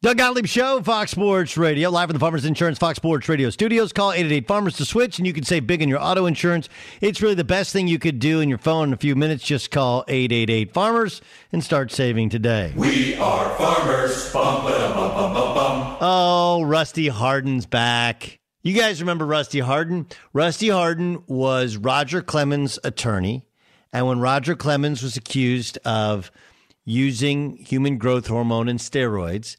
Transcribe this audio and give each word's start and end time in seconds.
Doug 0.00 0.16
Gottlieb 0.18 0.46
Show, 0.46 0.80
Fox 0.80 1.10
Sports 1.10 1.56
Radio, 1.56 1.90
live 1.90 2.06
from 2.06 2.14
the 2.14 2.20
Farmers 2.20 2.44
Insurance 2.44 2.78
Fox 2.78 2.94
Sports 2.94 3.28
Radio 3.28 3.50
studios. 3.50 3.92
Call 3.92 4.12
888 4.12 4.46
Farmers 4.46 4.76
to 4.76 4.84
switch, 4.84 5.18
and 5.18 5.26
you 5.26 5.32
can 5.32 5.42
save 5.42 5.66
big 5.66 5.82
on 5.82 5.88
your 5.88 6.00
auto 6.00 6.26
insurance. 6.26 6.68
It's 7.00 7.20
really 7.20 7.34
the 7.34 7.42
best 7.42 7.72
thing 7.72 7.88
you 7.88 7.98
could 7.98 8.20
do 8.20 8.38
in 8.38 8.48
your 8.48 8.58
phone 8.58 8.86
in 8.90 8.94
a 8.94 8.96
few 8.96 9.16
minutes. 9.16 9.42
Just 9.42 9.72
call 9.72 10.04
888 10.06 10.72
Farmers 10.72 11.20
and 11.50 11.64
start 11.64 11.90
saving 11.90 12.28
today. 12.28 12.72
We 12.76 13.16
are 13.16 13.50
farmers. 13.56 14.32
Bum, 14.32 14.66
ba, 14.66 14.92
bum, 14.94 15.10
bum, 15.14 15.34
bum, 15.34 15.54
bum. 15.56 15.96
Oh, 16.00 16.62
Rusty 16.62 17.08
Hardin's 17.08 17.66
back. 17.66 18.38
You 18.62 18.74
guys 18.74 19.00
remember 19.00 19.26
Rusty 19.26 19.58
Hardin? 19.58 20.06
Rusty 20.32 20.68
Hardin 20.68 21.24
was 21.26 21.76
Roger 21.76 22.22
Clemens' 22.22 22.78
attorney. 22.84 23.46
And 23.92 24.06
when 24.06 24.20
Roger 24.20 24.54
Clemens 24.54 25.02
was 25.02 25.16
accused 25.16 25.76
of 25.84 26.30
using 26.84 27.56
human 27.56 27.98
growth 27.98 28.28
hormone 28.28 28.68
and 28.68 28.78
steroids, 28.78 29.56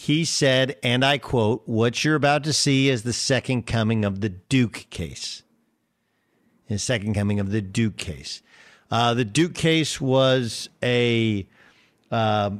he 0.00 0.24
said, 0.24 0.76
and 0.84 1.04
I 1.04 1.18
quote, 1.18 1.64
what 1.66 2.04
you're 2.04 2.14
about 2.14 2.44
to 2.44 2.52
see 2.52 2.88
is 2.88 3.02
the 3.02 3.12
second 3.12 3.66
coming 3.66 4.04
of 4.04 4.20
the 4.20 4.28
Duke 4.28 4.86
case. 4.90 5.42
The 6.68 6.78
second 6.78 7.14
coming 7.14 7.40
of 7.40 7.50
the 7.50 7.60
Duke 7.60 7.96
case. 7.96 8.40
Uh, 8.92 9.14
the 9.14 9.24
Duke 9.24 9.54
case 9.54 10.00
was 10.00 10.68
a 10.84 11.48
uh, 12.12 12.50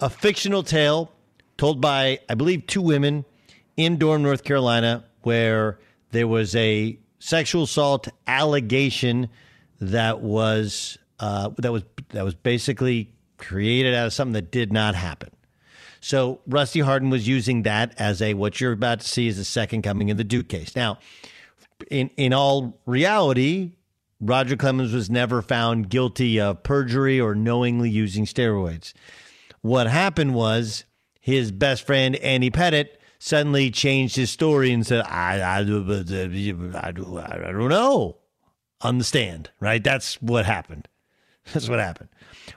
a 0.00 0.08
fictional 0.08 0.62
tale 0.62 1.12
told 1.58 1.82
by, 1.82 2.20
I 2.30 2.34
believe, 2.34 2.66
two 2.66 2.80
women 2.80 3.26
in 3.76 3.98
Durham, 3.98 4.22
North 4.22 4.42
Carolina, 4.42 5.04
where 5.20 5.78
there 6.12 6.26
was 6.26 6.56
a 6.56 6.98
sexual 7.18 7.64
assault 7.64 8.08
allegation 8.26 9.28
that 9.82 10.22
was 10.22 10.96
uh, 11.20 11.50
that 11.58 11.72
was 11.72 11.82
that 12.08 12.24
was 12.24 12.34
basically 12.34 13.12
created 13.36 13.92
out 13.92 14.06
of 14.06 14.14
something 14.14 14.32
that 14.32 14.50
did 14.50 14.72
not 14.72 14.94
happen. 14.94 15.28
So 16.06 16.38
Rusty 16.46 16.78
Hardin 16.78 17.10
was 17.10 17.26
using 17.26 17.64
that 17.64 17.92
as 17.98 18.22
a 18.22 18.34
what 18.34 18.60
you're 18.60 18.70
about 18.70 19.00
to 19.00 19.08
see 19.08 19.26
is 19.26 19.38
the 19.38 19.44
second 19.44 19.82
coming 19.82 20.08
of 20.12 20.16
the 20.16 20.22
Duke 20.22 20.46
case. 20.46 20.76
Now, 20.76 21.00
in 21.90 22.10
in 22.16 22.32
all 22.32 22.80
reality, 22.86 23.72
Roger 24.20 24.56
Clemens 24.56 24.92
was 24.92 25.10
never 25.10 25.42
found 25.42 25.88
guilty 25.88 26.38
of 26.38 26.62
perjury 26.62 27.20
or 27.20 27.34
knowingly 27.34 27.90
using 27.90 28.24
steroids. 28.24 28.92
What 29.62 29.88
happened 29.88 30.36
was 30.36 30.84
his 31.20 31.50
best 31.50 31.84
friend 31.84 32.14
Andy 32.14 32.52
Pettitte 32.52 32.90
suddenly 33.18 33.72
changed 33.72 34.14
his 34.14 34.30
story 34.30 34.70
and 34.70 34.86
said, 34.86 35.04
"I 35.06 35.40
I, 35.40 35.62
uh, 35.62 35.90
I, 36.72 36.86
I, 36.86 37.48
I 37.48 37.52
don't 37.52 37.68
know." 37.68 38.18
On 38.82 38.98
the 38.98 39.04
stand, 39.04 39.50
right? 39.58 39.82
That's 39.82 40.22
what 40.22 40.46
happened. 40.46 40.86
That's 41.52 41.68
what 41.68 41.80
happened. 41.80 42.10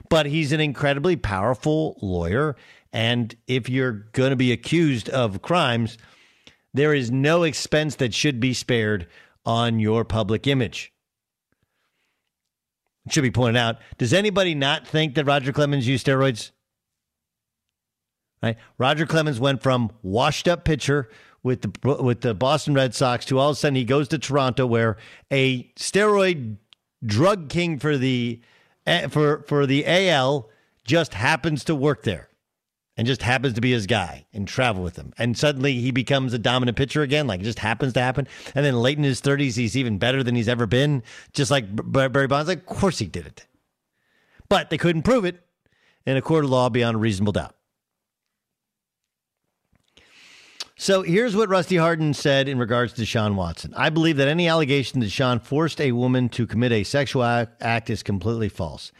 But 0.08 0.26
he's 0.26 0.52
an 0.52 0.60
incredibly 0.60 1.16
powerful 1.16 1.98
lawyer 2.00 2.56
and 2.92 3.34
if 3.46 3.68
you're 3.68 3.92
going 4.12 4.30
to 4.30 4.36
be 4.36 4.52
accused 4.52 5.08
of 5.08 5.42
crimes, 5.42 5.96
there 6.74 6.94
is 6.94 7.10
no 7.10 7.42
expense 7.42 7.96
that 7.96 8.14
should 8.14 8.40
be 8.40 8.54
spared 8.54 9.06
on 9.44 9.80
your 9.80 10.04
public 10.04 10.46
image. 10.46 10.92
It 13.06 13.12
should 13.12 13.22
be 13.22 13.30
pointed 13.30 13.58
out. 13.58 13.78
Does 13.98 14.12
anybody 14.12 14.54
not 14.54 14.86
think 14.86 15.14
that 15.14 15.24
Roger 15.24 15.52
Clemens 15.52 15.88
used 15.88 16.06
steroids? 16.06 16.50
Right? 18.42 18.56
Roger 18.78 19.06
Clemens 19.06 19.40
went 19.40 19.62
from 19.62 19.90
washed 20.02 20.48
up 20.48 20.64
pitcher 20.64 21.08
with 21.42 21.62
the 21.62 22.02
with 22.02 22.20
the 22.20 22.34
Boston 22.34 22.74
Red 22.74 22.94
Sox 22.94 23.24
to 23.26 23.38
all 23.38 23.50
of 23.50 23.56
a 23.56 23.58
sudden 23.58 23.74
he 23.74 23.84
goes 23.84 24.08
to 24.08 24.18
Toronto 24.18 24.66
where 24.66 24.96
a 25.30 25.64
steroid 25.74 26.56
drug 27.04 27.48
king 27.48 27.78
for 27.78 27.96
the 27.96 28.40
eh, 28.86 29.08
for 29.08 29.44
for 29.46 29.66
the 29.66 29.84
AL 29.86 30.48
just 30.84 31.14
happens 31.14 31.64
to 31.64 31.74
work 31.74 32.02
there 32.02 32.29
and 32.96 33.06
just 33.06 33.22
happens 33.22 33.54
to 33.54 33.60
be 33.60 33.72
his 33.72 33.86
guy 33.86 34.26
and 34.32 34.46
travel 34.46 34.82
with 34.82 34.96
him. 34.96 35.12
And 35.16 35.36
suddenly 35.36 35.74
he 35.74 35.90
becomes 35.90 36.34
a 36.34 36.38
dominant 36.38 36.76
pitcher 36.76 37.02
again, 37.02 37.26
like 37.26 37.40
it 37.40 37.44
just 37.44 37.60
happens 37.60 37.92
to 37.94 38.00
happen. 38.00 38.28
And 38.54 38.64
then 38.64 38.80
late 38.80 38.98
in 38.98 39.04
his 39.04 39.20
30s, 39.20 39.56
he's 39.56 39.76
even 39.76 39.98
better 39.98 40.22
than 40.22 40.34
he's 40.34 40.48
ever 40.48 40.66
been, 40.66 41.02
just 41.32 41.50
like 41.50 41.64
Barry 41.70 42.26
Bonds. 42.26 42.48
Like, 42.48 42.58
of 42.58 42.66
course 42.66 42.98
he 42.98 43.06
did 43.06 43.26
it. 43.26 43.46
But 44.48 44.70
they 44.70 44.78
couldn't 44.78 45.02
prove 45.02 45.24
it 45.24 45.40
in 46.04 46.16
a 46.16 46.22
court 46.22 46.44
of 46.44 46.50
law 46.50 46.68
beyond 46.68 46.96
a 46.96 46.98
reasonable 46.98 47.32
doubt. 47.32 47.54
So 50.80 51.02
here's 51.02 51.36
what 51.36 51.50
Rusty 51.50 51.76
Hardin 51.76 52.14
said 52.14 52.48
in 52.48 52.58
regards 52.58 52.94
to 52.94 53.04
Sean 53.04 53.36
Watson. 53.36 53.74
I 53.76 53.90
believe 53.90 54.16
that 54.16 54.28
any 54.28 54.48
allegation 54.48 55.00
that 55.00 55.10
Sean 55.10 55.38
forced 55.38 55.78
a 55.78 55.92
woman 55.92 56.30
to 56.30 56.46
commit 56.46 56.72
a 56.72 56.84
sexual 56.84 57.22
act 57.22 57.90
is 57.90 58.02
completely 58.02 58.48
false. 58.48 58.90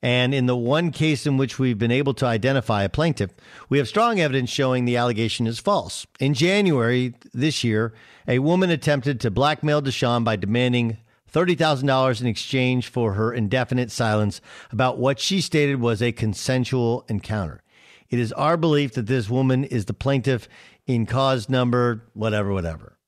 And 0.00 0.32
in 0.32 0.46
the 0.46 0.56
one 0.56 0.90
case 0.90 1.26
in 1.26 1.36
which 1.36 1.58
we've 1.58 1.78
been 1.78 1.90
able 1.90 2.14
to 2.14 2.24
identify 2.24 2.84
a 2.84 2.88
plaintiff, 2.88 3.32
we 3.68 3.76
have 3.76 3.86
strong 3.86 4.18
evidence 4.18 4.48
showing 4.48 4.86
the 4.86 4.96
allegation 4.96 5.46
is 5.46 5.58
false. 5.58 6.06
In 6.18 6.32
January 6.32 7.12
this 7.34 7.62
year, 7.62 7.92
a 8.26 8.38
woman 8.38 8.70
attempted 8.70 9.20
to 9.20 9.30
blackmail 9.30 9.82
Deshaun 9.82 10.24
by 10.24 10.36
demanding 10.36 10.96
$30,000 11.30 12.18
in 12.18 12.26
exchange 12.28 12.88
for 12.88 13.12
her 13.12 13.30
indefinite 13.30 13.90
silence 13.90 14.40
about 14.72 14.96
what 14.96 15.20
she 15.20 15.42
stated 15.42 15.82
was 15.82 16.00
a 16.00 16.12
consensual 16.12 17.04
encounter. 17.10 17.62
It 18.08 18.20
is 18.20 18.32
our 18.34 18.56
belief 18.56 18.94
that 18.94 19.06
this 19.06 19.28
woman 19.28 19.64
is 19.64 19.86
the 19.86 19.92
plaintiff 19.92 20.48
in 20.86 21.06
cause 21.06 21.48
number, 21.48 22.04
whatever, 22.14 22.52
whatever. 22.52 22.98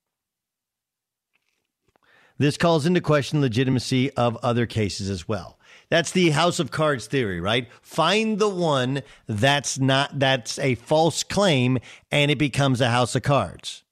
This 2.38 2.56
calls 2.56 2.86
into 2.86 3.00
question 3.00 3.40
legitimacy 3.40 4.12
of 4.12 4.36
other 4.42 4.66
cases 4.66 5.10
as 5.10 5.26
well. 5.26 5.58
That's 5.90 6.12
the 6.12 6.30
house 6.30 6.60
of 6.60 6.70
cards 6.70 7.06
theory, 7.06 7.40
right? 7.40 7.68
Find 7.82 8.38
the 8.38 8.48
one 8.48 9.02
that's 9.26 9.78
not 9.78 10.18
that's 10.18 10.58
a 10.58 10.74
false 10.76 11.22
claim 11.22 11.78
and 12.12 12.30
it 12.30 12.38
becomes 12.38 12.80
a 12.80 12.90
house 12.90 13.14
of 13.14 13.22
cards. 13.22 13.82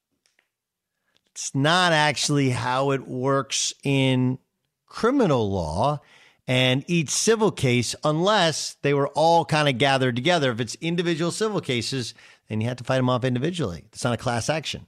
It's 1.31 1.53
not 1.53 1.93
actually 1.93 2.51
how 2.51 2.91
it 2.91 3.07
works 3.07 3.73
in 3.83 4.39
criminal 4.85 5.51
law 5.51 5.99
and 6.47 6.83
each 6.87 7.09
civil 7.09 7.51
case 7.51 7.93
unless 8.03 8.77
they 8.81 8.93
were 8.93 9.09
all 9.09 9.43
kind 9.43 9.67
of 9.67 9.77
gathered 9.77 10.15
together. 10.15 10.51
If 10.51 10.61
it's 10.61 10.75
individual 10.75 11.31
civil 11.31 11.61
cases, 11.61 12.13
and 12.49 12.61
you 12.61 12.67
have 12.67 12.77
to 12.77 12.83
fight 12.83 12.97
them 12.97 13.09
off 13.09 13.23
individually. 13.23 13.85
It's 13.87 14.03
not 14.03 14.13
a 14.13 14.17
class 14.17 14.49
action. 14.49 14.87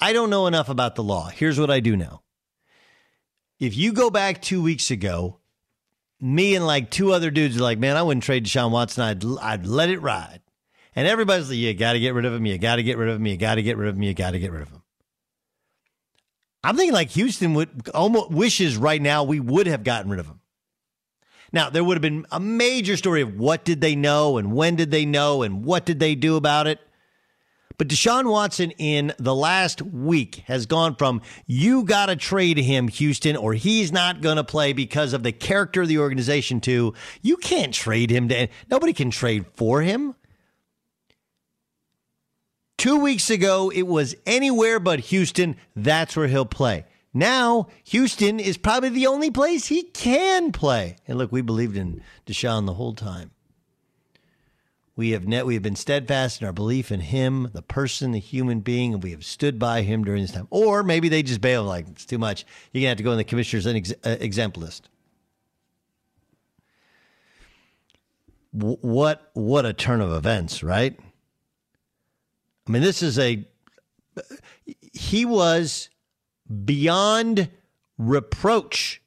I 0.00 0.12
don't 0.12 0.30
know 0.30 0.46
enough 0.46 0.68
about 0.68 0.94
the 0.94 1.02
law. 1.02 1.28
Here's 1.28 1.60
what 1.60 1.70
I 1.70 1.80
do 1.80 1.96
know. 1.96 2.22
If 3.58 3.76
you 3.76 3.92
go 3.92 4.10
back 4.10 4.42
two 4.42 4.62
weeks 4.62 4.90
ago, 4.90 5.38
me 6.20 6.54
and 6.56 6.66
like 6.66 6.90
two 6.90 7.12
other 7.12 7.30
dudes 7.30 7.56
are 7.56 7.62
like, 7.62 7.78
man, 7.78 7.96
I 7.96 8.02
wouldn't 8.02 8.24
trade 8.24 8.44
Deshaun 8.44 8.70
Watson. 8.70 9.04
I'd, 9.04 9.24
I'd 9.40 9.66
let 9.66 9.90
it 9.90 10.00
ride. 10.00 10.40
And 10.94 11.08
everybody's 11.08 11.48
like, 11.48 11.58
you 11.58 11.72
got 11.74 11.94
to 11.94 12.00
get 12.00 12.14
rid 12.14 12.24
of 12.24 12.34
him. 12.34 12.44
You 12.44 12.58
got 12.58 12.76
to 12.76 12.82
get 12.82 12.98
rid 12.98 13.08
of 13.08 13.16
him. 13.16 13.26
You 13.26 13.36
got 13.36 13.54
to 13.54 13.62
get 13.62 13.76
rid 13.76 13.88
of 13.88 13.96
him. 13.96 14.02
You 14.02 14.14
got 14.14 14.32
to 14.32 14.38
get 14.38 14.52
rid 14.52 14.62
of 14.62 14.70
him. 14.70 14.82
I'm 16.64 16.76
thinking 16.76 16.94
like 16.94 17.10
Houston 17.10 17.54
would 17.54 17.88
almost 17.94 18.30
wishes 18.30 18.76
right 18.76 19.00
now 19.00 19.24
we 19.24 19.40
would 19.40 19.66
have 19.66 19.84
gotten 19.84 20.10
rid 20.10 20.20
of 20.20 20.26
him. 20.26 20.40
Now, 21.52 21.68
there 21.68 21.84
would 21.84 21.96
have 21.96 22.02
been 22.02 22.26
a 22.30 22.40
major 22.40 22.96
story 22.96 23.20
of 23.20 23.38
what 23.38 23.64
did 23.64 23.80
they 23.80 23.94
know 23.94 24.38
and 24.38 24.52
when 24.52 24.76
did 24.76 24.90
they 24.90 25.04
know 25.04 25.42
and 25.42 25.64
what 25.64 25.84
did 25.84 26.00
they 26.00 26.14
do 26.14 26.36
about 26.36 26.66
it. 26.66 26.80
But 27.78 27.88
Deshaun 27.88 28.30
Watson 28.30 28.70
in 28.72 29.12
the 29.18 29.34
last 29.34 29.82
week 29.82 30.44
has 30.46 30.66
gone 30.66 30.94
from 30.94 31.20
you 31.46 31.84
got 31.84 32.06
to 32.06 32.16
trade 32.16 32.58
him, 32.58 32.88
Houston, 32.88 33.36
or 33.36 33.54
he's 33.54 33.90
not 33.90 34.20
going 34.20 34.36
to 34.36 34.44
play 34.44 34.72
because 34.72 35.12
of 35.12 35.22
the 35.22 35.32
character 35.32 35.82
of 35.82 35.88
the 35.88 35.98
organization 35.98 36.60
to 36.62 36.94
you 37.22 37.36
can't 37.36 37.74
trade 37.74 38.10
him 38.10 38.28
to 38.28 38.48
nobody 38.70 38.92
can 38.92 39.10
trade 39.10 39.46
for 39.56 39.82
him. 39.82 40.14
Two 42.78 43.00
weeks 43.00 43.30
ago, 43.30 43.70
it 43.70 43.86
was 43.86 44.14
anywhere 44.26 44.78
but 44.80 45.00
Houston. 45.00 45.56
That's 45.74 46.16
where 46.16 46.28
he'll 46.28 46.46
play. 46.46 46.84
Now, 47.14 47.68
Houston 47.84 48.40
is 48.40 48.56
probably 48.56 48.88
the 48.88 49.06
only 49.06 49.30
place 49.30 49.66
he 49.66 49.82
can 49.82 50.50
play. 50.50 50.96
And 51.06 51.18
look, 51.18 51.30
we 51.30 51.42
believed 51.42 51.76
in 51.76 52.02
Deshaun 52.26 52.64
the 52.66 52.74
whole 52.74 52.94
time. 52.94 53.32
We 54.94 55.10
have 55.10 55.26
net, 55.26 55.46
we 55.46 55.54
have 55.54 55.62
been 55.62 55.76
steadfast 55.76 56.40
in 56.40 56.46
our 56.46 56.52
belief 56.52 56.92
in 56.92 57.00
him, 57.00 57.50
the 57.54 57.62
person, 57.62 58.12
the 58.12 58.18
human 58.18 58.60
being, 58.60 58.92
and 58.94 59.02
we 59.02 59.10
have 59.10 59.24
stood 59.24 59.58
by 59.58 59.82
him 59.82 60.04
during 60.04 60.22
this 60.22 60.32
time. 60.32 60.48
Or 60.50 60.82
maybe 60.82 61.08
they 61.08 61.22
just 61.22 61.40
bail 61.40 61.64
like 61.64 61.88
it's 61.88 62.04
too 62.04 62.18
much. 62.18 62.44
You're 62.72 62.80
gonna 62.82 62.90
have 62.90 62.98
to 62.98 63.02
go 63.02 63.12
in 63.12 63.16
the 63.16 63.24
commissioner's 63.24 63.66
ex- 63.66 63.94
uh, 64.04 64.16
exempt 64.20 64.58
list. 64.58 64.90
W- 68.56 68.76
what 68.82 69.30
what 69.32 69.64
a 69.64 69.72
turn 69.72 70.02
of 70.02 70.12
events, 70.12 70.62
right? 70.62 70.98
I 72.66 72.70
mean, 72.70 72.82
this 72.82 73.02
is 73.02 73.18
a 73.18 73.46
he 74.92 75.24
was 75.24 75.88
beyond 76.64 77.50
reproach. 77.98 79.02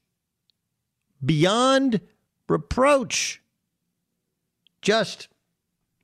Beyond 1.24 2.02
reproach. 2.48 3.42
Just 4.82 5.28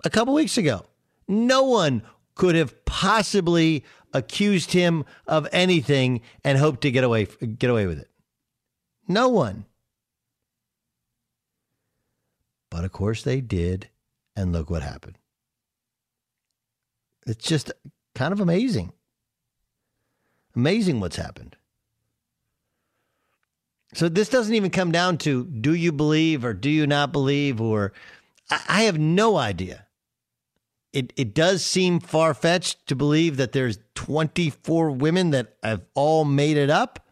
a 0.03 0.09
couple 0.09 0.33
weeks 0.33 0.57
ago, 0.57 0.85
no 1.27 1.63
one 1.63 2.01
could 2.35 2.55
have 2.55 2.83
possibly 2.85 3.83
accused 4.13 4.73
him 4.73 5.05
of 5.27 5.47
anything 5.51 6.21
and 6.43 6.57
hoped 6.57 6.81
to 6.81 6.91
get 6.91 7.03
away 7.03 7.25
get 7.25 7.69
away 7.69 7.85
with 7.85 7.99
it. 7.99 8.09
No 9.07 9.29
one. 9.29 9.65
But 12.69 12.85
of 12.85 12.91
course 12.91 13.23
they 13.23 13.41
did, 13.41 13.89
and 14.35 14.51
look 14.53 14.69
what 14.69 14.81
happened. 14.81 15.17
It's 17.27 17.45
just 17.45 17.71
kind 18.15 18.33
of 18.33 18.39
amazing. 18.39 18.93
Amazing 20.55 20.99
what's 20.99 21.15
happened. 21.15 21.55
So 23.93 24.07
this 24.07 24.29
doesn't 24.29 24.53
even 24.53 24.69
come 24.69 24.91
down 24.91 25.17
to 25.19 25.45
do 25.45 25.73
you 25.73 25.91
believe 25.91 26.45
or 26.45 26.53
do 26.53 26.69
you 26.69 26.87
not 26.87 27.11
believe 27.11 27.59
or 27.59 27.93
I 28.67 28.83
have 28.83 28.99
no 28.99 29.37
idea. 29.37 29.87
It 30.93 31.13
it 31.15 31.33
does 31.33 31.63
seem 31.63 31.99
far 31.99 32.33
fetched 32.33 32.87
to 32.87 32.95
believe 32.95 33.37
that 33.37 33.53
there's 33.53 33.79
24 33.95 34.91
women 34.91 35.31
that 35.31 35.55
have 35.63 35.83
all 35.93 36.25
made 36.25 36.57
it 36.57 36.69
up, 36.69 37.07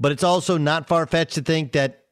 but 0.00 0.10
it's 0.10 0.24
also 0.24 0.58
not 0.58 0.88
far 0.88 1.06
fetched 1.06 1.34
to 1.34 1.42
think 1.42 1.72
that 1.72 2.04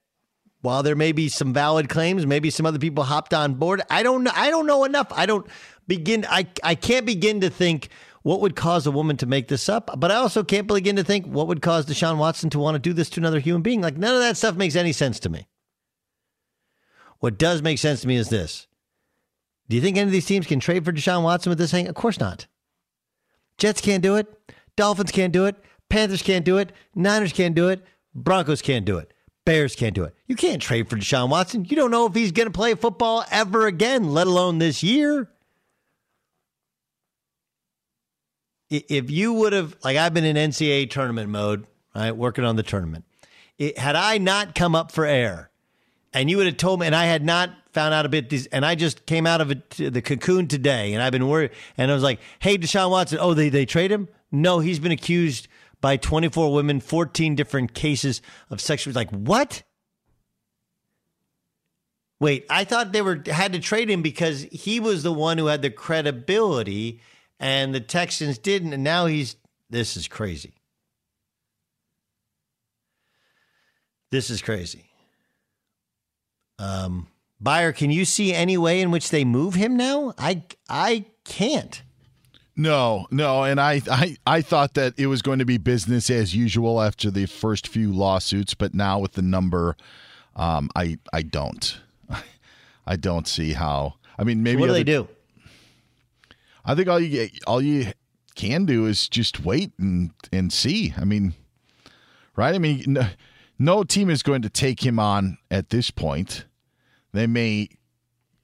while 0.62 0.82
there 0.82 0.94
may 0.94 1.10
be 1.12 1.28
some 1.28 1.52
valid 1.52 1.88
claims, 1.88 2.26
maybe 2.26 2.50
some 2.50 2.66
other 2.66 2.78
people 2.78 3.02
hopped 3.02 3.34
on 3.34 3.54
board. 3.54 3.82
I 3.90 4.02
don't 4.02 4.22
know. 4.22 4.32
I 4.34 4.50
don't 4.50 4.66
know 4.66 4.84
enough. 4.84 5.08
I 5.10 5.26
don't 5.26 5.46
begin. 5.88 6.24
I 6.28 6.46
I 6.62 6.76
can't 6.76 7.06
begin 7.06 7.40
to 7.40 7.50
think 7.50 7.88
what 8.22 8.40
would 8.40 8.56
cause 8.56 8.86
a 8.86 8.90
woman 8.90 9.16
to 9.18 9.26
make 9.26 9.48
this 9.48 9.68
up? 9.68 9.90
But 9.98 10.10
I 10.10 10.16
also 10.16 10.44
can't 10.44 10.66
begin 10.66 10.96
to 10.96 11.04
think 11.04 11.26
what 11.26 11.46
would 11.46 11.62
cause 11.62 11.86
Deshaun 11.86 12.18
Watson 12.18 12.50
to 12.50 12.58
want 12.58 12.74
to 12.74 12.78
do 12.78 12.92
this 12.92 13.10
to 13.10 13.20
another 13.20 13.40
human 13.40 13.62
being. 13.62 13.80
Like 13.80 13.96
none 13.96 14.14
of 14.14 14.20
that 14.20 14.36
stuff 14.36 14.56
makes 14.56 14.76
any 14.76 14.92
sense 14.92 15.18
to 15.20 15.28
me. 15.28 15.48
What 17.20 17.38
does 17.38 17.62
make 17.62 17.78
sense 17.78 18.02
to 18.02 18.08
me 18.08 18.16
is 18.16 18.28
this. 18.28 18.66
Do 19.68 19.76
you 19.76 19.82
think 19.82 19.96
any 19.96 20.08
of 20.08 20.12
these 20.12 20.26
teams 20.26 20.46
can 20.46 20.58
trade 20.58 20.84
for 20.84 20.92
Deshaun 20.92 21.22
Watson 21.22 21.50
with 21.50 21.58
this 21.58 21.70
hang? 21.70 21.86
Of 21.86 21.94
course 21.94 22.18
not. 22.18 22.46
Jets 23.56 23.80
can't 23.80 24.02
do 24.02 24.16
it. 24.16 24.26
Dolphins 24.76 25.12
can't 25.12 25.32
do 25.32 25.44
it. 25.46 25.56
Panthers 25.88 26.22
can't 26.22 26.44
do 26.44 26.58
it. 26.58 26.72
Niners 26.94 27.32
can't 27.32 27.54
do 27.54 27.68
it. 27.68 27.84
Broncos 28.14 28.62
can't 28.62 28.84
do 28.84 28.98
it. 28.98 29.12
Bears 29.44 29.74
can't 29.74 29.94
do 29.94 30.04
it. 30.04 30.14
You 30.26 30.36
can't 30.36 30.60
trade 30.60 30.88
for 30.88 30.96
Deshaun 30.96 31.28
Watson. 31.28 31.64
You 31.64 31.76
don't 31.76 31.90
know 31.90 32.06
if 32.06 32.14
he's 32.14 32.32
going 32.32 32.46
to 32.46 32.52
play 32.52 32.74
football 32.74 33.24
ever 33.30 33.66
again, 33.66 34.12
let 34.12 34.26
alone 34.26 34.58
this 34.58 34.82
year. 34.82 35.30
If 38.70 39.10
you 39.10 39.32
would 39.34 39.52
have 39.52 39.76
like 39.84 39.96
I've 39.96 40.14
been 40.14 40.24
in 40.24 40.36
NCAA 40.36 40.90
tournament 40.90 41.28
mode, 41.28 41.66
right, 41.94 42.16
working 42.16 42.44
on 42.44 42.56
the 42.56 42.62
tournament. 42.62 43.04
It, 43.58 43.76
had 43.76 43.96
I 43.96 44.18
not 44.18 44.54
come 44.54 44.74
up 44.74 44.92
for 44.92 45.04
air, 45.04 45.50
and 46.14 46.30
you 46.30 46.38
would 46.38 46.46
have 46.46 46.56
told 46.56 46.80
me, 46.80 46.86
and 46.86 46.94
I 46.94 47.04
had 47.04 47.24
not 47.24 47.50
found 47.72 47.92
out 47.92 48.06
a 48.06 48.08
bit 48.08 48.30
these, 48.30 48.46
and 48.46 48.64
I 48.64 48.74
just 48.74 49.04
came 49.06 49.26
out 49.26 49.40
of 49.40 49.48
the 49.76 50.02
cocoon 50.02 50.48
today, 50.48 50.94
and 50.94 51.02
I've 51.02 51.12
been 51.12 51.28
worried, 51.28 51.50
and 51.76 51.90
I 51.90 51.94
was 51.94 52.02
like, 52.02 52.20
"Hey, 52.38 52.56
Deshaun 52.56 52.90
Watson, 52.90 53.18
oh, 53.20 53.34
they 53.34 53.48
they 53.48 53.66
trade 53.66 53.90
him? 53.90 54.08
No, 54.32 54.60
he's 54.60 54.78
been 54.78 54.92
accused 54.92 55.48
by 55.80 55.96
24 55.96 56.52
women, 56.52 56.80
14 56.80 57.34
different 57.34 57.74
cases 57.74 58.22
of 58.50 58.60
sexual. 58.60 58.92
Like 58.92 59.10
what? 59.10 59.62
Wait, 62.20 62.44
I 62.50 62.64
thought 62.64 62.92
they 62.92 63.02
were 63.02 63.22
had 63.26 63.54
to 63.54 63.58
trade 63.58 63.88
him 63.88 64.02
because 64.02 64.42
he 64.52 64.78
was 64.78 65.02
the 65.02 65.12
one 65.12 65.38
who 65.38 65.46
had 65.46 65.62
the 65.62 65.70
credibility 65.70 67.00
and 67.40 67.74
the 67.74 67.80
Texans 67.80 68.38
didn't. 68.38 68.72
And 68.72 68.84
now 68.84 69.06
he's, 69.06 69.34
this 69.70 69.96
is 69.96 70.06
crazy. 70.06 70.54
This 74.10 74.30
is 74.30 74.42
crazy. 74.42 74.90
Um, 76.58 77.08
Buyer, 77.40 77.72
can 77.72 77.90
you 77.90 78.04
see 78.04 78.34
any 78.34 78.58
way 78.58 78.80
in 78.80 78.90
which 78.90 79.10
they 79.10 79.24
move 79.24 79.54
him 79.54 79.76
now? 79.76 80.12
I 80.18 80.42
I 80.68 81.06
can't. 81.24 81.82
No, 82.56 83.06
no, 83.10 83.44
and 83.44 83.58
I, 83.58 83.80
I 83.90 84.16
I 84.26 84.42
thought 84.42 84.74
that 84.74 84.98
it 84.98 85.06
was 85.06 85.22
going 85.22 85.38
to 85.38 85.46
be 85.46 85.56
business 85.56 86.10
as 86.10 86.34
usual 86.34 86.82
after 86.82 87.10
the 87.10 87.24
first 87.26 87.68
few 87.68 87.92
lawsuits, 87.92 88.52
but 88.52 88.74
now 88.74 88.98
with 88.98 89.12
the 89.12 89.22
number, 89.22 89.76
um, 90.36 90.68
I 90.76 90.98
I 91.12 91.22
don't, 91.22 91.80
I 92.86 92.96
don't 92.96 93.26
see 93.26 93.52
how. 93.52 93.94
I 94.18 94.24
mean, 94.24 94.42
maybe 94.42 94.60
what 94.60 94.66
do 94.66 94.72
other, 94.72 94.80
they 94.80 94.84
do? 94.84 95.08
I 96.64 96.74
think 96.74 96.88
all 96.88 97.00
you 97.00 97.28
all 97.46 97.62
you 97.62 97.92
can 98.34 98.64
do 98.64 98.86
is 98.86 99.08
just 99.08 99.44
wait 99.44 99.72
and 99.78 100.12
and 100.32 100.52
see. 100.52 100.94
I 100.96 101.04
mean, 101.04 101.34
right? 102.36 102.54
I 102.54 102.58
mean, 102.58 102.84
no, 102.86 103.08
no 103.58 103.84
team 103.84 104.10
is 104.10 104.22
going 104.22 104.42
to 104.42 104.50
take 104.50 104.84
him 104.84 104.98
on 104.98 105.38
at 105.50 105.70
this 105.70 105.90
point. 105.90 106.46
They 107.12 107.26
may 107.26 107.68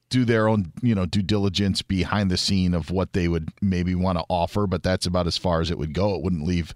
do 0.09 0.23
their 0.23 0.47
own, 0.47 0.71
you 0.81 0.95
know, 0.95 1.05
due 1.05 1.21
diligence 1.21 1.81
behind 1.81 2.31
the 2.31 2.37
scene 2.37 2.73
of 2.73 2.91
what 2.91 3.13
they 3.13 3.27
would 3.27 3.49
maybe 3.61 3.93
want 3.95 4.17
to 4.17 4.23
offer, 4.29 4.67
but 4.67 4.83
that's 4.83 5.05
about 5.05 5.27
as 5.27 5.37
far 5.37 5.59
as 5.59 5.69
it 5.69 5.77
would 5.77 5.93
go. 5.93 6.15
It 6.15 6.21
wouldn't 6.21 6.45
leave, 6.45 6.73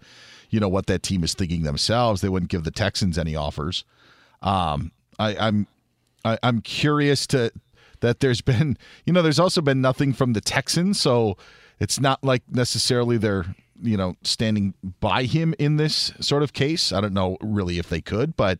you 0.49 0.59
know, 0.59 0.67
what 0.67 0.87
that 0.87 1.03
team 1.03 1.23
is 1.23 1.33
thinking 1.33 1.63
themselves. 1.63 2.21
They 2.21 2.29
wouldn't 2.29 2.51
give 2.51 2.63
the 2.63 2.71
Texans 2.71 3.17
any 3.17 3.35
offers. 3.35 3.85
Um, 4.41 4.91
I, 5.17 5.35
I'm, 5.37 5.67
I, 6.25 6.37
I'm 6.43 6.61
curious 6.61 7.25
to 7.27 7.51
that. 8.01 8.19
There's 8.19 8.41
been, 8.41 8.77
you 9.05 9.13
know, 9.13 9.21
there's 9.21 9.39
also 9.39 9.61
been 9.61 9.81
nothing 9.81 10.13
from 10.13 10.33
the 10.33 10.41
Texans, 10.41 10.99
so 10.99 11.37
it's 11.79 11.99
not 11.99 12.23
like 12.23 12.43
necessarily 12.49 13.17
they're, 13.17 13.55
you 13.81 13.97
know, 13.97 14.15
standing 14.23 14.73
by 14.99 15.23
him 15.23 15.55
in 15.57 15.77
this 15.77 16.13
sort 16.19 16.43
of 16.43 16.53
case. 16.53 16.91
I 16.91 17.01
don't 17.01 17.13
know 17.13 17.37
really 17.41 17.79
if 17.79 17.89
they 17.89 18.01
could, 18.01 18.35
but 18.35 18.59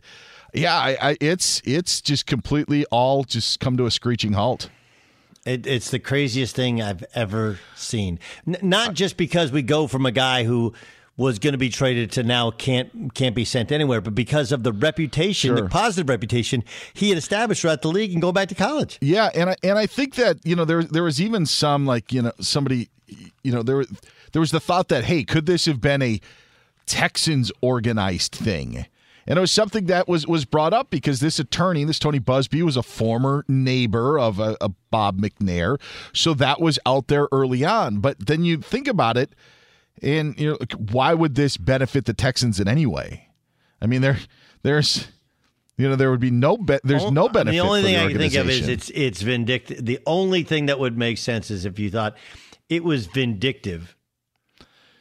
yeah, 0.53 0.75
I, 0.75 0.97
I, 1.01 1.17
it's 1.21 1.61
it's 1.65 2.01
just 2.01 2.25
completely 2.25 2.85
all 2.85 3.23
just 3.23 3.59
come 3.59 3.77
to 3.77 3.85
a 3.85 3.91
screeching 3.91 4.33
halt. 4.33 4.69
It, 5.45 5.65
it's 5.65 5.89
the 5.89 5.99
craziest 5.99 6.55
thing 6.55 6.81
I've 6.81 7.03
ever 7.15 7.59
seen. 7.75 8.19
N- 8.47 8.57
not 8.61 8.93
just 8.93 9.17
because 9.17 9.51
we 9.51 9.63
go 9.63 9.87
from 9.87 10.05
a 10.05 10.11
guy 10.11 10.43
who 10.43 10.73
was 11.21 11.39
going 11.39 11.53
to 11.53 11.57
be 11.57 11.69
traded 11.69 12.11
to 12.13 12.23
now 12.23 12.51
can't 12.51 13.13
can't 13.13 13.35
be 13.35 13.45
sent 13.45 13.71
anywhere, 13.71 14.01
but 14.01 14.15
because 14.15 14.51
of 14.51 14.63
the 14.63 14.73
reputation, 14.73 15.55
Sure. 15.55 15.61
the 15.61 15.69
positive 15.69 16.09
reputation 16.09 16.63
he 16.93 17.09
had 17.09 17.17
established 17.17 17.61
throughout 17.61 17.81
the 17.81 17.87
league 17.89 18.11
and 18.11 18.21
go 18.21 18.31
back 18.31 18.49
to 18.49 18.55
college. 18.55 18.97
Yeah, 19.01 19.29
and 19.33 19.51
I 19.51 19.55
and 19.63 19.77
I 19.77 19.85
think 19.85 20.15
that 20.15 20.37
you 20.43 20.55
know 20.55 20.65
there 20.65 20.83
there 20.83 21.03
was 21.03 21.21
even 21.21 21.45
some 21.45 21.85
like 21.85 22.11
you 22.11 22.21
know 22.23 22.31
somebody 22.39 22.89
you 23.43 23.51
know 23.51 23.63
there 23.63 23.85
there 24.33 24.39
was 24.39 24.51
the 24.51 24.59
thought 24.59 24.87
that 24.89 25.05
hey 25.05 25.23
could 25.23 25.45
this 25.45 25.65
have 25.65 25.79
been 25.79 26.01
a 26.01 26.19
Texans 26.85 27.51
organized 27.61 28.33
thing. 28.35 28.85
And 29.27 29.37
it 29.37 29.39
was 29.41 29.51
something 29.51 29.85
that 29.85 30.07
was 30.07 30.25
was 30.27 30.45
brought 30.45 30.73
up 30.73 30.89
because 30.89 31.19
this 31.19 31.39
attorney, 31.39 31.83
this 31.83 31.99
Tony 31.99 32.19
Buzbee, 32.19 32.63
was 32.63 32.75
a 32.75 32.81
former 32.83 33.45
neighbor 33.47 34.19
of 34.19 34.39
a, 34.39 34.57
a 34.59 34.69
Bob 34.89 35.21
McNair, 35.21 35.79
so 36.11 36.33
that 36.33 36.59
was 36.59 36.79
out 36.87 37.07
there 37.07 37.27
early 37.31 37.63
on. 37.63 37.99
But 37.99 38.25
then 38.25 38.43
you 38.43 38.57
think 38.57 38.87
about 38.87 39.17
it, 39.17 39.33
and 40.01 40.39
you 40.39 40.51
know 40.51 40.57
why 40.91 41.13
would 41.13 41.35
this 41.35 41.57
benefit 41.57 42.05
the 42.05 42.13
Texans 42.13 42.59
in 42.59 42.67
any 42.67 42.85
way? 42.85 43.27
I 43.81 43.87
mean, 43.87 44.01
there 44.01 44.17
there's 44.63 45.07
you 45.77 45.89
know 45.89 45.95
there 45.95 46.11
would 46.11 46.19
be 46.19 46.31
no 46.31 46.57
be- 46.57 46.79
there's 46.83 47.09
no 47.11 47.29
benefit. 47.29 47.57
The 47.57 47.59
only 47.59 47.81
for 47.81 47.87
thing 47.87 47.95
the 47.95 48.03
I 48.03 48.07
can 48.09 48.17
think 48.17 48.35
of 48.35 48.49
is 48.49 48.67
it's 48.67 48.89
it's 48.91 49.21
vindictive. 49.21 49.85
The 49.85 49.99
only 50.05 50.43
thing 50.43 50.67
that 50.67 50.79
would 50.79 50.97
make 50.97 51.17
sense 51.17 51.51
is 51.51 51.65
if 51.65 51.79
you 51.79 51.89
thought 51.89 52.15
it 52.69 52.83
was 52.83 53.05
vindictive, 53.07 53.95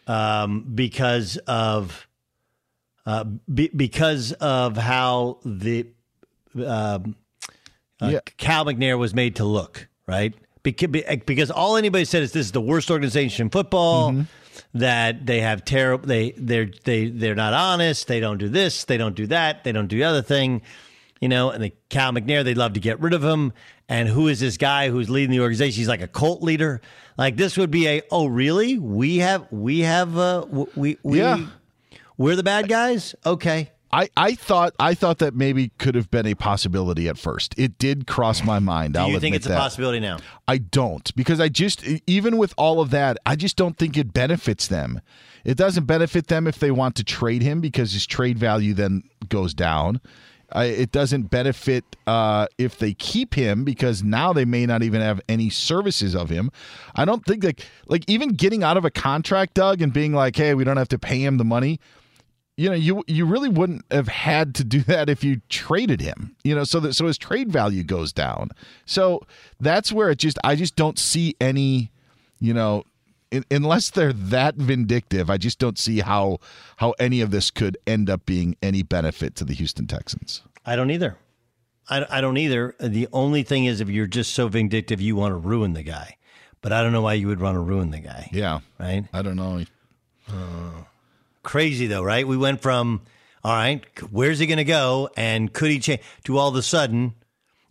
um, 0.06 0.66
because 0.74 1.36
of 1.46 2.08
uh, 3.06 3.24
be, 3.52 3.68
because 3.68 4.32
of 4.32 4.76
how 4.76 5.38
the 5.44 5.86
um, 6.56 7.16
uh, 8.00 8.08
Yeah. 8.08 8.20
Cal 8.36 8.64
McNair 8.64 8.98
was 8.98 9.14
made 9.14 9.36
to 9.36 9.44
look 9.44 9.88
right. 10.06 10.34
Because, 10.62 10.88
because 11.24 11.50
all 11.50 11.78
anybody 11.78 12.04
said 12.04 12.22
is 12.22 12.32
this 12.32 12.46
is 12.46 12.52
the 12.52 12.60
worst 12.60 12.90
organization 12.90 13.46
in 13.46 13.50
football. 13.50 14.10
Mm-hmm. 14.10 14.22
That 14.74 15.26
they 15.26 15.40
have 15.40 15.64
terrible. 15.64 16.06
They 16.06 16.30
they're 16.36 16.70
they 16.84 17.08
they're 17.08 17.34
not 17.34 17.52
honest. 17.52 18.06
They 18.06 18.20
don't 18.20 18.38
do 18.38 18.48
this. 18.48 18.84
They 18.84 18.96
don't 18.96 19.16
do 19.16 19.26
that. 19.26 19.64
They 19.64 19.72
don't 19.72 19.88
do 19.88 19.96
the 19.96 20.04
other 20.04 20.22
thing 20.22 20.62
you 21.20 21.28
know, 21.28 21.50
and 21.50 21.62
the 21.62 21.72
Cal 21.90 22.12
McNair, 22.12 22.42
they'd 22.42 22.56
love 22.56 22.72
to 22.72 22.80
get 22.80 22.98
rid 23.00 23.12
of 23.12 23.22
him. 23.22 23.52
And 23.90 24.08
who 24.08 24.28
is 24.28 24.40
this 24.40 24.56
guy 24.56 24.88
who's 24.88 25.10
leading 25.10 25.30
the 25.30 25.40
organization? 25.40 25.76
He's 25.78 25.88
like 25.88 26.00
a 26.00 26.08
cult 26.08 26.42
leader. 26.42 26.80
Like 27.18 27.36
this 27.36 27.58
would 27.58 27.70
be 27.70 27.86
a 27.88 28.02
oh 28.10 28.26
really? 28.26 28.78
We 28.78 29.18
have 29.18 29.46
we 29.50 29.80
have 29.80 30.16
uh 30.16 30.46
we 30.74 30.96
we 31.02 31.18
Yeah. 31.18 31.46
we're 32.16 32.36
the 32.36 32.42
bad 32.42 32.68
guys. 32.68 33.14
Okay, 33.26 33.70
I, 33.92 34.08
I 34.16 34.34
thought 34.34 34.74
I 34.78 34.94
thought 34.94 35.18
that 35.18 35.34
maybe 35.34 35.72
could 35.78 35.94
have 35.94 36.10
been 36.10 36.26
a 36.26 36.34
possibility 36.34 37.08
at 37.08 37.18
first. 37.18 37.54
It 37.58 37.76
did 37.78 38.06
cross 38.06 38.44
my 38.44 38.58
mind. 38.60 38.94
do 38.94 39.00
I'll 39.00 39.08
you 39.08 39.20
think 39.20 39.34
it's 39.34 39.46
a 39.46 39.50
that. 39.50 39.58
possibility 39.58 39.98
now? 39.98 40.18
I 40.46 40.58
don't 40.58 41.14
because 41.16 41.40
I 41.40 41.48
just 41.48 41.84
even 42.06 42.36
with 42.36 42.54
all 42.56 42.80
of 42.80 42.90
that, 42.90 43.18
I 43.26 43.36
just 43.36 43.56
don't 43.56 43.76
think 43.76 43.96
it 43.96 44.12
benefits 44.12 44.68
them. 44.68 45.00
It 45.44 45.56
doesn't 45.56 45.84
benefit 45.86 46.28
them 46.28 46.46
if 46.46 46.58
they 46.58 46.70
want 46.70 46.94
to 46.96 47.04
trade 47.04 47.42
him 47.42 47.60
because 47.60 47.92
his 47.92 48.06
trade 48.06 48.38
value 48.38 48.74
then 48.74 49.02
goes 49.28 49.54
down. 49.54 50.00
I, 50.52 50.64
it 50.64 50.90
doesn't 50.92 51.30
benefit 51.30 51.84
uh, 52.08 52.46
if 52.58 52.78
they 52.78 52.92
keep 52.94 53.34
him 53.34 53.64
because 53.64 54.02
now 54.02 54.32
they 54.32 54.44
may 54.44 54.66
not 54.66 54.82
even 54.82 55.00
have 55.00 55.20
any 55.28 55.48
services 55.48 56.16
of 56.16 56.28
him. 56.28 56.50
I 56.96 57.04
don't 57.04 57.24
think 57.24 57.42
that 57.42 57.64
like 57.86 58.04
even 58.08 58.30
getting 58.30 58.64
out 58.64 58.76
of 58.76 58.84
a 58.84 58.90
contract, 58.90 59.54
Doug, 59.54 59.80
and 59.80 59.92
being 59.92 60.12
like, 60.12 60.36
"Hey, 60.36 60.54
we 60.54 60.64
don't 60.64 60.76
have 60.76 60.88
to 60.88 60.98
pay 60.98 61.24
him 61.24 61.38
the 61.38 61.44
money." 61.44 61.78
You 62.60 62.68
know 62.68 62.74
you 62.74 63.02
you 63.06 63.24
really 63.24 63.48
wouldn't 63.48 63.84
have 63.90 64.08
had 64.08 64.54
to 64.54 64.64
do 64.64 64.80
that 64.82 65.08
if 65.08 65.24
you 65.24 65.40
traded 65.48 66.00
him 66.00 66.36
you 66.44 66.54
know 66.54 66.64
so 66.64 66.78
that 66.78 66.92
so 66.92 67.06
his 67.06 67.16
trade 67.16 67.50
value 67.50 67.82
goes 67.82 68.12
down 68.12 68.50
so 68.84 69.22
that's 69.60 69.90
where 69.90 70.10
it 70.10 70.18
just 70.18 70.38
i 70.44 70.54
just 70.54 70.76
don't 70.76 70.98
see 70.98 71.34
any 71.40 71.90
you 72.38 72.52
know 72.52 72.84
in, 73.30 73.44
unless 73.50 73.88
they're 73.88 74.12
that 74.12 74.56
vindictive 74.56 75.30
i 75.30 75.38
just 75.38 75.58
don't 75.58 75.78
see 75.78 76.00
how 76.00 76.38
how 76.76 76.92
any 76.98 77.22
of 77.22 77.30
this 77.30 77.50
could 77.50 77.78
end 77.86 78.10
up 78.10 78.26
being 78.26 78.54
any 78.62 78.82
benefit 78.82 79.34
to 79.34 79.44
the 79.44 79.54
houston 79.54 79.86
texans 79.86 80.42
I 80.66 80.76
don't 80.76 80.90
either. 80.90 81.16
I, 81.88 82.18
I 82.18 82.20
don't 82.20 82.36
either. 82.36 82.76
The 82.78 83.08
only 83.14 83.42
thing 83.42 83.64
is, 83.64 83.80
if 83.80 83.88
you're 83.88 84.06
just 84.06 84.34
so 84.34 84.46
vindictive, 84.46 85.00
you 85.00 85.16
want 85.16 85.32
to 85.32 85.36
ruin 85.36 85.72
the 85.72 85.82
guy. 85.82 86.18
But 86.60 86.72
I 86.72 86.82
don't 86.82 86.92
know 86.92 87.00
why 87.00 87.14
you 87.14 87.26
would 87.28 87.40
want 87.40 87.56
to 87.56 87.60
ruin 87.60 87.90
the 87.90 87.98
guy. 87.98 88.28
yeah 88.30 88.60
Right? 88.78 89.06
i 89.14 89.22
don't 89.22 89.36
know 89.36 89.64
uh, 90.28 90.84
Crazy 91.42 91.86
though, 91.86 92.02
right? 92.02 92.26
We 92.26 92.36
went 92.36 92.60
from 92.60 93.02
all 93.42 93.54
right, 93.54 93.82
where's 94.10 94.38
he 94.38 94.46
going 94.46 94.58
to 94.58 94.64
go, 94.64 95.08
and 95.16 95.52
could 95.52 95.70
he 95.70 95.78
change 95.78 96.02
to 96.24 96.36
all 96.36 96.48
of 96.48 96.56
a 96.56 96.62
sudden? 96.62 97.14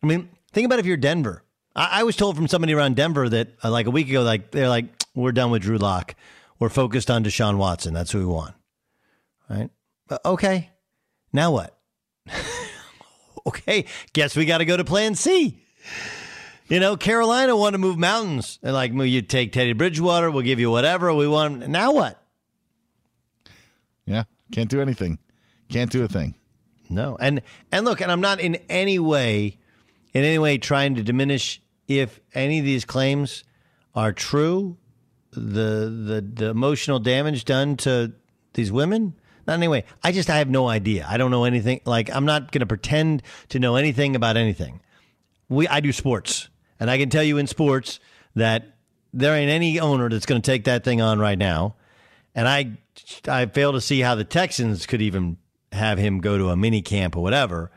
I 0.01 0.07
mean, 0.07 0.29
think 0.51 0.65
about 0.65 0.79
if 0.79 0.85
you're 0.85 0.97
Denver. 0.97 1.43
I, 1.75 1.99
I 1.99 2.03
was 2.03 2.15
told 2.15 2.35
from 2.35 2.47
somebody 2.47 2.73
around 2.73 2.95
Denver 2.95 3.29
that 3.29 3.49
uh, 3.63 3.69
like 3.69 3.85
a 3.85 3.91
week 3.91 4.09
ago, 4.09 4.23
like 4.23 4.51
they're 4.51 4.69
like, 4.69 4.85
we're 5.13 5.31
done 5.31 5.51
with 5.51 5.61
Drew 5.61 5.77
Lock. 5.77 6.15
We're 6.57 6.69
focused 6.69 7.11
on 7.11 7.23
Deshaun 7.23 7.57
Watson. 7.57 7.93
That's 7.93 8.11
who 8.11 8.19
we 8.19 8.25
want. 8.25 8.55
Right? 9.49 9.69
But, 10.07 10.25
okay. 10.25 10.71
Now 11.31 11.51
what? 11.51 11.77
okay. 13.47 13.85
Guess 14.13 14.35
we 14.35 14.45
got 14.45 14.57
to 14.57 14.65
go 14.65 14.75
to 14.75 14.83
Plan 14.83 15.15
C. 15.15 15.63
You 16.67 16.79
know, 16.79 16.97
Carolina 16.97 17.55
want 17.55 17.73
to 17.73 17.77
move 17.79 17.97
mountains. 17.97 18.59
And 18.61 18.73
like, 18.73 18.91
well, 18.93 19.05
you 19.05 19.21
take 19.21 19.53
Teddy 19.53 19.73
Bridgewater, 19.73 20.29
we'll 20.29 20.43
give 20.43 20.59
you 20.59 20.69
whatever 20.69 21.13
we 21.13 21.27
want. 21.27 21.67
Now 21.67 21.93
what? 21.93 22.18
Yeah 24.09 24.23
can't 24.51 24.69
do 24.69 24.81
anything 24.81 25.17
can't 25.69 25.91
do 25.91 26.03
a 26.03 26.07
thing 26.07 26.35
No. 26.89 27.15
And 27.19 27.41
and 27.71 27.85
look, 27.85 28.01
and 28.01 28.11
I'm 28.11 28.21
not 28.21 28.39
in 28.39 28.55
any 28.67 28.97
way 28.97 29.59
in 30.13 30.23
any 30.23 30.39
way 30.39 30.57
trying 30.57 30.95
to 30.95 31.03
diminish 31.03 31.61
if 31.87 32.19
any 32.33 32.57
of 32.59 32.65
these 32.65 32.83
claims 32.83 33.43
are 33.93 34.11
true, 34.11 34.77
the 35.31 35.85
the 36.09 36.25
the 36.33 36.49
emotional 36.49 36.99
damage 36.99 37.45
done 37.45 37.77
to 37.77 38.13
these 38.53 38.71
women. 38.71 39.13
Not 39.45 39.53
in 39.55 39.59
any 39.61 39.67
way. 39.67 39.85
I 40.03 40.11
just 40.11 40.29
I 40.29 40.37
have 40.37 40.49
no 40.49 40.67
idea. 40.67 41.05
I 41.07 41.17
don't 41.17 41.29
know 41.31 41.43
anything. 41.45 41.81
Like 41.85 42.09
I'm 42.13 42.25
not 42.25 42.51
going 42.51 42.61
to 42.61 42.65
pretend 42.67 43.21
to 43.49 43.59
know 43.59 43.75
anything 43.75 44.15
about 44.15 44.35
anything. 44.35 44.81
We 45.47 45.67
I 45.67 45.79
do 45.81 45.91
sports, 45.91 46.49
and 46.79 46.89
I 46.89 46.97
can 46.97 47.09
tell 47.09 47.23
you 47.23 47.37
in 47.37 47.45
sports 47.45 47.99
that 48.35 48.77
there 49.13 49.35
ain't 49.35 49.51
any 49.51 49.79
owner 49.79 50.09
that's 50.09 50.25
going 50.25 50.41
to 50.41 50.51
take 50.51 50.63
that 50.65 50.83
thing 50.83 51.01
on 51.01 51.19
right 51.19 51.37
now. 51.37 51.75
And 52.36 52.48
I 52.48 52.77
I 53.27 53.45
fail 53.48 53.74
to 53.74 53.81
see 53.81 54.01
how 54.01 54.15
the 54.15 54.24
Texans 54.24 54.86
could 54.86 55.01
even 55.01 55.38
have 55.71 55.98
him 55.98 56.19
go 56.19 56.38
to 56.38 56.50
a 56.50 56.57
mini 56.57 56.81
camp 56.81 57.15
or 57.15 57.24
whatever. 57.24 57.71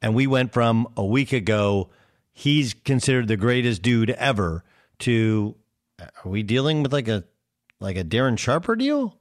And 0.00 0.14
we 0.14 0.26
went 0.26 0.52
from 0.52 0.88
a 0.96 1.04
week 1.04 1.32
ago, 1.32 1.90
he's 2.32 2.74
considered 2.74 3.28
the 3.28 3.36
greatest 3.36 3.82
dude 3.82 4.10
ever, 4.10 4.64
to 5.00 5.54
are 6.00 6.30
we 6.30 6.42
dealing 6.42 6.82
with 6.82 6.92
like 6.92 7.08
a 7.08 7.24
like 7.80 7.96
a 7.96 8.04
Darren 8.04 8.38
Sharper 8.38 8.76
deal? 8.76 9.18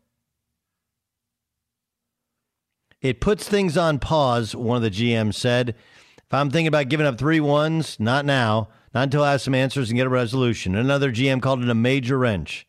It 3.01 3.19
puts 3.19 3.47
things 3.47 3.77
on 3.77 3.99
pause, 3.99 4.55
one 4.55 4.77
of 4.77 4.83
the 4.83 4.91
GMs 4.91 5.35
said. 5.35 5.69
If 5.69 6.33
I'm 6.33 6.49
thinking 6.49 6.67
about 6.67 6.89
giving 6.89 7.07
up 7.07 7.17
three 7.17 7.39
ones, 7.39 7.99
not 7.99 8.25
now, 8.25 8.69
not 8.93 9.03
until 9.03 9.23
I 9.23 9.31
have 9.31 9.41
some 9.41 9.55
answers 9.55 9.89
and 9.89 9.97
get 9.97 10.05
a 10.05 10.09
resolution. 10.09 10.75
Another 10.75 11.11
GM 11.11 11.41
called 11.41 11.63
it 11.63 11.69
a 11.69 11.75
major 11.75 12.17
wrench. 12.17 12.67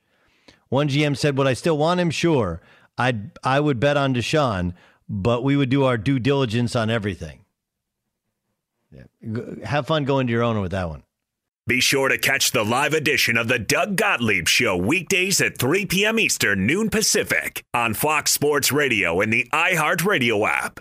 One 0.73 0.88
GM 0.88 1.19
said, 1.19 1.37
Would 1.37 1.47
I 1.47 1.52
still 1.52 1.76
want 1.76 2.00
him? 2.00 2.11
Sure. 2.11 2.62
I'd 2.97 3.33
I 3.45 3.61
would 3.61 3.79
bet 3.79 3.99
on 3.99 4.14
Deshaun, 4.14 4.73
but 5.07 5.45
we 5.45 5.55
would 5.55 5.69
do 5.69 5.85
our 5.85 5.99
due 5.99 6.19
diligence 6.19 6.75
on 6.75 6.88
everything. 6.88 7.45
Yeah. 8.91 9.64
Have 9.64 9.87
fun 9.87 10.07
going 10.07 10.26
to 10.29 10.33
your 10.33 10.43
owner 10.43 10.62
with 10.62 10.71
that 10.71 10.88
one. 10.88 11.02
Be 11.67 11.81
sure 11.81 12.09
to 12.09 12.17
catch 12.17 12.52
the 12.52 12.64
live 12.64 12.95
edition 12.95 13.37
of 13.37 13.49
the 13.49 13.59
Doug 13.59 13.97
Gottlieb 13.97 14.49
Show 14.49 14.75
weekdays 14.75 15.43
at 15.43 15.59
3 15.59 15.85
p.m. 15.85 16.19
Eastern, 16.19 16.67
noon 16.67 16.88
Pacific 16.88 17.62
on 17.75 17.93
Fox 17.93 18.33
Sports 18.33 18.73
Radio 18.73 19.21
and 19.21 19.31
the 19.31 19.50
iHeartRadio 19.52 20.49
app. 20.49 20.81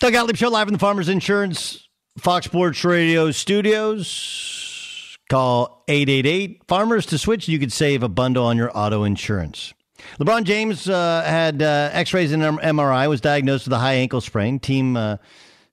Doug 0.00 0.12
Gottlieb 0.12 0.36
Show 0.36 0.48
live 0.48 0.68
in 0.68 0.74
the 0.74 0.78
Farmers 0.78 1.08
Insurance 1.08 1.88
Fox 2.18 2.46
Sports 2.46 2.84
Radio 2.84 3.32
studios. 3.32 5.16
Call 5.28 5.82
888 5.88 6.62
Farmers 6.68 7.04
to 7.06 7.18
switch. 7.18 7.48
You 7.48 7.58
could 7.58 7.72
save 7.72 8.04
a 8.04 8.08
bundle 8.08 8.46
on 8.46 8.56
your 8.56 8.70
auto 8.78 9.02
insurance. 9.02 9.74
LeBron 10.20 10.44
James 10.44 10.88
uh, 10.88 11.24
had 11.26 11.60
uh, 11.62 11.90
x 11.92 12.14
rays 12.14 12.30
and 12.30 12.44
MRI, 12.44 13.08
was 13.08 13.20
diagnosed 13.20 13.66
with 13.66 13.72
a 13.72 13.78
high 13.78 13.94
ankle 13.94 14.20
sprain. 14.20 14.60
Team 14.60 14.96
uh, 14.96 15.16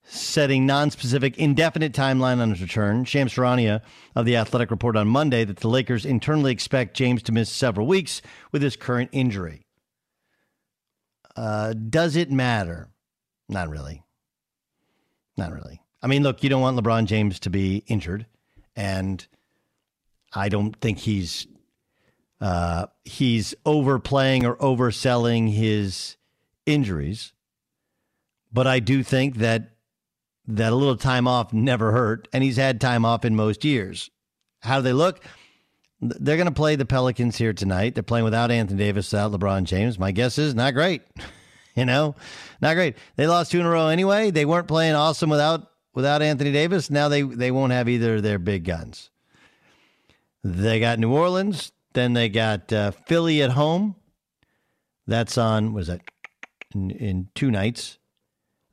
setting 0.01 0.65
non 0.65 0.89
specific 0.89 1.38
indefinite 1.38 1.93
timeline 1.93 2.39
on 2.39 2.49
his 2.49 2.61
return. 2.61 3.05
Shams 3.05 3.31
Charania 3.31 3.81
of 4.15 4.25
The 4.25 4.38
Athletic 4.38 4.71
reported 4.71 4.97
on 4.97 5.07
Monday 5.07 5.43
that 5.45 5.57
the 5.57 5.67
Lakers 5.67 6.03
internally 6.03 6.51
expect 6.51 6.97
James 6.97 7.21
to 7.21 7.31
miss 7.31 7.51
several 7.51 7.85
weeks 7.85 8.23
with 8.51 8.63
his 8.63 8.75
current 8.75 9.11
injury. 9.11 9.67
Uh, 11.35 11.73
does 11.73 12.15
it 12.15 12.31
matter? 12.31 12.89
Not 13.47 13.69
really. 13.69 14.01
Not 15.38 15.52
really. 15.52 15.82
I 16.02 16.08
mean, 16.08 16.24
look, 16.24 16.43
you 16.43 16.50
don't 16.50 16.62
want 16.62 16.78
LeBron 16.78 17.06
James 17.06 17.39
to 17.41 17.50
be 17.50 17.84
injured, 17.88 18.26
and 18.76 19.26
I 20.34 20.50
don't 20.50 20.80
think 20.80 21.00
he's 21.00 21.48
uh, 22.39 22.88
he's 23.04 23.56
overplaying 23.65 24.45
or 24.45 24.56
overselling 24.58 25.54
his 25.54 26.15
injuries. 26.65 27.34
But 28.52 28.67
I 28.67 28.80
do 28.80 29.04
think 29.04 29.38
that 29.38 29.71
that 30.48 30.71
a 30.71 30.76
little 30.76 30.98
time 30.98 31.28
off 31.28 31.54
never 31.54 31.91
hurt, 31.91 32.28
and 32.32 32.43
he's 32.43 32.58
had 32.58 32.80
time 32.80 33.04
off 33.04 33.26
in 33.26 33.36
most 33.36 33.65
years. 33.65 34.10
How 34.62 34.78
do 34.78 34.84
they 34.84 34.93
look? 34.93 35.24
They're 36.02 36.38
going 36.38 36.48
to 36.48 36.54
play 36.54 36.76
the 36.76 36.86
Pelicans 36.86 37.38
here 37.38 37.54
tonight. 37.54 37.95
They're 37.95 38.04
playing 38.04 38.26
without 38.26 38.52
Anthony 38.52 38.78
Davis, 38.78 39.12
without 39.12 39.32
LeBron 39.32 39.63
James. 39.63 39.98
My 39.98 40.12
guess 40.12 40.38
is 40.38 40.54
not 40.54 40.74
great. 40.74 41.02
you 41.77 41.85
know, 41.85 42.15
not 42.61 42.75
great. 42.75 42.95
They 43.15 43.27
lost 43.27 43.51
two 43.51 43.59
in 43.59 43.65
a 43.65 43.69
row 43.69 43.88
anyway. 43.88 44.31
They 44.31 44.45
weren't 44.45 44.67
playing 44.67 44.95
awesome 44.95 45.29
without 45.29 45.71
without 45.93 46.21
Anthony 46.21 46.51
Davis. 46.51 46.89
Now 46.89 47.09
they 47.09 47.21
they 47.21 47.51
won't 47.51 47.73
have 47.73 47.89
either 47.89 48.15
of 48.15 48.23
their 48.23 48.39
big 48.39 48.63
guns. 48.63 49.09
They 50.43 50.79
got 50.79 50.99
New 50.99 51.11
Orleans. 51.11 51.71
Then 51.93 52.13
they 52.13 52.29
got 52.29 52.71
uh, 52.71 52.91
Philly 52.91 53.41
at 53.41 53.51
home. 53.51 53.95
That's 55.07 55.38
on 55.38 55.73
was 55.73 55.88
that 55.88 56.01
in, 56.73 56.91
in 56.91 57.29
two 57.35 57.51
nights. 57.51 57.97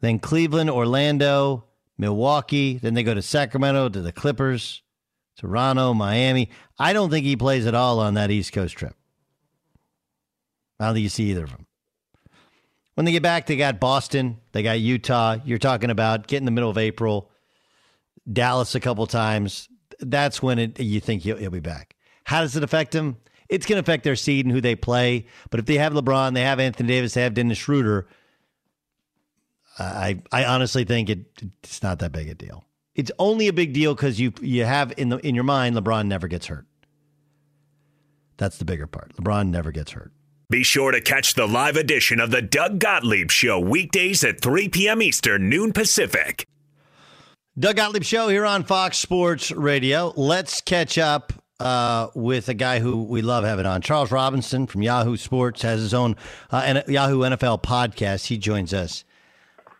Then 0.00 0.18
Cleveland, 0.18 0.70
Orlando, 0.70 1.64
Milwaukee. 1.96 2.78
Then 2.78 2.94
they 2.94 3.02
go 3.02 3.14
to 3.14 3.22
Sacramento 3.22 3.88
to 3.90 4.00
the 4.02 4.12
Clippers, 4.12 4.82
Toronto, 5.36 5.94
Miami. 5.94 6.50
I 6.78 6.92
don't 6.92 7.10
think 7.10 7.24
he 7.24 7.36
plays 7.36 7.66
at 7.66 7.74
all 7.74 8.00
on 8.00 8.14
that 8.14 8.30
East 8.30 8.52
Coast 8.52 8.76
trip. 8.76 8.96
I 10.80 10.86
don't 10.86 10.94
think 10.94 11.04
you 11.04 11.08
see 11.08 11.30
either 11.30 11.44
of 11.44 11.50
them. 11.50 11.66
When 12.94 13.06
they 13.06 13.12
get 13.12 13.22
back, 13.22 13.46
they 13.46 13.56
got 13.56 13.80
Boston, 13.80 14.38
they 14.52 14.62
got 14.62 14.80
Utah. 14.80 15.38
You're 15.44 15.58
talking 15.58 15.90
about 15.90 16.26
get 16.26 16.38
in 16.38 16.44
the 16.44 16.50
middle 16.50 16.70
of 16.70 16.78
April, 16.78 17.30
Dallas 18.30 18.74
a 18.74 18.80
couple 18.80 19.06
times. 19.06 19.68
That's 20.00 20.42
when 20.42 20.58
it, 20.58 20.80
you 20.80 21.00
think 21.00 21.22
he'll, 21.22 21.36
he'll 21.36 21.50
be 21.50 21.60
back. 21.60 21.96
How 22.24 22.42
does 22.42 22.56
it 22.56 22.62
affect 22.62 22.94
him? 22.94 23.16
It's 23.48 23.66
going 23.66 23.76
to 23.76 23.80
affect 23.80 24.04
their 24.04 24.16
seed 24.16 24.46
and 24.46 24.54
who 24.54 24.60
they 24.60 24.74
play. 24.74 25.26
But 25.50 25.60
if 25.60 25.66
they 25.66 25.76
have 25.76 25.92
LeBron, 25.92 26.34
they 26.34 26.42
have 26.42 26.60
Anthony 26.60 26.88
Davis, 26.88 27.14
they 27.14 27.22
have 27.22 27.34
Dennis 27.34 27.58
Schroeder. 27.58 28.08
I 29.78 30.22
I 30.30 30.44
honestly 30.44 30.84
think 30.84 31.08
it 31.08 31.26
it's 31.62 31.82
not 31.82 31.98
that 32.00 32.12
big 32.12 32.28
a 32.28 32.34
deal. 32.34 32.64
It's 32.94 33.10
only 33.18 33.48
a 33.48 33.52
big 33.52 33.72
deal 33.72 33.94
because 33.94 34.20
you 34.20 34.32
you 34.40 34.64
have 34.64 34.92
in 34.98 35.08
the 35.08 35.18
in 35.18 35.34
your 35.34 35.44
mind 35.44 35.76
LeBron 35.76 36.06
never 36.06 36.28
gets 36.28 36.46
hurt. 36.46 36.66
That's 38.36 38.58
the 38.58 38.64
bigger 38.64 38.86
part. 38.86 39.14
LeBron 39.16 39.48
never 39.48 39.72
gets 39.72 39.92
hurt. 39.92 40.12
Be 40.52 40.62
sure 40.62 40.90
to 40.90 41.00
catch 41.00 41.32
the 41.32 41.46
live 41.48 41.76
edition 41.76 42.20
of 42.20 42.30
the 42.30 42.42
Doug 42.42 42.78
Gottlieb 42.78 43.30
Show 43.30 43.58
weekdays 43.58 44.22
at 44.22 44.42
3 44.42 44.68
p.m. 44.68 45.00
Eastern, 45.00 45.48
noon 45.48 45.72
Pacific. 45.72 46.46
Doug 47.58 47.76
Gottlieb 47.76 48.02
Show 48.02 48.28
here 48.28 48.44
on 48.44 48.62
Fox 48.62 48.98
Sports 48.98 49.50
Radio. 49.50 50.12
Let's 50.14 50.60
catch 50.60 50.98
up 50.98 51.32
uh, 51.58 52.08
with 52.14 52.50
a 52.50 52.54
guy 52.54 52.80
who 52.80 53.02
we 53.02 53.22
love 53.22 53.44
having 53.44 53.64
on. 53.64 53.80
Charles 53.80 54.12
Robinson 54.12 54.66
from 54.66 54.82
Yahoo 54.82 55.16
Sports 55.16 55.62
has 55.62 55.80
his 55.80 55.94
own 55.94 56.16
uh, 56.50 56.82
Yahoo 56.86 57.20
NFL 57.20 57.62
podcast. 57.62 58.26
He 58.26 58.36
joins 58.36 58.74
us. 58.74 59.04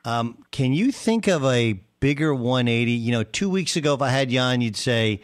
Um, 0.06 0.42
can 0.52 0.72
you 0.72 0.90
think 0.90 1.28
of 1.28 1.44
a 1.44 1.74
bigger 2.00 2.34
180? 2.34 2.92
You 2.92 3.12
know, 3.12 3.24
two 3.24 3.50
weeks 3.50 3.76
ago, 3.76 3.92
if 3.92 4.00
I 4.00 4.08
had 4.08 4.32
you 4.32 4.40
on, 4.40 4.62
you'd 4.62 4.76
say 4.78 5.20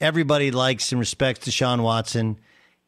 everybody 0.00 0.52
likes 0.52 0.92
and 0.92 1.00
respects 1.00 1.48
Deshaun 1.48 1.82
Watson. 1.82 2.38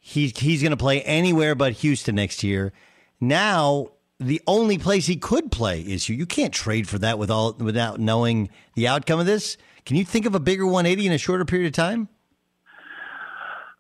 He, 0.09 0.33
he's 0.35 0.62
going 0.62 0.71
to 0.71 0.79
play 0.79 1.03
anywhere 1.03 1.55
but 1.55 1.75
Houston 1.75 2.14
next 2.14 2.42
year. 2.42 2.73
Now, 3.21 3.88
the 4.18 4.40
only 4.47 4.79
place 4.79 5.05
he 5.05 5.16
could 5.16 5.53
play 5.53 5.83
is 5.83 6.09
you. 6.09 6.16
You 6.16 6.25
can't 6.25 6.55
trade 6.55 6.88
for 6.88 6.99
that 7.01 7.18
with 7.18 7.31
all, 7.31 7.53
without 7.53 8.01
knowing 8.01 8.49
the 8.75 8.88
outcome 8.88 9.21
of 9.21 9.27
this. 9.27 9.59
Can 9.85 9.99
you 9.99 10.07
think 10.07 10.25
of 10.25 10.35
a 10.35 10.40
bigger 10.40 10.64
180 10.64 11.09
in 11.09 11.12
a 11.12 11.18
shorter 11.18 11.44
period 11.44 11.66
of 11.66 11.73
time? 11.75 12.09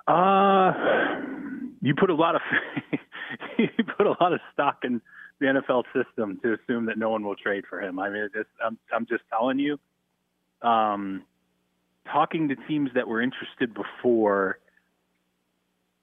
Uh, 0.06 0.74
you 1.80 1.94
put 1.94 2.10
a 2.10 2.14
lot 2.14 2.34
of 2.34 2.42
you 3.58 3.84
put 3.96 4.06
a 4.06 4.14
lot 4.20 4.34
of 4.34 4.40
stock 4.52 4.80
in 4.84 5.00
the 5.40 5.46
NFL 5.46 5.84
system 5.94 6.38
to 6.42 6.58
assume 6.60 6.84
that 6.86 6.98
no 6.98 7.08
one 7.08 7.24
will 7.24 7.36
trade 7.36 7.64
for 7.70 7.80
him. 7.80 7.98
I 7.98 8.10
mean, 8.10 8.28
just, 8.34 8.50
I'm 8.62 8.76
I'm 8.92 9.06
just 9.06 9.22
telling 9.30 9.58
you. 9.58 9.78
Um, 10.60 11.24
talking 12.12 12.48
to 12.48 12.56
teams 12.68 12.90
that 12.94 13.08
were 13.08 13.22
interested 13.22 13.72
before, 13.72 14.58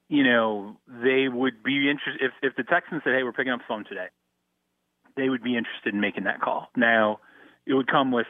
you 0.07 0.23
know, 0.23 0.77
they 0.87 1.27
would 1.27 1.63
be 1.63 1.89
interested 1.89 2.21
if 2.21 2.31
if 2.41 2.55
the 2.55 2.63
Texans 2.63 3.01
said, 3.03 3.15
"Hey, 3.15 3.23
we're 3.23 3.33
picking 3.33 3.51
up 3.51 3.59
the 3.59 3.65
phone 3.67 3.85
today," 3.85 4.07
they 5.15 5.29
would 5.29 5.43
be 5.43 5.57
interested 5.57 5.93
in 5.93 5.99
making 5.99 6.25
that 6.25 6.41
call. 6.41 6.69
Now, 6.75 7.19
it 7.65 7.73
would 7.73 7.87
come 7.87 8.11
with 8.11 8.27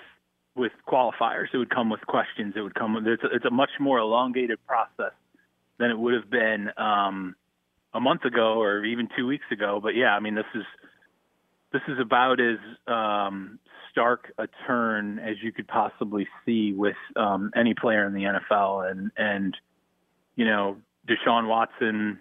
with 0.55 0.71
qualifiers. 0.87 1.47
It 1.53 1.57
would 1.57 1.69
come 1.69 1.89
with 1.89 2.01
questions. 2.07 2.53
It 2.55 2.61
would 2.61 2.75
come. 2.75 2.95
With, 2.95 3.07
it's 3.07 3.23
a, 3.23 3.35
it's 3.35 3.45
a 3.45 3.51
much 3.51 3.71
more 3.79 3.99
elongated 3.99 4.59
process 4.65 5.13
than 5.77 5.91
it 5.91 5.97
would 5.97 6.13
have 6.13 6.29
been 6.29 6.69
um, 6.77 7.35
a 7.93 7.99
month 7.99 8.23
ago 8.23 8.61
or 8.61 8.85
even 8.85 9.09
two 9.17 9.27
weeks 9.27 9.45
ago. 9.51 9.79
But 9.81 9.95
yeah, 9.95 10.15
I 10.15 10.19
mean, 10.21 10.35
this 10.35 10.45
is 10.53 10.63
this 11.73 11.81
is 11.89 11.99
about 11.99 12.39
as 12.39 12.57
um, 12.87 13.59
stark 13.91 14.31
a 14.37 14.47
turn 14.65 15.19
as 15.19 15.35
you 15.43 15.51
could 15.51 15.67
possibly 15.67 16.27
see 16.45 16.73
with 16.73 16.95
um, 17.17 17.51
any 17.55 17.73
player 17.73 18.05
in 18.05 18.13
the 18.13 18.23
NFL, 18.23 18.89
and 18.89 19.11
and 19.17 19.57
you 20.37 20.45
know, 20.45 20.77
Deshaun 21.07 21.47
Watson 21.47 22.19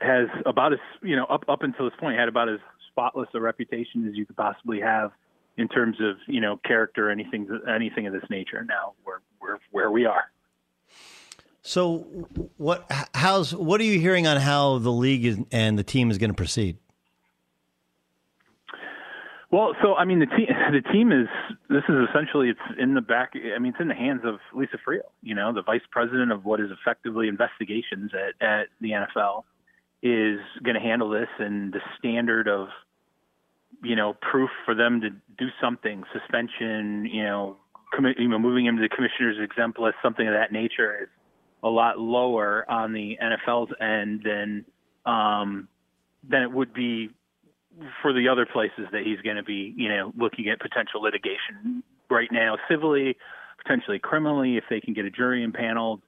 has 0.00 0.28
about 0.44 0.72
as 0.72 0.78
you 1.02 1.16
know 1.16 1.24
up 1.24 1.44
up 1.48 1.62
until 1.62 1.86
this 1.86 1.98
point 1.98 2.18
had 2.18 2.28
about 2.28 2.48
as 2.48 2.58
spotless 2.90 3.28
a 3.34 3.40
reputation 3.40 4.06
as 4.08 4.16
you 4.16 4.26
could 4.26 4.36
possibly 4.36 4.80
have 4.80 5.12
in 5.56 5.68
terms 5.68 5.96
of 6.00 6.16
you 6.26 6.40
know 6.40 6.58
character 6.64 7.10
anything 7.10 7.48
anything 7.68 8.06
of 8.06 8.12
this 8.12 8.28
nature. 8.30 8.64
Now 8.64 8.92
we're 9.04 9.20
we're 9.40 9.58
where 9.70 9.90
we 9.90 10.04
are. 10.04 10.24
So 11.62 11.98
what? 12.58 12.90
How's 13.14 13.54
what 13.54 13.80
are 13.80 13.84
you 13.84 13.98
hearing 13.98 14.26
on 14.26 14.36
how 14.36 14.78
the 14.78 14.92
league 14.92 15.24
is, 15.24 15.38
and 15.50 15.78
the 15.78 15.82
team 15.82 16.10
is 16.10 16.18
going 16.18 16.30
to 16.30 16.36
proceed? 16.36 16.78
Well, 19.50 19.74
so 19.80 19.94
I 19.94 20.04
mean, 20.04 20.18
the 20.18 20.26
team 20.26 20.48
the 20.72 20.92
team 20.92 21.12
is 21.12 21.28
this 21.68 21.84
is 21.88 22.08
essentially 22.10 22.50
it's 22.50 22.78
in 22.78 22.94
the 22.94 23.00
back. 23.00 23.32
I 23.34 23.58
mean, 23.58 23.72
it's 23.72 23.80
in 23.80 23.88
the 23.88 23.94
hands 23.94 24.22
of 24.24 24.36
Lisa 24.54 24.78
Friel, 24.86 25.00
you 25.22 25.34
know, 25.34 25.52
the 25.52 25.62
vice 25.62 25.86
president 25.90 26.32
of 26.32 26.44
what 26.44 26.60
is 26.60 26.70
effectively 26.70 27.28
investigations 27.28 28.10
at 28.14 28.46
at 28.46 28.66
the 28.80 28.90
NFL, 28.90 29.44
is 30.02 30.40
going 30.62 30.74
to 30.74 30.80
handle 30.80 31.10
this, 31.10 31.28
and 31.38 31.72
the 31.72 31.80
standard 31.98 32.48
of 32.48 32.68
you 33.82 33.94
know 33.94 34.14
proof 34.14 34.50
for 34.64 34.74
them 34.74 35.00
to 35.02 35.10
do 35.10 35.48
something, 35.60 36.02
suspension, 36.12 37.06
you 37.06 37.22
know, 37.22 37.56
commi- 37.96 38.18
you 38.18 38.28
know, 38.28 38.38
moving 38.38 38.66
him 38.66 38.76
to 38.76 38.82
the 38.82 38.88
commissioner's 38.88 39.36
exempt 39.40 39.78
something 40.02 40.26
of 40.26 40.34
that 40.34 40.52
nature 40.52 41.02
is 41.02 41.08
a 41.62 41.68
lot 41.68 41.98
lower 41.98 42.68
on 42.70 42.92
the 42.92 43.18
NFL's 43.22 43.72
end 43.80 44.22
than 44.24 44.64
um, 45.04 45.68
than 46.28 46.42
it 46.42 46.50
would 46.50 46.74
be 46.74 47.10
for 48.02 48.12
the 48.12 48.28
other 48.28 48.46
places 48.46 48.86
that 48.92 49.02
he's 49.02 49.20
going 49.20 49.36
to 49.36 49.42
be, 49.42 49.74
you 49.76 49.88
know, 49.88 50.12
looking 50.16 50.48
at 50.48 50.60
potential 50.60 51.02
litigation 51.02 51.82
right 52.10 52.28
now, 52.32 52.56
civilly, 52.68 53.16
potentially 53.62 53.98
criminally, 53.98 54.56
if 54.56 54.64
they 54.70 54.80
can 54.80 54.94
get 54.94 55.04
a 55.04 55.10
jury 55.10 55.42
impaneled. 55.42 56.00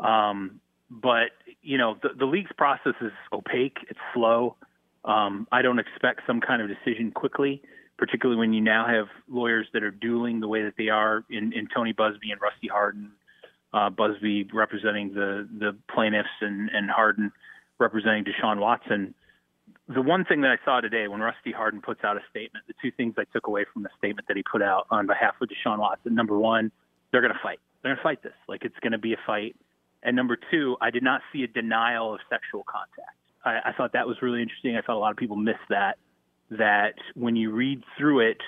Um, 0.00 0.60
but 0.90 1.30
you 1.62 1.76
know, 1.78 1.96
the, 2.02 2.10
the 2.16 2.24
league's 2.24 2.52
process 2.56 2.94
is 3.00 3.12
opaque. 3.32 3.78
It's 3.88 3.98
slow. 4.14 4.56
Um, 5.04 5.46
I 5.52 5.62
don't 5.62 5.78
expect 5.78 6.22
some 6.26 6.40
kind 6.40 6.62
of 6.62 6.68
decision 6.68 7.10
quickly, 7.12 7.62
particularly 7.98 8.38
when 8.38 8.52
you 8.52 8.60
now 8.60 8.86
have 8.86 9.06
lawyers 9.28 9.66
that 9.72 9.82
are 9.82 9.90
dueling 9.90 10.40
the 10.40 10.48
way 10.48 10.62
that 10.62 10.74
they 10.76 10.88
are 10.88 11.24
in, 11.30 11.52
in 11.52 11.68
Tony 11.74 11.92
Buzbee 11.92 12.30
and 12.32 12.40
Rusty 12.40 12.68
Hardin. 12.68 13.10
Uh, 13.72 13.90
Buzbee 13.90 14.48
representing 14.52 15.12
the 15.12 15.46
the 15.58 15.76
plaintiffs 15.92 16.28
and, 16.40 16.70
and 16.70 16.90
Hardin 16.90 17.32
representing 17.78 18.24
Deshaun 18.24 18.58
Watson 18.60 19.14
the 19.88 20.02
one 20.02 20.24
thing 20.24 20.42
that 20.42 20.50
I 20.50 20.64
saw 20.64 20.80
today 20.80 21.08
when 21.08 21.20
Rusty 21.20 21.50
Hardin 21.50 21.80
puts 21.80 22.04
out 22.04 22.16
a 22.16 22.20
statement, 22.30 22.66
the 22.66 22.74
two 22.82 22.90
things 22.96 23.14
I 23.16 23.24
took 23.32 23.46
away 23.46 23.64
from 23.72 23.82
the 23.82 23.88
statement 23.96 24.28
that 24.28 24.36
he 24.36 24.42
put 24.42 24.62
out 24.62 24.86
on 24.90 25.06
behalf 25.06 25.34
of 25.40 25.48
Deshaun 25.48 25.78
Watson, 25.78 26.14
number 26.14 26.38
one, 26.38 26.70
they're 27.10 27.22
going 27.22 27.32
to 27.32 27.40
fight. 27.42 27.58
They're 27.82 27.92
going 27.92 27.96
to 27.96 28.02
fight 28.02 28.22
this. 28.22 28.34
Like 28.48 28.64
it's 28.64 28.78
going 28.82 28.92
to 28.92 28.98
be 28.98 29.14
a 29.14 29.18
fight. 29.26 29.56
And 30.02 30.14
number 30.14 30.38
two, 30.50 30.76
I 30.80 30.90
did 30.90 31.02
not 31.02 31.22
see 31.32 31.42
a 31.42 31.48
denial 31.48 32.14
of 32.14 32.20
sexual 32.28 32.64
contact. 32.64 33.16
I, 33.44 33.70
I 33.70 33.72
thought 33.72 33.94
that 33.94 34.06
was 34.06 34.16
really 34.20 34.42
interesting. 34.42 34.76
I 34.76 34.82
thought 34.82 34.96
a 34.96 34.98
lot 35.00 35.10
of 35.10 35.16
people 35.16 35.36
missed 35.36 35.58
that. 35.70 35.96
That 36.50 36.94
when 37.14 37.36
you 37.36 37.50
read 37.52 37.82
through 37.96 38.20
it, 38.20 38.38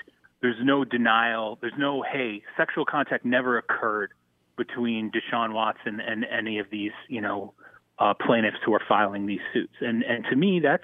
there's 0.41 0.57
no 0.61 0.83
denial. 0.83 1.57
There's 1.61 1.73
no, 1.77 2.03
hey, 2.03 2.41
sexual 2.57 2.85
contact 2.85 3.25
never 3.25 3.57
occurred 3.57 4.11
between 4.57 5.11
Deshaun 5.11 5.53
Watson 5.53 5.99
and 5.99 6.25
any 6.25 6.59
of 6.59 6.67
these, 6.71 6.91
you 7.09 7.21
know, 7.21 7.53
uh, 7.99 8.13
plaintiffs 8.13 8.57
who 8.65 8.73
are 8.73 8.81
filing 8.87 9.27
these 9.27 9.39
suits. 9.53 9.73
And 9.81 10.03
and 10.03 10.25
to 10.29 10.35
me, 10.35 10.59
that's 10.59 10.83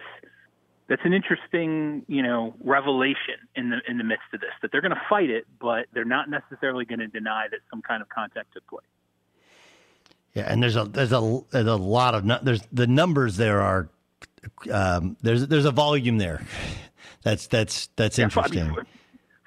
that's 0.88 1.02
an 1.04 1.14
interesting, 1.14 2.04
you 2.08 2.24
know, 2.24 2.54
revelation 2.64 3.36
in 3.56 3.70
the 3.70 3.78
in 3.88 3.98
the 3.98 4.04
midst 4.04 4.26
of 4.34 4.42
this 4.42 4.52
that 4.62 4.72
they're 4.72 4.82
going 4.82 4.94
to 4.94 5.02
fight 5.10 5.30
it, 5.30 5.46
but 5.60 5.88
they're 5.94 6.06
not 6.06 6.30
necessarily 6.30 6.86
going 6.86 7.00
to 7.00 7.08
deny 7.08 7.48
that 7.52 7.60
some 7.70 7.82
kind 7.82 8.02
of 8.02 8.10
contact 8.10 8.54
took 8.54 8.66
place. 8.68 8.86
Yeah, 10.34 10.52
and 10.52 10.62
there's 10.62 10.76
a 10.76 10.86
there's 10.86 11.12
a 11.12 11.42
there's 11.52 11.68
a 11.68 11.76
lot 11.76 12.16
of 12.16 12.46
there's 12.46 12.62
the 12.72 12.88
numbers 12.88 13.38
there 13.38 13.62
are 13.62 13.90
um, 14.72 15.18
there's 15.22 15.48
there's 15.48 15.66
a 15.66 15.72
volume 15.72 16.18
there. 16.18 16.46
That's 17.24 17.48
that's 17.48 17.90
that's 17.96 18.18
yeah, 18.18 18.26
interesting. 18.26 18.74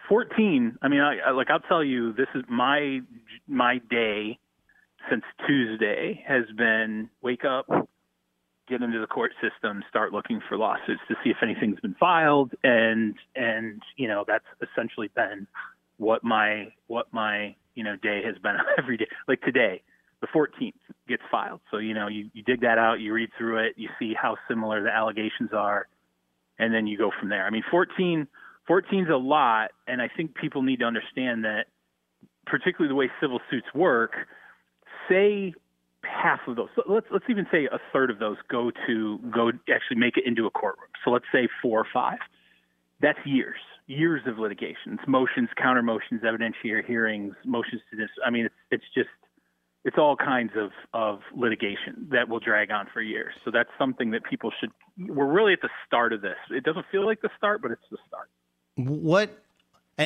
Fourteen. 0.08 0.76
I 0.82 0.88
mean, 0.88 1.00
I, 1.00 1.18
I, 1.28 1.30
like 1.30 1.48
I'll 1.50 1.60
tell 1.60 1.82
you, 1.82 2.12
this 2.12 2.26
is 2.34 2.42
my 2.48 3.00
my 3.46 3.78
day 3.88 4.38
since 5.08 5.22
Tuesday 5.46 6.22
has 6.26 6.44
been 6.56 7.08
wake 7.22 7.44
up, 7.44 7.66
get 8.70 8.82
into 8.82 9.00
the 9.00 9.06
court 9.06 9.32
system, 9.42 9.82
start 9.88 10.12
looking 10.12 10.40
for 10.48 10.56
lawsuits 10.56 11.00
to 11.08 11.16
see 11.22 11.30
if 11.30 11.36
anything's 11.42 11.80
been 11.80 11.96
filed, 11.98 12.52
and 12.62 13.14
and 13.34 13.82
you 13.96 14.08
know 14.08 14.24
that's 14.26 14.44
essentially 14.62 15.10
been 15.14 15.46
what 15.98 16.22
my 16.24 16.72
what 16.86 17.06
my 17.12 17.54
you 17.74 17.84
know 17.84 17.96
day 17.96 18.22
has 18.24 18.36
been 18.38 18.56
every 18.78 18.96
day. 18.96 19.08
Like 19.28 19.42
today, 19.42 19.82
the 20.20 20.28
14th 20.28 20.72
gets 21.08 21.22
filed. 21.30 21.60
So 21.70 21.78
you 21.78 21.92
know 21.92 22.08
you 22.08 22.30
you 22.32 22.42
dig 22.42 22.60
that 22.62 22.78
out, 22.78 23.00
you 23.00 23.12
read 23.12 23.30
through 23.36 23.66
it, 23.66 23.74
you 23.76 23.88
see 23.98 24.14
how 24.14 24.36
similar 24.48 24.82
the 24.82 24.90
allegations 24.90 25.50
are, 25.52 25.88
and 26.58 26.72
then 26.72 26.86
you 26.86 26.96
go 26.96 27.10
from 27.18 27.28
there. 27.28 27.44
I 27.44 27.50
mean, 27.50 27.64
14 27.70 28.26
14 28.66 29.04
is 29.04 29.10
a 29.10 29.16
lot, 29.16 29.72
and 29.88 30.00
I 30.00 30.08
think 30.16 30.34
people 30.36 30.62
need 30.62 30.78
to 30.78 30.84
understand 30.84 31.44
that, 31.44 31.66
particularly 32.46 32.88
the 32.88 32.94
way 32.94 33.10
civil 33.20 33.40
suits 33.50 33.66
work. 33.74 34.12
Say 35.08 35.54
half 36.04 36.40
of 36.46 36.56
those. 36.56 36.68
So 36.74 36.82
let's 36.88 37.06
let's 37.10 37.24
even 37.28 37.46
say 37.50 37.66
a 37.66 37.78
third 37.92 38.10
of 38.10 38.18
those 38.18 38.36
go 38.50 38.70
to 38.86 39.18
go 39.32 39.50
actually 39.72 39.96
make 39.96 40.16
it 40.16 40.24
into 40.26 40.46
a 40.46 40.50
courtroom. 40.50 40.88
So 41.04 41.10
let's 41.10 41.26
say 41.32 41.48
four 41.62 41.80
or 41.80 41.86
five. 41.92 42.18
That's 43.00 43.18
years, 43.24 43.60
years 43.86 44.22
of 44.26 44.38
litigation. 44.38 44.98
It's 44.98 45.08
motions, 45.08 45.48
counter 45.56 45.82
motions, 45.82 46.20
evidentiary 46.22 46.84
hearings, 46.84 47.34
motions 47.44 47.80
to 47.90 47.96
this. 47.96 48.10
I 48.24 48.30
mean, 48.30 48.46
it's 48.46 48.54
it's 48.70 48.84
just 48.94 49.08
it's 49.84 49.96
all 49.98 50.16
kinds 50.16 50.52
of 50.56 50.70
of 50.92 51.20
litigation 51.34 52.08
that 52.10 52.28
will 52.28 52.40
drag 52.40 52.70
on 52.70 52.88
for 52.92 53.00
years. 53.00 53.34
So 53.44 53.50
that's 53.50 53.70
something 53.78 54.10
that 54.10 54.24
people 54.24 54.52
should. 54.60 54.70
We're 54.98 55.30
really 55.30 55.54
at 55.54 55.62
the 55.62 55.70
start 55.86 56.12
of 56.12 56.20
this. 56.20 56.36
It 56.50 56.64
doesn't 56.64 56.86
feel 56.92 57.06
like 57.06 57.22
the 57.22 57.30
start, 57.36 57.62
but 57.62 57.70
it's 57.70 57.82
the 57.90 57.98
start. 58.06 58.28
What 58.76 59.42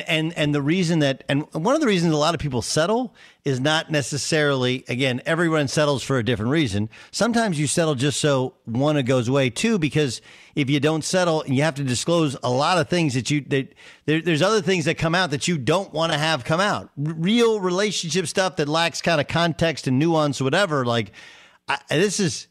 and 0.07 0.37
and 0.37 0.53
the 0.53 0.61
reason 0.61 0.99
that 0.99 1.23
and 1.29 1.45
one 1.53 1.73
of 1.73 1.81
the 1.81 1.87
reasons 1.87 2.13
a 2.13 2.17
lot 2.17 2.33
of 2.33 2.41
people 2.41 2.61
settle 2.61 3.15
is 3.45 3.59
not 3.59 3.89
necessarily 3.89 4.83
again 4.89 5.21
everyone 5.25 5.67
settles 5.67 6.03
for 6.03 6.17
a 6.17 6.23
different 6.23 6.51
reason. 6.51 6.89
Sometimes 7.11 7.59
you 7.59 7.67
settle 7.67 7.95
just 7.95 8.19
so 8.19 8.55
one 8.65 8.97
it 8.97 9.03
goes 9.03 9.27
away. 9.27 9.49
Too 9.49 9.79
because 9.79 10.21
if 10.55 10.69
you 10.69 10.79
don't 10.79 11.03
settle 11.03 11.43
and 11.43 11.55
you 11.55 11.63
have 11.63 11.75
to 11.75 11.83
disclose 11.83 12.35
a 12.43 12.49
lot 12.49 12.77
of 12.77 12.89
things 12.89 13.13
that 13.13 13.31
you 13.31 13.41
that 13.47 13.73
there, 14.05 14.21
there's 14.21 14.41
other 14.41 14.61
things 14.61 14.85
that 14.85 14.97
come 14.97 15.15
out 15.15 15.31
that 15.31 15.47
you 15.47 15.57
don't 15.57 15.93
want 15.93 16.11
to 16.11 16.17
have 16.17 16.43
come 16.43 16.59
out. 16.59 16.89
Real 16.97 17.59
relationship 17.61 18.27
stuff 18.27 18.57
that 18.57 18.67
lacks 18.67 19.01
kind 19.01 19.21
of 19.21 19.27
context 19.27 19.87
and 19.87 19.97
nuance 19.97 20.41
whatever 20.41 20.85
like 20.85 21.13
I, 21.69 21.79
this 21.89 22.19
is 22.19 22.47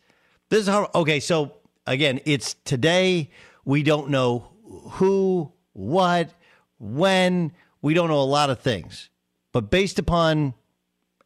this 0.48 0.60
is 0.60 0.68
how 0.68 0.90
okay 0.94 1.20
so 1.20 1.56
again 1.86 2.20
it's 2.24 2.54
today. 2.64 3.30
We 3.66 3.82
don't 3.82 4.08
know 4.10 4.48
who 4.92 5.52
what 5.74 6.30
when 6.78 7.52
we 7.82 7.94
don't 7.94 8.08
know 8.08 8.20
a 8.20 8.22
lot 8.22 8.50
of 8.50 8.60
things. 8.60 9.10
But 9.52 9.70
based 9.70 9.98
upon 9.98 10.54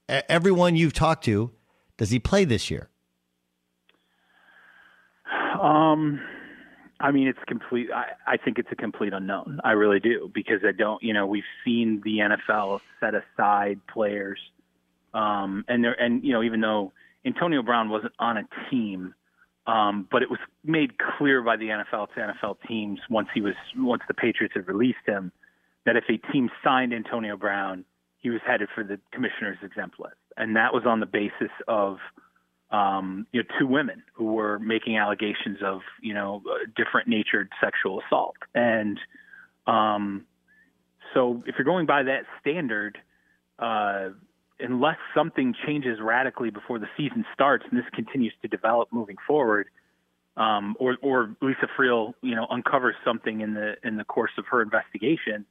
everyone 0.09 0.77
you've 0.77 0.93
talked 0.93 1.25
to, 1.25 1.51
does 1.97 2.11
he 2.11 2.19
play 2.19 2.45
this 2.45 2.71
year? 2.71 2.91
Um, 5.61 6.21
I 7.01 7.11
mean, 7.11 7.29
it's 7.29 7.39
complete. 7.47 7.89
I, 7.95 8.33
I 8.35 8.37
think 8.37 8.59
it's 8.59 8.69
a 8.73 8.77
complete 8.77 9.13
unknown. 9.13 9.61
I 9.65 9.73
really 9.73 10.01
do 10.01 10.31
because 10.35 10.61
I 10.67 10.73
don't. 10.73 11.03
You 11.03 11.15
know, 11.15 11.27
we've 11.27 11.45
seen 11.65 12.01
the 12.05 12.19
NFL 12.19 12.81
set 13.01 13.15
aside 13.15 13.81
players, 13.93 14.39
um, 15.15 15.65
and 15.69 15.85
there, 15.85 15.95
and 16.01 16.25
you 16.25 16.33
know, 16.33 16.43
even 16.43 16.61
though 16.61 16.93
Antonio 17.25 17.63
Brown 17.63 17.89
wasn't 17.89 18.15
on 18.19 18.37
a 18.37 18.43
team, 18.71 19.15
um, 19.69 20.09
but 20.11 20.23
it 20.23 20.31
was 20.31 20.41
made 20.65 20.95
clear 20.99 21.43
by 21.43 21.57
the 21.57 21.67
NFL 21.67 22.09
to 22.15 22.21
NFL 22.21 22.57
teams 22.67 22.99
once 23.11 23.29
he 23.35 23.43
was 23.43 23.55
once 23.77 24.03
the 24.09 24.15
Patriots 24.15 24.55
had 24.57 24.67
released 24.67 25.07
him 25.07 25.31
that 25.85 25.95
if 25.95 26.05
a 26.09 26.17
team 26.33 26.49
signed 26.65 26.95
Antonio 26.95 27.37
Brown, 27.37 27.85
he 28.17 28.31
was 28.31 28.41
headed 28.47 28.69
for 28.75 28.83
the 28.83 28.99
commissioner's 29.13 29.59
exempt 29.63 30.01
list, 30.01 30.17
and 30.39 30.57
that 30.57 30.73
was 30.73 30.85
on 30.87 31.01
the 31.01 31.07
basis 31.07 31.53
of 31.69 31.99
um, 32.71 33.27
you 33.31 33.43
know 33.43 33.49
two 33.61 33.67
women 33.67 34.03
who 34.15 34.33
were 34.33 34.59
making 34.59 34.97
allegations 34.97 35.59
of 35.63 35.81
you 36.01 36.15
know 36.15 36.43
different 36.75 37.07
natured 37.07 37.51
sexual 37.63 38.01
assault, 38.01 38.37
and 38.55 38.99
um, 39.67 40.25
so 41.13 41.43
if 41.47 41.57
you're 41.59 41.67
going 41.67 41.87
by 41.87 42.03
that 42.05 42.23
standard. 42.41 42.99
Uh, 43.59 44.11
unless 44.61 44.97
something 45.15 45.55
changes 45.67 45.99
radically 46.01 46.51
before 46.51 46.79
the 46.79 46.89
season 46.97 47.25
starts 47.33 47.65
and 47.71 47.79
this 47.79 47.87
continues 47.95 48.33
to 48.43 48.49
develop 48.49 48.89
moving 48.93 49.17
forward, 49.27 49.69
um, 50.37 50.77
or, 50.79 50.97
or 51.03 51.35
Lisa 51.41 51.69
Friel, 51.77 52.15
you 52.23 52.35
know, 52.35 52.47
uncovers 52.49 52.95
something 53.05 53.41
in 53.41 53.55
the 53.55 53.75
in 53.83 53.97
the 53.97 54.05
course 54.05 54.31
of 54.39 54.47
her 54.51 54.63
investigation, 54.63 55.45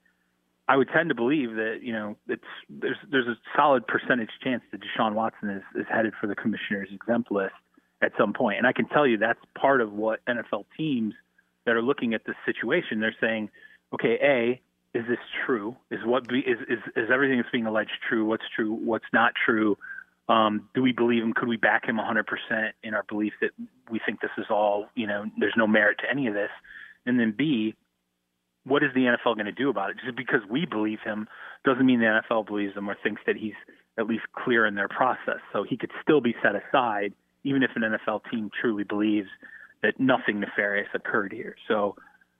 I 0.69 0.75
would 0.75 0.89
tend 0.89 1.09
to 1.09 1.15
believe 1.15 1.55
that 1.55 1.79
you 1.81 1.93
know 1.93 2.17
it's 2.27 2.43
there's 2.69 2.97
there's 3.09 3.27
a 3.27 3.35
solid 3.55 3.85
percentage 3.87 4.29
chance 4.43 4.63
that 4.71 4.81
Deshaun 4.81 5.13
Watson 5.13 5.49
is 5.49 5.63
is 5.75 5.85
headed 5.89 6.13
for 6.19 6.27
the 6.27 6.35
commissioner's 6.35 6.89
exempt 6.91 7.31
list 7.31 7.53
at 8.01 8.11
some 8.17 8.33
point, 8.33 8.57
and 8.57 8.67
I 8.67 8.73
can 8.73 8.87
tell 8.87 9.05
you 9.05 9.17
that's 9.17 9.39
part 9.59 9.81
of 9.81 9.91
what 9.91 10.19
NFL 10.25 10.65
teams 10.77 11.13
that 11.65 11.75
are 11.75 11.81
looking 11.81 12.13
at 12.13 12.25
this 12.25 12.35
situation 12.45 12.99
they're 12.99 13.15
saying, 13.19 13.49
okay, 13.93 14.17
a 14.21 14.61
is 14.93 15.03
this 15.07 15.19
true? 15.45 15.75
Is 15.91 15.99
what 16.05 16.27
be, 16.27 16.39
is, 16.39 16.57
is 16.69 16.79
is 16.95 17.09
everything 17.13 17.37
that's 17.37 17.51
being 17.51 17.65
alleged 17.65 17.91
true? 18.07 18.25
What's 18.25 18.45
true? 18.55 18.73
What's 18.73 19.05
not 19.13 19.33
true? 19.45 19.77
Um, 20.29 20.69
do 20.73 20.81
we 20.81 20.91
believe 20.91 21.23
him? 21.23 21.33
Could 21.33 21.47
we 21.47 21.57
back 21.57 21.85
him 21.85 21.97
100% 21.97 22.23
in 22.83 22.93
our 22.93 23.03
belief 23.03 23.33
that 23.41 23.51
we 23.89 23.99
think 24.05 24.19
this 24.19 24.31
is 24.37 24.45
all, 24.49 24.87
you 24.93 25.07
know, 25.07 25.25
there's 25.39 25.53
no 25.55 25.67
merit 25.67 25.99
to 25.99 26.09
any 26.09 26.27
of 26.27 26.33
this? 26.33 26.49
And 27.05 27.17
then 27.17 27.33
B, 27.37 27.75
what 28.65 28.83
is 28.83 28.89
the 28.93 29.01
NFL 29.01 29.35
going 29.35 29.45
to 29.45 29.53
do 29.53 29.69
about 29.69 29.91
it? 29.91 29.97
Just 30.03 30.17
because 30.17 30.41
we 30.49 30.65
believe 30.65 30.99
him 31.03 31.27
doesn't 31.63 31.85
mean 31.85 31.99
the 31.99 32.21
NFL 32.29 32.45
believes 32.45 32.75
him 32.75 32.89
or 32.89 32.97
thinks 33.01 33.21
that 33.25 33.37
he's 33.37 33.53
at 33.97 34.07
least 34.07 34.23
clear 34.33 34.65
in 34.65 34.75
their 34.75 34.89
process. 34.89 35.39
So 35.53 35.63
he 35.63 35.77
could 35.77 35.91
still 36.01 36.19
be 36.19 36.35
set 36.43 36.53
aside, 36.55 37.13
even 37.43 37.63
if 37.63 37.71
an 37.75 37.83
NFL 37.83 38.21
team 38.29 38.51
truly 38.59 38.83
believes 38.83 39.29
that 39.81 39.99
nothing 39.99 40.41
nefarious 40.41 40.89
occurred 40.93 41.31
here. 41.31 41.55
So 41.67 41.95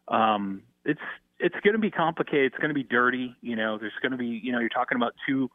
um, 0.09 0.63
it's 0.83 0.99
it's 1.39 1.55
going 1.63 1.73
to 1.73 1.79
be 1.79 1.91
complicated. 1.91 2.51
It's 2.53 2.57
going 2.57 2.69
to 2.69 2.75
be 2.75 2.83
dirty. 2.83 3.35
You 3.41 3.55
know, 3.55 3.77
there's 3.77 3.93
going 4.01 4.11
to 4.11 4.17
be 4.17 4.39
you 4.43 4.51
know 4.51 4.59
you're 4.59 4.69
talking 4.69 4.95
about 4.95 5.13
two 5.27 5.49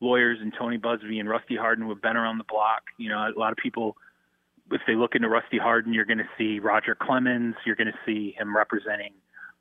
lawyers 0.00 0.38
and 0.40 0.52
Tony 0.58 0.78
Buzbee 0.78 1.20
and 1.20 1.28
Rusty 1.28 1.56
Hardin 1.56 1.84
who 1.84 1.90
have 1.90 2.02
been 2.02 2.16
around 2.16 2.38
the 2.38 2.44
block. 2.44 2.82
You 2.98 3.08
know, 3.08 3.18
a 3.18 3.38
lot 3.38 3.52
of 3.52 3.58
people. 3.58 3.96
If 4.68 4.80
they 4.84 4.96
look 4.96 5.14
into 5.14 5.28
Rusty 5.28 5.58
Hardin, 5.58 5.92
you're 5.92 6.04
going 6.04 6.18
to 6.18 6.28
see 6.36 6.58
Roger 6.58 6.96
Clemens. 7.00 7.54
You're 7.64 7.76
going 7.76 7.86
to 7.86 7.98
see 8.04 8.34
him 8.36 8.56
representing 8.56 9.12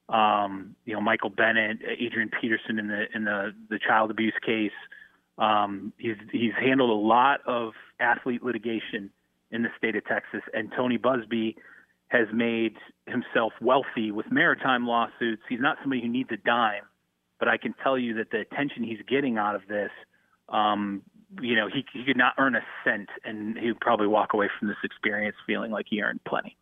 um, 0.09 0.75
you 0.85 0.93
know, 0.93 1.01
Michael 1.01 1.29
Bennett, 1.29 1.79
Adrian 1.99 2.29
Peterson 2.41 2.77
in 2.79 2.87
the 2.87 3.05
in 3.13 3.23
the 3.23 3.53
the 3.69 3.79
child 3.79 4.11
abuse 4.11 4.35
case. 4.45 4.71
Um, 5.37 5.93
he's 5.97 6.15
he's 6.31 6.53
handled 6.59 6.91
a 6.91 6.93
lot 6.93 7.41
of 7.45 7.73
athlete 7.99 8.43
litigation 8.43 9.09
in 9.51 9.63
the 9.63 9.69
state 9.77 9.95
of 9.95 10.05
Texas, 10.05 10.41
and 10.53 10.71
Tony 10.75 10.97
Buzbee 10.97 11.55
has 12.15 12.27
made 12.33 12.75
himself 13.07 13.53
wealthy 13.61 14.11
with 14.11 14.31
maritime 14.31 14.87
lawsuits. 14.87 15.41
He's 15.49 15.59
not 15.59 15.77
somebody 15.81 16.01
who 16.01 16.07
needs 16.07 16.29
a 16.31 16.37
dime, 16.37 16.83
but 17.39 17.47
I 17.47 17.57
can 17.57 17.73
tell 17.83 17.97
you 17.97 18.15
that 18.15 18.31
the 18.31 18.39
attention 18.39 18.83
he's 18.83 19.01
getting 19.07 19.37
out 19.37 19.55
of 19.55 19.61
this, 19.67 19.91
um, 20.49 21.01
you 21.41 21.55
know, 21.55 21.67
he 21.67 21.85
he 21.93 22.05
could 22.05 22.17
not 22.17 22.33
earn 22.37 22.55
a 22.55 22.61
cent, 22.83 23.09
and 23.23 23.57
he'd 23.57 23.79
probably 23.81 24.07
walk 24.07 24.33
away 24.33 24.49
from 24.57 24.67
this 24.67 24.77
experience 24.83 25.35
feeling 25.45 25.71
like 25.71 25.87
he 25.89 26.01
earned 26.01 26.23
plenty. 26.23 26.55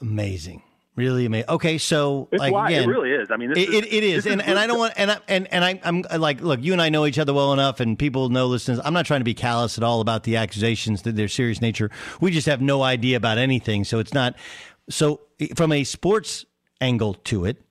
Amazing. 0.00 0.62
Really 0.96 1.24
amazing. 1.24 1.48
Okay, 1.48 1.78
so 1.78 2.28
it's 2.32 2.40
like 2.40 2.52
again, 2.52 2.82
it 2.82 2.86
really 2.86 3.12
is. 3.12 3.30
I 3.30 3.36
mean, 3.36 3.52
it, 3.52 3.58
is, 3.58 3.74
it, 3.74 3.92
it 3.92 4.04
is, 4.04 4.26
and, 4.26 4.40
is 4.40 4.46
and 4.46 4.58
I 4.58 4.66
don't 4.66 4.78
want 4.78 4.92
and 4.96 5.12
I, 5.12 5.18
and 5.28 5.46
and 5.52 5.64
I, 5.64 5.80
I'm 5.84 6.02
like, 6.20 6.40
look, 6.40 6.60
you 6.62 6.72
and 6.72 6.82
I 6.82 6.88
know 6.88 7.06
each 7.06 7.18
other 7.18 7.32
well 7.32 7.52
enough, 7.52 7.78
and 7.78 7.98
people 7.98 8.28
know 8.28 8.48
listeners. 8.48 8.80
I'm 8.84 8.92
not 8.92 9.06
trying 9.06 9.20
to 9.20 9.24
be 9.24 9.32
callous 9.32 9.78
at 9.78 9.84
all 9.84 10.00
about 10.00 10.24
the 10.24 10.36
accusations 10.36 11.02
that 11.02 11.14
their 11.14 11.28
serious 11.28 11.60
nature. 11.60 11.90
We 12.20 12.32
just 12.32 12.46
have 12.48 12.60
no 12.60 12.82
idea 12.82 13.16
about 13.16 13.38
anything, 13.38 13.84
so 13.84 14.00
it's 14.00 14.12
not. 14.12 14.34
So 14.88 15.20
from 15.54 15.70
a 15.72 15.84
sports 15.84 16.44
angle 16.80 17.14
to 17.14 17.44
it, 17.44 17.62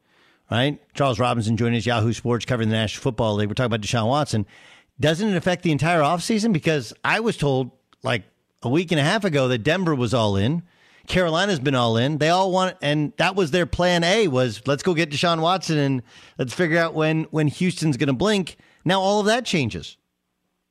right? 0.49 0.81
Charles 0.93 1.19
Robinson 1.19 1.57
joined 1.57 1.75
us, 1.75 1.85
Yahoo 1.85 2.13
Sports, 2.13 2.45
covering 2.45 2.69
the 2.69 2.75
National 2.75 3.03
Football 3.03 3.35
League. 3.35 3.49
We're 3.49 3.53
talking 3.53 3.67
about 3.67 3.81
Deshaun 3.81 4.07
Watson. 4.07 4.45
Doesn't 4.99 5.27
it 5.27 5.35
affect 5.35 5.63
the 5.63 5.71
entire 5.71 6.01
offseason? 6.01 6.53
Because 6.53 6.93
I 7.03 7.19
was 7.19 7.37
told 7.37 7.71
like 8.01 8.23
a 8.63 8.69
week 8.69 8.91
and 8.91 8.99
a 8.99 9.03
half 9.03 9.23
ago 9.23 9.49
that 9.49 9.59
Denver 9.59 9.93
was 9.93 10.13
all 10.13 10.35
in. 10.35 10.63
Carolina's 11.09 11.59
been 11.59 11.75
all 11.75 11.97
in. 11.97 12.19
They 12.19 12.29
all 12.29 12.51
want, 12.51 12.77
and 12.81 13.11
that 13.17 13.35
was 13.35 13.49
their 13.51 13.65
plan 13.65 14.03
A 14.03 14.27
was 14.27 14.61
let's 14.67 14.83
go 14.83 14.93
get 14.93 15.09
Deshaun 15.09 15.41
Watson 15.41 15.77
and 15.77 16.03
let's 16.37 16.53
figure 16.53 16.77
out 16.77 16.93
when 16.93 17.23
when 17.31 17.47
Houston's 17.47 17.97
going 17.97 18.07
to 18.07 18.13
blink. 18.13 18.57
Now 18.85 19.01
all 19.01 19.19
of 19.19 19.25
that 19.25 19.43
changes. 19.43 19.97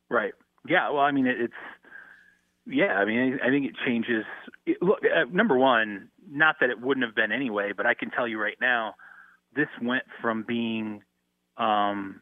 Right. 0.09 0.33
Yeah. 0.67 0.91
Well, 0.91 1.03
I 1.03 1.11
mean, 1.11 1.27
it's 1.27 1.53
yeah. 2.67 2.95
I 2.95 3.05
mean, 3.05 3.41
I 3.45 3.49
think 3.49 3.67
it 3.67 3.75
changes. 3.85 4.25
Look, 4.81 5.01
uh, 5.05 5.25
number 5.31 5.59
one, 5.59 6.09
not 6.31 6.57
that 6.61 6.71
it 6.71 6.81
wouldn't 6.81 7.05
have 7.05 7.17
been 7.17 7.33
anyway, 7.33 7.73
but 7.77 7.85
I 7.85 7.95
can 7.95 8.11
tell 8.11 8.29
you 8.29 8.41
right 8.41 8.57
now, 8.61 8.95
this 9.57 9.69
went 9.83 10.05
from 10.23 10.45
being 10.47 11.03
um, 11.57 12.21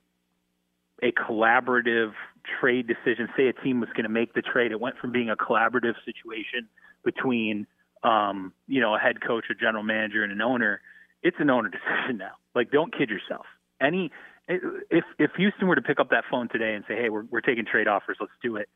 a 1.02 1.12
collaborative 1.12 2.12
trade 2.60 2.86
decision. 2.86 3.28
Say 3.36 3.48
a 3.48 3.52
team 3.52 3.80
was 3.80 3.90
going 3.90 4.04
to 4.04 4.08
make 4.08 4.32
the 4.32 4.42
trade, 4.42 4.72
it 4.72 4.80
went 4.80 4.96
from 4.96 5.12
being 5.12 5.28
a 5.28 5.36
collaborative 5.36 5.94
situation 6.06 6.68
between 7.04 7.66
um, 8.02 8.52
you 8.66 8.80
know, 8.80 8.94
a 8.94 8.98
head 8.98 9.20
coach, 9.20 9.46
a 9.50 9.54
general 9.54 9.82
manager, 9.82 10.22
and 10.22 10.32
an 10.32 10.42
owner, 10.42 10.80
it's 11.22 11.36
an 11.40 11.50
owner 11.50 11.68
decision 11.70 12.18
now. 12.18 12.32
Like, 12.54 12.70
don't 12.70 12.96
kid 12.96 13.10
yourself. 13.10 13.46
Any 13.80 14.10
if 14.48 15.04
if 15.18 15.30
Houston 15.36 15.66
were 15.66 15.74
to 15.74 15.82
pick 15.82 15.98
up 15.98 16.10
that 16.10 16.24
phone 16.30 16.48
today 16.48 16.74
and 16.74 16.84
say, 16.86 16.94
"Hey, 16.94 17.08
we're 17.08 17.24
we're 17.30 17.40
taking 17.40 17.64
trade 17.64 17.88
offers, 17.88 18.16
let's 18.20 18.32
do 18.42 18.56
it," 18.56 18.68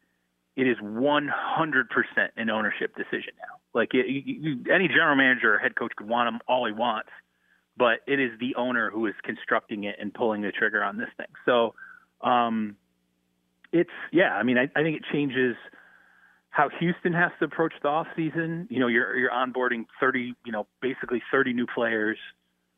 it 0.56 0.66
is 0.66 0.76
100% 0.78 1.30
an 2.36 2.50
ownership 2.50 2.94
decision 2.96 3.34
now. 3.38 3.60
Like 3.72 3.94
it, 3.94 4.06
you, 4.08 4.64
any 4.72 4.88
general 4.88 5.16
manager 5.16 5.54
or 5.54 5.58
head 5.58 5.76
coach 5.76 5.92
could 5.96 6.08
want 6.08 6.28
him 6.28 6.40
all 6.48 6.66
he 6.66 6.72
wants, 6.72 7.10
but 7.76 8.00
it 8.06 8.18
is 8.18 8.32
the 8.40 8.56
owner 8.56 8.90
who 8.90 9.06
is 9.06 9.14
constructing 9.22 9.84
it 9.84 9.96
and 10.00 10.12
pulling 10.12 10.42
the 10.42 10.50
trigger 10.50 10.82
on 10.82 10.98
this 10.98 11.08
thing. 11.16 11.28
So, 11.46 11.74
um, 12.20 12.76
it's 13.72 13.90
yeah. 14.12 14.34
I 14.34 14.42
mean, 14.42 14.58
I, 14.58 14.64
I 14.74 14.82
think 14.82 14.96
it 14.96 15.04
changes 15.12 15.54
how 16.50 16.68
Houston 16.80 17.12
has 17.12 17.30
to 17.38 17.44
approach 17.44 17.72
the 17.82 17.88
off 17.88 18.08
season. 18.16 18.66
You 18.70 18.80
know, 18.80 18.88
you're 18.88 19.16
you're 19.16 19.30
onboarding 19.30 19.86
30, 20.00 20.34
you 20.44 20.52
know, 20.52 20.66
basically 20.82 21.22
30 21.30 21.52
new 21.52 21.66
players, 21.66 22.18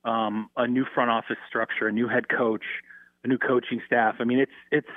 um, 0.04 0.50
a 0.56 0.66
new 0.66 0.84
front 0.94 1.10
office 1.10 1.38
structure, 1.48 1.88
a 1.88 1.92
new 1.92 2.06
head 2.06 2.28
coach, 2.28 2.64
a 3.24 3.28
new 3.28 3.38
coaching 3.38 3.80
staff. 3.86 4.16
I 4.20 4.24
mean, 4.24 4.38
it's 4.38 4.52
it's 4.70 4.88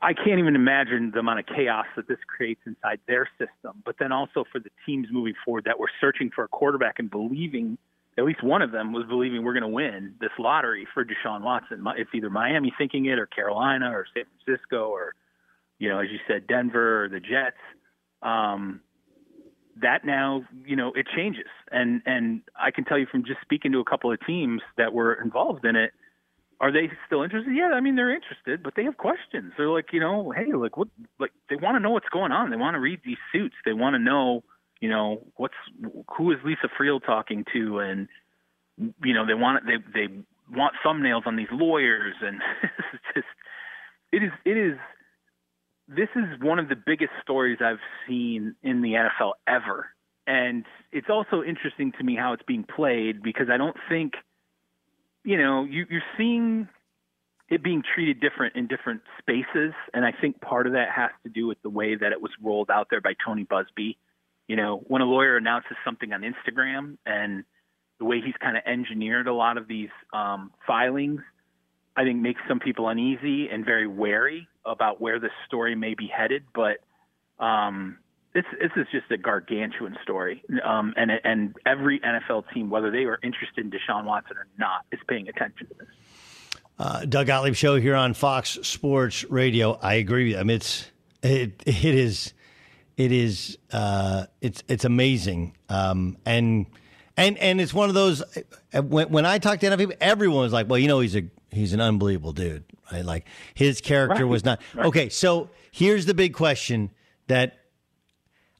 I 0.00 0.14
can't 0.14 0.38
even 0.38 0.54
imagine 0.54 1.10
the 1.12 1.18
amount 1.18 1.40
of 1.40 1.46
chaos 1.46 1.86
that 1.96 2.06
this 2.06 2.18
creates 2.28 2.60
inside 2.66 3.00
their 3.08 3.28
system. 3.38 3.82
But 3.84 3.96
then 3.98 4.12
also 4.12 4.44
for 4.50 4.60
the 4.60 4.70
teams 4.84 5.08
moving 5.10 5.34
forward 5.44 5.64
that 5.64 5.78
were 5.78 5.90
searching 6.00 6.30
for 6.32 6.44
a 6.44 6.48
quarterback 6.48 7.00
and 7.00 7.10
believing, 7.10 7.76
at 8.16 8.24
least 8.24 8.44
one 8.44 8.62
of 8.62 8.70
them 8.70 8.92
was 8.92 9.04
believing 9.06 9.42
we're 9.42 9.52
going 9.52 9.62
to 9.62 9.68
win 9.68 10.14
this 10.20 10.30
lottery 10.38 10.86
for 10.94 11.04
Deshaun 11.04 11.42
Watson. 11.42 11.84
It's 11.96 12.10
either 12.14 12.30
Miami 12.30 12.72
thinking 12.78 13.06
it, 13.06 13.18
or 13.18 13.26
Carolina, 13.26 13.90
or 13.90 14.06
San 14.14 14.24
Francisco, 14.44 14.88
or 14.88 15.14
you 15.78 15.88
know, 15.88 16.00
as 16.00 16.08
you 16.10 16.18
said, 16.26 16.46
Denver 16.46 17.04
or 17.04 17.08
the 17.08 17.20
Jets. 17.20 17.56
Um, 18.22 18.80
that 19.82 20.06
now, 20.06 20.42
you 20.64 20.74
know, 20.74 20.92
it 20.94 21.06
changes, 21.14 21.50
and 21.70 22.02
and 22.06 22.42
I 22.58 22.70
can 22.70 22.84
tell 22.84 22.98
you 22.98 23.06
from 23.06 23.24
just 23.24 23.40
speaking 23.42 23.72
to 23.72 23.80
a 23.80 23.84
couple 23.84 24.10
of 24.10 24.18
teams 24.26 24.62
that 24.78 24.92
were 24.94 25.14
involved 25.14 25.64
in 25.64 25.76
it 25.76 25.92
are 26.60 26.72
they 26.72 26.90
still 27.06 27.22
interested? 27.22 27.54
Yeah, 27.54 27.70
I 27.74 27.80
mean 27.80 27.96
they're 27.96 28.14
interested, 28.14 28.62
but 28.62 28.74
they 28.76 28.84
have 28.84 28.96
questions. 28.96 29.52
They're 29.56 29.68
like, 29.68 29.92
you 29.92 30.00
know, 30.00 30.32
hey, 30.34 30.52
like 30.52 30.76
what? 30.76 30.88
Like 31.18 31.32
they 31.50 31.56
want 31.56 31.76
to 31.76 31.80
know 31.80 31.90
what's 31.90 32.08
going 32.08 32.32
on. 32.32 32.50
They 32.50 32.56
want 32.56 32.74
to 32.74 32.80
read 32.80 33.00
these 33.04 33.18
suits. 33.32 33.54
They 33.64 33.74
want 33.74 33.94
to 33.94 33.98
know, 33.98 34.42
you 34.80 34.88
know, 34.88 35.22
what's 35.36 35.54
who 36.16 36.32
is 36.32 36.38
Lisa 36.44 36.68
Friel 36.78 37.04
talking 37.04 37.44
to, 37.52 37.80
and 37.80 38.08
you 39.04 39.12
know, 39.12 39.26
they 39.26 39.34
want 39.34 39.64
they 39.66 39.76
they 39.92 40.14
want 40.50 40.74
thumbnails 40.84 41.26
on 41.26 41.36
these 41.36 41.48
lawyers, 41.52 42.14
and 42.22 42.40
it's 42.62 43.04
just 43.14 43.26
it 44.12 44.22
is 44.22 44.32
it 44.46 44.56
is 44.56 44.78
this 45.88 46.08
is 46.16 46.24
one 46.40 46.58
of 46.58 46.68
the 46.68 46.76
biggest 46.76 47.12
stories 47.22 47.58
I've 47.60 47.78
seen 48.08 48.54
in 48.62 48.82
the 48.82 48.92
NFL 48.94 49.32
ever, 49.46 49.88
and 50.26 50.64
it's 50.92 51.08
also 51.10 51.42
interesting 51.42 51.92
to 51.98 52.04
me 52.04 52.16
how 52.16 52.32
it's 52.32 52.42
being 52.46 52.64
played 52.64 53.22
because 53.22 53.46
I 53.50 53.56
don't 53.56 53.76
think 53.88 54.14
you 55.26 55.36
know, 55.36 55.64
you, 55.64 55.84
you're 55.90 56.04
seeing 56.16 56.68
it 57.48 57.62
being 57.62 57.82
treated 57.94 58.20
different 58.20 58.54
in 58.54 58.68
different 58.68 59.02
spaces, 59.18 59.74
and 59.92 60.04
I 60.04 60.12
think 60.12 60.40
part 60.40 60.68
of 60.68 60.72
that 60.74 60.88
has 60.94 61.10
to 61.24 61.28
do 61.28 61.48
with 61.48 61.60
the 61.62 61.68
way 61.68 61.96
that 61.96 62.12
it 62.12 62.22
was 62.22 62.30
rolled 62.40 62.70
out 62.70 62.86
there 62.90 63.00
by 63.00 63.14
Tony 63.24 63.44
Buzbee. 63.44 63.96
You 64.46 64.54
know, 64.54 64.84
when 64.86 65.02
a 65.02 65.04
lawyer 65.04 65.36
announces 65.36 65.76
something 65.84 66.12
on 66.12 66.22
Instagram 66.22 66.96
and 67.04 67.44
the 67.98 68.04
way 68.04 68.20
he's 68.24 68.36
kind 68.40 68.56
of 68.56 68.62
engineered 68.66 69.26
a 69.26 69.34
lot 69.34 69.58
of 69.58 69.66
these 69.66 69.88
um, 70.12 70.52
filings, 70.64 71.20
I 71.96 72.04
think 72.04 72.20
makes 72.20 72.40
some 72.48 72.60
people 72.60 72.88
uneasy 72.88 73.48
and 73.48 73.64
very 73.64 73.86
wary 73.86 74.48
about 74.64 75.00
where 75.00 75.18
this 75.18 75.30
story 75.46 75.74
may 75.74 75.94
be 75.94 76.06
headed. 76.06 76.44
But 76.54 76.78
um, 77.42 77.98
this 78.34 78.44
this 78.60 78.70
is 78.76 78.86
just 78.92 79.10
a 79.10 79.16
gargantuan 79.16 79.96
story, 80.02 80.42
um, 80.62 80.92
and 80.96 81.10
and 81.24 81.56
every 81.64 82.00
NFL 82.00 82.44
team, 82.52 82.68
whether 82.68 82.90
they 82.90 83.04
are 83.04 83.18
interested 83.22 83.64
in 83.64 83.70
Deshaun 83.70 84.04
Watson 84.04 84.36
or 84.36 84.46
not, 84.58 84.84
is 84.92 85.00
paying 85.08 85.28
attention 85.28 85.66
to 85.68 85.74
this. 85.78 85.88
Uh, 86.78 87.06
Doug 87.06 87.28
Gottlieb 87.28 87.54
show 87.54 87.76
here 87.76 87.94
on 87.94 88.12
Fox 88.12 88.58
Sports 88.62 89.24
Radio. 89.30 89.78
I 89.80 89.94
agree. 89.94 90.32
With. 90.32 90.40
I 90.40 90.42
mean, 90.42 90.56
it's 90.56 90.90
it 91.22 91.62
it 91.64 91.84
is 91.84 92.34
it 92.98 93.12
is 93.12 93.56
uh, 93.72 94.26
it's 94.42 94.62
it's 94.68 94.84
amazing, 94.84 95.56
um, 95.70 96.18
and 96.26 96.66
and 97.16 97.38
and 97.38 97.60
it's 97.60 97.72
one 97.72 97.88
of 97.88 97.94
those. 97.94 98.22
Uh, 98.74 98.82
when 98.82 99.08
when 99.08 99.24
I 99.24 99.38
talk 99.38 99.60
to 99.60 99.66
NFL 99.66 99.78
people, 99.78 99.96
everyone 100.00 100.40
was 100.40 100.52
like, 100.52 100.68
"Well, 100.68 100.78
you 100.78 100.88
know, 100.88 101.00
he's 101.00 101.16
a 101.16 101.22
he's 101.50 101.72
an 101.72 101.80
unbelievable 101.80 102.32
dude." 102.32 102.64
Right? 102.92 103.04
Like 103.04 103.26
his 103.54 103.80
character 103.80 104.24
right. 104.24 104.30
was 104.30 104.44
not 104.44 104.60
right. 104.74 104.86
okay. 104.86 105.08
So 105.08 105.50
here's 105.70 106.06
the 106.06 106.14
big 106.14 106.34
question 106.34 106.90
that 107.26 107.58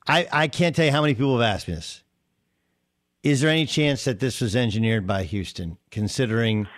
I, 0.06 0.28
I 0.32 0.48
can't 0.48 0.74
tell 0.74 0.84
you 0.84 0.92
how 0.92 1.02
many 1.02 1.14
people 1.14 1.38
have 1.38 1.54
asked 1.54 1.68
me 1.68 1.74
this. 1.74 2.02
Is 3.22 3.40
there 3.40 3.50
any 3.50 3.66
chance 3.66 4.04
that 4.04 4.20
this 4.20 4.40
was 4.40 4.54
engineered 4.54 5.06
by 5.06 5.24
Houston, 5.24 5.78
considering, 5.90 6.68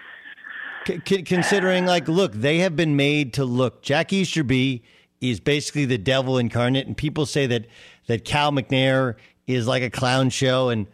c- 0.86 1.22
considering 1.22 1.84
like, 1.84 2.08
look, 2.08 2.32
they 2.32 2.58
have 2.58 2.74
been 2.74 2.96
made 2.96 3.34
to 3.34 3.44
look. 3.44 3.82
Jack 3.82 4.12
Easterby 4.12 4.82
is 5.20 5.40
basically 5.40 5.84
the 5.84 5.98
devil 5.98 6.38
incarnate, 6.38 6.86
and 6.86 6.96
people 6.96 7.26
say 7.26 7.46
that 7.46 7.66
that 8.06 8.24
Cal 8.24 8.50
McNair 8.50 9.16
is 9.46 9.66
like 9.66 9.82
a 9.82 9.90
clown 9.90 10.30
show, 10.30 10.70
and 10.70 10.86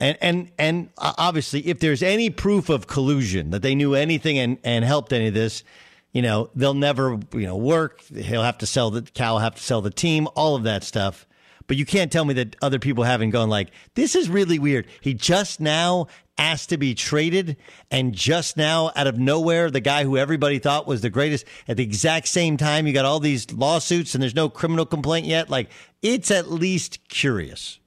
and 0.00 0.16
and 0.20 0.50
and 0.58 0.90
uh, 0.98 1.14
obviously, 1.18 1.66
if 1.66 1.80
there's 1.80 2.02
any 2.02 2.30
proof 2.30 2.68
of 2.68 2.86
collusion 2.86 3.50
that 3.50 3.62
they 3.62 3.74
knew 3.74 3.94
anything 3.94 4.38
and 4.38 4.58
and 4.64 4.84
helped 4.84 5.12
any 5.12 5.28
of 5.28 5.34
this, 5.34 5.64
you 6.12 6.22
know, 6.22 6.50
they'll 6.54 6.74
never 6.74 7.18
you 7.32 7.46
know 7.46 7.56
work. 7.56 8.02
He'll 8.02 8.42
have 8.42 8.58
to 8.58 8.66
sell 8.66 8.90
the 8.90 9.02
Cal 9.02 9.38
have 9.38 9.56
to 9.56 9.62
sell 9.62 9.80
the 9.80 9.90
team, 9.90 10.28
all 10.34 10.56
of 10.56 10.62
that 10.64 10.84
stuff. 10.84 11.26
But 11.66 11.76
you 11.76 11.84
can't 11.84 12.10
tell 12.10 12.24
me 12.24 12.34
that 12.34 12.56
other 12.62 12.78
people 12.78 13.04
haven't 13.04 13.30
gone 13.30 13.50
like, 13.50 13.70
this 13.94 14.16
is 14.16 14.30
really 14.30 14.58
weird. 14.58 14.86
He 15.02 15.12
just 15.12 15.60
now 15.60 16.06
asked 16.38 16.70
to 16.70 16.78
be 16.78 16.94
traded, 16.94 17.56
and 17.90 18.14
just 18.14 18.56
now, 18.56 18.90
out 18.96 19.06
of 19.06 19.18
nowhere, 19.18 19.70
the 19.70 19.80
guy 19.80 20.04
who 20.04 20.16
everybody 20.16 20.58
thought 20.58 20.86
was 20.86 21.02
the 21.02 21.10
greatest, 21.10 21.44
at 21.66 21.76
the 21.76 21.82
exact 21.82 22.28
same 22.28 22.56
time, 22.56 22.86
you 22.86 22.94
got 22.94 23.04
all 23.04 23.20
these 23.20 23.50
lawsuits 23.52 24.14
and 24.14 24.22
there's 24.22 24.34
no 24.34 24.48
criminal 24.48 24.86
complaint 24.86 25.26
yet. 25.26 25.50
Like, 25.50 25.68
it's 26.00 26.30
at 26.30 26.50
least 26.50 27.06
curious. 27.08 27.80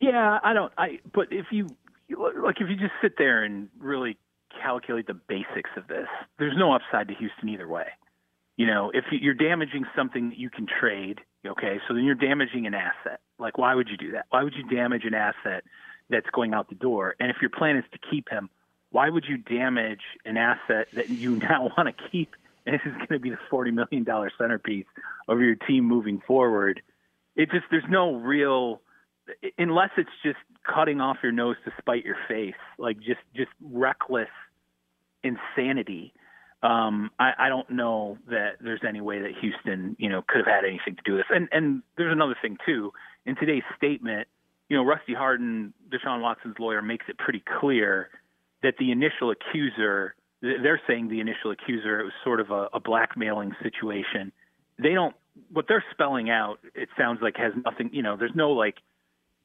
Yeah, 0.00 0.38
I 0.42 0.52
don't. 0.52 0.72
I 0.78 1.00
but 1.12 1.28
if 1.32 1.46
you 1.50 1.68
like, 2.08 2.60
if 2.60 2.68
you 2.68 2.76
just 2.76 2.92
sit 3.02 3.14
there 3.18 3.42
and 3.42 3.68
really 3.78 4.16
calculate 4.62 5.06
the 5.06 5.14
basics 5.14 5.70
of 5.76 5.88
this, 5.88 6.08
there's 6.38 6.56
no 6.56 6.72
upside 6.72 7.08
to 7.08 7.14
Houston 7.14 7.48
either 7.48 7.68
way. 7.68 7.86
You 8.56 8.66
know, 8.66 8.90
if 8.92 9.04
you're 9.12 9.34
damaging 9.34 9.84
something 9.94 10.30
that 10.30 10.38
you 10.38 10.50
can 10.50 10.66
trade, 10.66 11.20
okay, 11.46 11.78
so 11.86 11.94
then 11.94 12.04
you're 12.04 12.16
damaging 12.16 12.66
an 12.66 12.74
asset. 12.74 13.20
Like, 13.38 13.56
why 13.56 13.74
would 13.74 13.88
you 13.88 13.96
do 13.96 14.12
that? 14.12 14.26
Why 14.30 14.42
would 14.42 14.54
you 14.54 14.64
damage 14.68 15.04
an 15.04 15.14
asset 15.14 15.62
that's 16.10 16.28
going 16.30 16.54
out 16.54 16.68
the 16.68 16.74
door? 16.74 17.14
And 17.20 17.30
if 17.30 17.36
your 17.40 17.50
plan 17.50 17.76
is 17.76 17.84
to 17.92 17.98
keep 18.10 18.28
him, 18.28 18.50
why 18.90 19.10
would 19.10 19.26
you 19.28 19.36
damage 19.36 20.00
an 20.24 20.36
asset 20.36 20.88
that 20.94 21.08
you 21.08 21.36
now 21.36 21.70
want 21.76 21.96
to 21.96 22.08
keep? 22.10 22.34
And 22.66 22.74
this 22.74 22.82
is 22.84 22.92
going 22.94 23.08
to 23.08 23.18
be 23.18 23.30
the 23.30 23.38
$40 23.50 23.72
million 23.72 24.04
centerpiece 24.36 24.86
of 25.28 25.40
your 25.40 25.54
team 25.54 25.84
moving 25.84 26.20
forward. 26.26 26.82
It 27.36 27.50
just, 27.50 27.64
there's 27.70 27.84
no 27.88 28.16
real, 28.16 28.80
unless 29.58 29.90
it's 29.96 30.10
just 30.22 30.38
cutting 30.64 31.00
off 31.00 31.18
your 31.22 31.32
nose 31.32 31.56
to 31.64 31.72
spite 31.78 32.04
your 32.04 32.16
face, 32.28 32.54
like 32.78 32.98
just, 32.98 33.20
just 33.34 33.50
reckless 33.60 34.28
insanity 35.22 36.12
um, 36.62 37.10
I, 37.20 37.32
I 37.38 37.48
don't 37.48 37.70
know 37.70 38.18
that 38.28 38.56
there's 38.60 38.80
any 38.86 39.00
way 39.00 39.20
that 39.20 39.30
Houston, 39.40 39.94
you 39.98 40.08
know, 40.08 40.22
could 40.26 40.38
have 40.38 40.46
had 40.46 40.64
anything 40.64 40.96
to 40.96 41.02
do 41.04 41.12
with 41.14 41.20
this. 41.20 41.36
And 41.36 41.48
and 41.52 41.82
there's 41.96 42.12
another 42.12 42.36
thing 42.40 42.56
too. 42.66 42.92
In 43.26 43.36
today's 43.36 43.62
statement, 43.76 44.26
you 44.68 44.76
know, 44.76 44.84
Rusty 44.84 45.14
Hardin, 45.14 45.72
Deshaun 45.88 46.20
Watson's 46.20 46.56
lawyer, 46.58 46.82
makes 46.82 47.06
it 47.08 47.16
pretty 47.16 47.42
clear 47.60 48.10
that 48.62 48.74
the 48.78 48.90
initial 48.90 49.30
accuser, 49.30 50.16
they're 50.42 50.80
saying 50.88 51.08
the 51.08 51.20
initial 51.20 51.52
accuser, 51.52 52.00
it 52.00 52.04
was 52.04 52.12
sort 52.24 52.40
of 52.40 52.50
a, 52.50 52.68
a 52.72 52.80
blackmailing 52.80 53.52
situation. 53.62 54.32
They 54.78 54.94
don't. 54.94 55.14
What 55.52 55.66
they're 55.68 55.84
spelling 55.92 56.28
out, 56.28 56.58
it 56.74 56.88
sounds 56.98 57.20
like 57.22 57.36
has 57.36 57.52
nothing. 57.64 57.90
You 57.92 58.02
know, 58.02 58.16
there's 58.16 58.34
no 58.34 58.50
like 58.50 58.78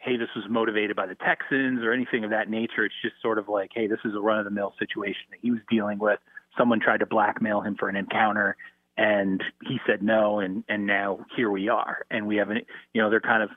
hey, 0.04 0.18
this 0.18 0.30
was 0.36 0.44
motivated 0.50 0.96
by 0.96 1.06
the 1.06 1.16
Texans 1.16 1.82
or 1.82 1.94
anything 1.94 2.26
of 2.26 2.30
that 2.32 2.50
nature. 2.50 2.84
It's 2.84 2.96
just 3.02 3.16
sort 3.22 3.40
of 3.40 3.48
like, 3.48 3.72
hey, 3.74 3.88
this 3.88 4.00
is 4.04 4.14
a 4.16 4.20
run 4.20 4.38
of 4.38 4.46
the 4.46 4.52
mill 4.52 4.74
situation 4.78 5.22
that 5.30 5.40
he 5.42 5.50
was 5.50 5.62
dealing 5.70 5.98
with. 5.98 6.20
Someone 6.58 6.82
tried 6.82 7.00
to 7.00 7.06
blackmail 7.06 7.62
him 7.62 7.76
for 7.80 7.88
an 7.88 7.96
encounter 7.96 8.58
and 8.98 9.42
he 9.64 9.80
said 9.88 10.04
no 10.04 10.40
and 10.40 10.64
and 10.70 10.86
now 10.86 11.26
here 11.36 11.50
we 11.50 11.70
are. 11.70 12.06
And 12.12 12.28
we 12.28 12.36
haven't 12.36 12.66
you 12.94 13.02
know 13.02 13.10
they're 13.10 13.22
kind 13.22 13.42
of 13.42 13.50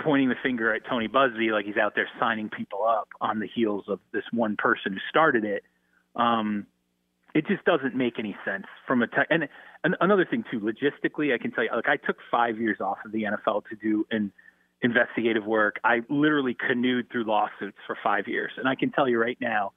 pointing 0.00 0.28
the 0.28 0.36
finger 0.42 0.72
at 0.72 0.82
Tony 0.88 1.08
Buzbee 1.08 1.50
like 1.50 1.66
he's 1.66 1.76
out 1.76 1.94
there 1.94 2.08
signing 2.20 2.50
people 2.50 2.84
up 2.84 3.08
on 3.20 3.40
the 3.40 3.48
heels 3.52 3.84
of 3.88 4.00
this 4.12 4.24
one 4.32 4.56
person 4.56 4.92
who 4.92 4.98
started 5.08 5.44
it. 5.44 5.64
Um 6.14 6.66
it 7.34 7.46
just 7.46 7.64
doesn't 7.64 7.94
make 7.94 8.18
any 8.18 8.36
sense 8.44 8.66
from 8.86 9.02
a 9.02 9.06
tech 9.06 9.28
and, 9.30 9.48
and 9.82 9.96
another 10.00 10.26
thing 10.26 10.44
too 10.50 10.60
logistically 10.60 11.34
I 11.34 11.38
can 11.38 11.50
tell 11.52 11.64
you 11.64 11.70
like 11.74 11.88
I 11.88 11.96
took 11.96 12.18
5 12.30 12.60
years 12.60 12.80
off 12.80 12.98
of 13.04 13.12
the 13.12 13.24
NFL 13.24 13.64
to 13.70 13.76
do 13.76 14.06
an 14.10 14.30
investigative 14.82 15.44
work 15.44 15.76
I 15.84 16.00
literally 16.08 16.54
canoed 16.54 17.10
through 17.10 17.24
lawsuits 17.24 17.78
for 17.86 17.96
5 18.02 18.28
years 18.28 18.52
and 18.56 18.68
I 18.68 18.74
can 18.74 18.90
tell 18.90 19.08
you 19.08 19.18
right 19.20 19.38
now 19.40 19.72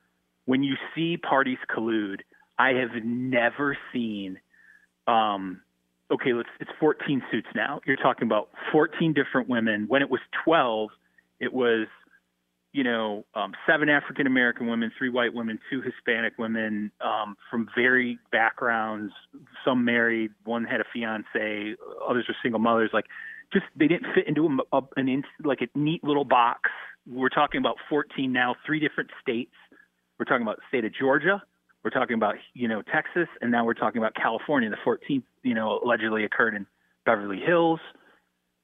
when 0.45 0.63
you 0.63 0.75
see 0.95 1.17
parties 1.17 1.57
collude 1.69 2.21
I 2.57 2.73
have 2.73 3.03
never 3.03 3.77
seen. 3.91 4.39
Um, 5.07 5.61
okay, 6.11 6.33
let's 6.33 6.49
it's 6.59 6.71
14 6.79 7.23
suits 7.31 7.47
now. 7.55 7.81
You're 7.85 7.97
talking 7.97 8.27
about 8.27 8.49
14 8.71 9.13
different 9.13 9.49
women. 9.49 9.85
When 9.87 10.01
it 10.01 10.09
was 10.09 10.21
12, 10.43 10.89
it 11.39 11.53
was 11.53 11.87
you 12.71 12.83
know 12.83 13.25
um, 13.35 13.53
seven 13.67 13.89
African 13.89 14.27
American 14.27 14.67
women, 14.67 14.91
three 14.97 15.09
white 15.09 15.33
women, 15.33 15.59
two 15.69 15.81
Hispanic 15.81 16.33
women 16.37 16.91
um, 17.01 17.35
from 17.49 17.67
varied 17.75 18.19
backgrounds. 18.31 19.13
Some 19.65 19.83
married, 19.83 20.31
one 20.45 20.63
had 20.63 20.79
a 20.79 20.85
fiance, 20.93 21.75
others 22.07 22.25
were 22.27 22.35
single 22.41 22.59
mothers. 22.59 22.91
Like 22.93 23.05
just 23.53 23.65
they 23.75 23.87
didn't 23.87 24.13
fit 24.13 24.27
into 24.27 24.45
a, 24.45 24.77
a, 24.77 24.81
an 24.97 25.07
in, 25.07 25.23
like 25.43 25.59
a 25.61 25.77
neat 25.77 26.03
little 26.03 26.25
box. 26.25 26.69
we're 27.07 27.29
talking 27.29 27.59
about 27.59 27.77
14 27.89 28.31
now, 28.31 28.55
three 28.65 28.79
different 28.79 29.11
states. 29.21 29.53
We're 30.19 30.25
talking 30.25 30.43
about 30.43 30.57
the 30.57 30.63
state 30.67 30.85
of 30.85 30.93
Georgia. 30.93 31.41
We're 31.83 31.91
talking 31.91 32.15
about 32.15 32.35
you 32.53 32.67
know 32.67 32.81
Texas, 32.81 33.27
and 33.41 33.51
now 33.51 33.65
we're 33.65 33.73
talking 33.73 33.99
about 33.99 34.15
California. 34.15 34.69
The 34.69 34.77
14th, 34.85 35.23
you 35.43 35.53
know, 35.53 35.79
allegedly 35.83 36.23
occurred 36.23 36.55
in 36.55 36.65
Beverly 37.05 37.39
Hills. 37.39 37.79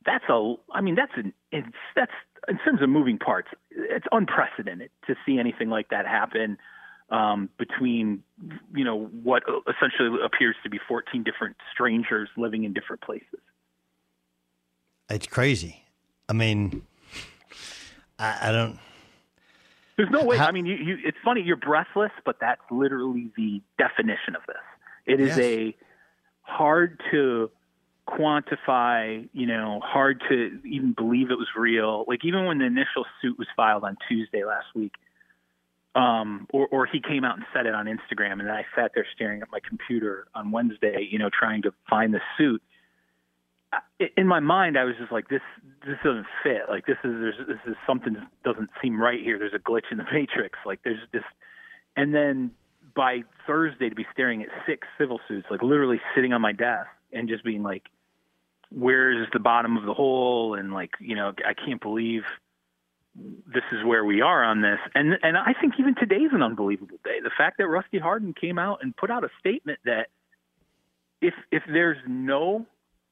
That's 0.06 0.24
a, 0.30 0.56
I 0.74 0.80
mean, 0.80 0.96
that's 0.96 1.12
an, 1.18 1.34
it's, 1.52 1.68
that's 1.96 2.12
in 2.48 2.58
terms 2.60 2.82
of 2.82 2.90
moving 2.90 3.18
parts, 3.18 3.50
it's 3.72 4.06
unprecedented 4.12 4.92
to 5.08 5.16
see 5.26 5.38
anything 5.38 5.70
like 5.70 5.90
that 5.90 6.06
happen 6.06 6.58
um, 7.12 7.50
between 7.58 8.24
you 8.74 8.86
know 8.86 9.06
what 9.24 9.44
essentially 9.68 10.20
appears 10.24 10.56
to 10.64 10.70
be 10.70 10.80
14 10.88 11.24
different 11.24 11.58
strangers 11.74 12.30
living 12.38 12.64
in 12.64 12.74
different 12.74 13.02
places. 13.02 13.40
It's 15.10 15.28
crazy. 15.28 15.84
I 16.28 16.34
mean, 16.34 16.84
I, 18.18 18.50
I 18.50 18.52
don't. 18.52 18.80
There's 19.98 20.10
no 20.12 20.24
way. 20.24 20.38
How, 20.38 20.48
I 20.48 20.52
mean, 20.52 20.66
you, 20.66 20.76
you, 20.76 20.98
it's 21.04 21.18
funny. 21.26 21.42
You're 21.42 21.58
breathless, 21.58 22.12
but 22.26 22.38
that's 22.40 22.62
literally 22.72 23.32
the 23.36 23.62
definition 23.78 24.36
of 24.36 24.42
this. 24.48 24.56
It 25.06 25.20
is 25.20 25.30
yes. 25.30 25.40
a 25.40 25.76
hard 26.42 27.02
to 27.12 27.50
quantify, 28.08 29.28
you 29.34 29.46
know, 29.46 29.80
hard 29.84 30.22
to 30.30 30.60
even 30.66 30.94
believe 30.94 31.32
it 31.32 31.38
was 31.38 31.48
real. 31.56 32.06
Like 32.08 32.24
even 32.24 32.46
when 32.46 32.60
the 32.60 32.66
initial 32.66 33.06
suit 33.22 33.38
was 33.38 33.48
filed 33.56 33.84
on 33.84 33.98
Tuesday 34.08 34.44
last 34.44 34.68
week, 34.76 34.94
um, 35.96 36.48
or, 36.52 36.68
or 36.68 36.86
he 36.86 37.02
came 37.02 37.24
out 37.24 37.36
and 37.36 37.46
said 37.54 37.66
it 37.66 37.74
on 37.74 37.86
Instagram, 37.86 38.34
and 38.34 38.42
then 38.42 38.52
I 38.52 38.66
sat 38.76 38.92
there 38.96 39.06
staring 39.16 39.42
at 39.42 39.52
my 39.52 39.60
computer 39.68 40.28
on 40.34 40.52
Wednesday, 40.52 41.08
you 41.10 41.20
know, 41.20 41.30
trying 41.30 41.64
to 41.64 41.74
find 41.90 42.14
the 42.14 42.22
suit. 42.38 42.62
In 44.18 44.28
my 44.28 44.40
mind, 44.40 44.78
I 44.78 44.84
was 44.84 44.96
just 45.00 45.12
like, 45.12 45.28
"This, 45.28 45.42
this 45.86 45.98
doesn't 46.04 46.26
fit. 46.44 46.64
Like, 46.70 46.86
this 46.86 46.98
is 47.04 47.12
there's, 47.12 47.36
this 47.48 47.60
is 47.68 47.76
something 47.86 48.16
doesn't 48.44 48.70
seem 48.82 49.00
right 49.00 49.20
here. 49.22 49.38
There's 49.38 49.54
a 49.54 49.60
glitch 49.60 49.92
in 49.92 49.98
the 49.98 50.06
matrix. 50.12 50.58
Like, 50.66 50.80
there's 50.84 51.00
just, 51.14 51.26
And 51.96 52.14
then 52.14 52.52
by 52.96 53.24
Thursday, 53.46 53.90
to 53.90 53.96
be 53.96 54.06
staring 54.12 54.42
at 54.42 54.50
six 54.66 54.88
civil 54.98 55.20
suits, 55.28 55.48
like 55.52 55.62
literally 55.62 56.02
sitting 56.16 56.34
on 56.34 56.42
my 56.42 56.52
desk 56.52 56.88
and 57.14 57.30
just 57.30 57.44
being 57.44 57.62
like, 57.62 57.84
"Where's 58.72 59.28
the 59.34 59.40
bottom 59.40 59.78
of 59.78 59.86
the 59.86 59.94
hole?" 59.94 60.56
And 60.56 60.74
like, 60.74 60.92
you 61.00 61.16
know, 61.16 61.34
I 61.46 61.54
can't 61.54 61.82
believe 61.82 62.24
this 63.16 63.64
is 63.72 63.84
where 63.84 64.06
we 64.06 64.22
are 64.22 64.44
on 64.44 64.62
this. 64.62 64.80
And 64.96 65.18
and 65.24 65.38
I 65.38 65.54
think 65.60 65.76
even 65.80 65.96
today 65.96 66.18
is 66.18 66.32
an 66.34 66.42
unbelievable 66.42 66.98
day. 67.04 67.20
The 67.22 67.32
fact 67.38 67.58
that 67.58 67.68
Rusty 67.68 68.00
Hardin 68.00 68.34
came 68.34 68.58
out 68.58 68.80
and 68.82 68.96
put 68.96 69.12
out 69.12 69.24
a 69.24 69.30
statement 69.40 69.80
that 69.86 70.08
if 71.22 71.34
if 71.52 71.64
there's 71.68 71.98
no 72.08 72.66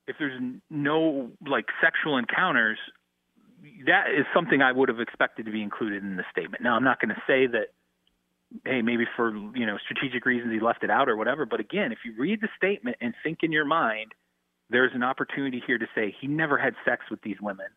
if 0.07 0.15
there's 0.19 0.39
no 0.69 1.31
like 1.45 1.65
sexual 1.81 2.17
encounters, 2.17 2.77
that 3.85 4.07
is 4.17 4.25
something 4.33 4.61
I 4.61 4.71
would 4.71 4.89
have 4.89 4.99
expected 4.99 5.45
to 5.45 5.51
be 5.51 5.61
included 5.61 6.03
in 6.03 6.15
the 6.15 6.23
statement. 6.31 6.63
Now 6.63 6.75
I'm 6.75 6.83
not 6.83 6.99
going 6.99 7.13
to 7.13 7.21
say 7.27 7.47
that 7.47 7.67
hey 8.65 8.81
maybe 8.81 9.05
for 9.15 9.35
you 9.35 9.65
know 9.65 9.77
strategic 9.83 10.25
reasons 10.25 10.53
he 10.53 10.59
left 10.59 10.83
it 10.83 10.89
out 10.89 11.09
or 11.09 11.17
whatever, 11.17 11.45
but 11.45 11.59
again, 11.59 11.91
if 11.91 11.99
you 12.05 12.13
read 12.17 12.41
the 12.41 12.49
statement 12.55 12.97
and 13.01 13.13
think 13.23 13.39
in 13.43 13.51
your 13.51 13.65
mind 13.65 14.13
there's 14.69 14.91
an 14.93 15.03
opportunity 15.03 15.63
here 15.65 15.77
to 15.77 15.87
say 15.95 16.13
he 16.19 16.27
never 16.27 16.57
had 16.57 16.73
sex 16.85 17.05
with 17.09 17.21
these 17.21 17.37
women 17.41 17.67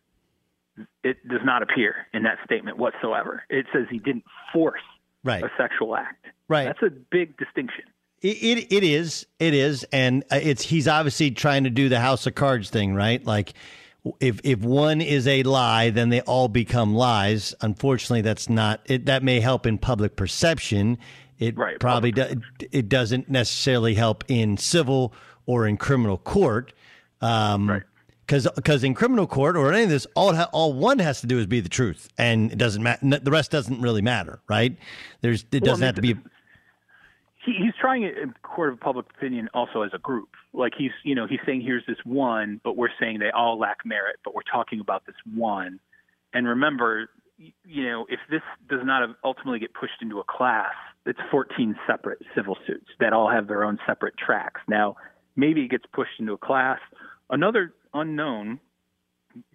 it 1.03 1.27
does 1.27 1.41
not 1.43 1.63
appear 1.63 2.07
in 2.13 2.23
that 2.23 2.37
statement 2.45 2.77
whatsoever. 2.77 3.43
It 3.49 3.65
says 3.73 3.85
he 3.89 3.99
didn't 3.99 4.23
force 4.53 4.81
right. 5.23 5.43
a 5.43 5.49
sexual 5.57 5.95
act. 5.95 6.25
Right. 6.47 6.65
That's 6.65 6.81
a 6.83 6.89
big 6.89 7.37
distinction. 7.37 7.85
It, 8.21 8.37
it, 8.37 8.73
it 8.73 8.83
is 8.83 9.25
it 9.39 9.53
is 9.53 9.83
and 9.91 10.23
uh, 10.31 10.39
it's 10.41 10.61
he's 10.61 10.87
obviously 10.87 11.31
trying 11.31 11.63
to 11.63 11.69
do 11.69 11.89
the 11.89 11.99
house 11.99 12.27
of 12.27 12.35
cards 12.35 12.69
thing 12.69 12.93
right 12.93 13.25
like 13.25 13.53
if 14.19 14.39
if 14.43 14.59
one 14.59 15.01
is 15.01 15.27
a 15.27 15.41
lie 15.43 15.89
then 15.89 16.09
they 16.09 16.21
all 16.21 16.47
become 16.47 16.93
lies 16.93 17.55
unfortunately 17.61 18.21
that's 18.21 18.47
not 18.47 18.81
it 18.85 19.07
that 19.07 19.23
may 19.23 19.39
help 19.39 19.65
in 19.65 19.77
public 19.77 20.15
perception 20.15 20.99
it 21.39 21.57
right, 21.57 21.79
probably 21.79 22.11
do, 22.11 22.39
it 22.71 22.87
doesn't 22.87 23.27
necessarily 23.27 23.95
help 23.95 24.23
in 24.27 24.55
civil 24.55 25.13
or 25.47 25.65
in 25.65 25.75
criminal 25.77 26.17
court 26.17 26.73
um, 27.21 27.69
right 27.69 27.83
because 28.31 28.47
because 28.55 28.83
in 28.85 28.93
criminal 28.93 29.27
court 29.27 29.57
or 29.57 29.73
any 29.73 29.83
of 29.83 29.89
this, 29.89 30.07
all 30.15 30.33
all 30.53 30.71
one 30.71 30.99
has 30.99 31.19
to 31.19 31.27
do 31.27 31.37
is 31.37 31.47
be 31.47 31.59
the 31.59 31.67
truth, 31.67 32.07
and 32.17 32.49
it 32.49 32.57
doesn't 32.57 32.81
matter. 32.81 33.19
The 33.19 33.29
rest 33.29 33.51
doesn't 33.51 33.81
really 33.81 34.01
matter, 34.01 34.39
right? 34.47 34.77
There's 35.19 35.43
it 35.51 35.65
doesn't 35.65 35.81
well, 35.81 35.87
have 35.87 35.95
to 35.95 36.01
be. 36.01 36.15
He, 37.45 37.53
he's 37.53 37.73
trying 37.79 38.03
it 38.03 38.17
in 38.17 38.33
court 38.43 38.71
of 38.71 38.79
public 38.79 39.07
opinion 39.17 39.49
also 39.53 39.81
as 39.81 39.91
a 39.93 39.99
group. 39.99 40.29
Like 40.53 40.73
he's 40.77 40.91
you 41.03 41.15
know 41.15 41.27
he's 41.27 41.39
saying 41.45 41.61
here's 41.61 41.85
this 41.87 41.97
one, 42.03 42.61
but 42.63 42.77
we're 42.77 42.89
saying 42.99 43.19
they 43.19 43.31
all 43.31 43.57
lack 43.59 43.77
merit, 43.85 44.17
but 44.23 44.35
we're 44.35 44.41
talking 44.51 44.79
about 44.79 45.05
this 45.05 45.15
one. 45.33 45.79
And 46.33 46.47
remember, 46.47 47.09
you 47.65 47.89
know, 47.89 48.05
if 48.09 48.19
this 48.29 48.41
does 48.69 48.81
not 48.83 49.09
ultimately 49.23 49.59
get 49.59 49.73
pushed 49.73 50.01
into 50.01 50.19
a 50.19 50.23
class, 50.23 50.73
it's 51.05 51.19
14 51.29 51.75
separate 51.87 52.19
civil 52.35 52.57
suits 52.67 52.87
that 52.99 53.13
all 53.13 53.29
have 53.29 53.47
their 53.47 53.63
own 53.63 53.79
separate 53.87 54.15
tracks. 54.17 54.61
Now, 54.67 54.95
maybe 55.35 55.63
it 55.63 55.71
gets 55.71 55.85
pushed 55.93 56.19
into 56.19 56.33
a 56.33 56.37
class. 56.37 56.79
Another 57.29 57.73
unknown, 57.93 58.59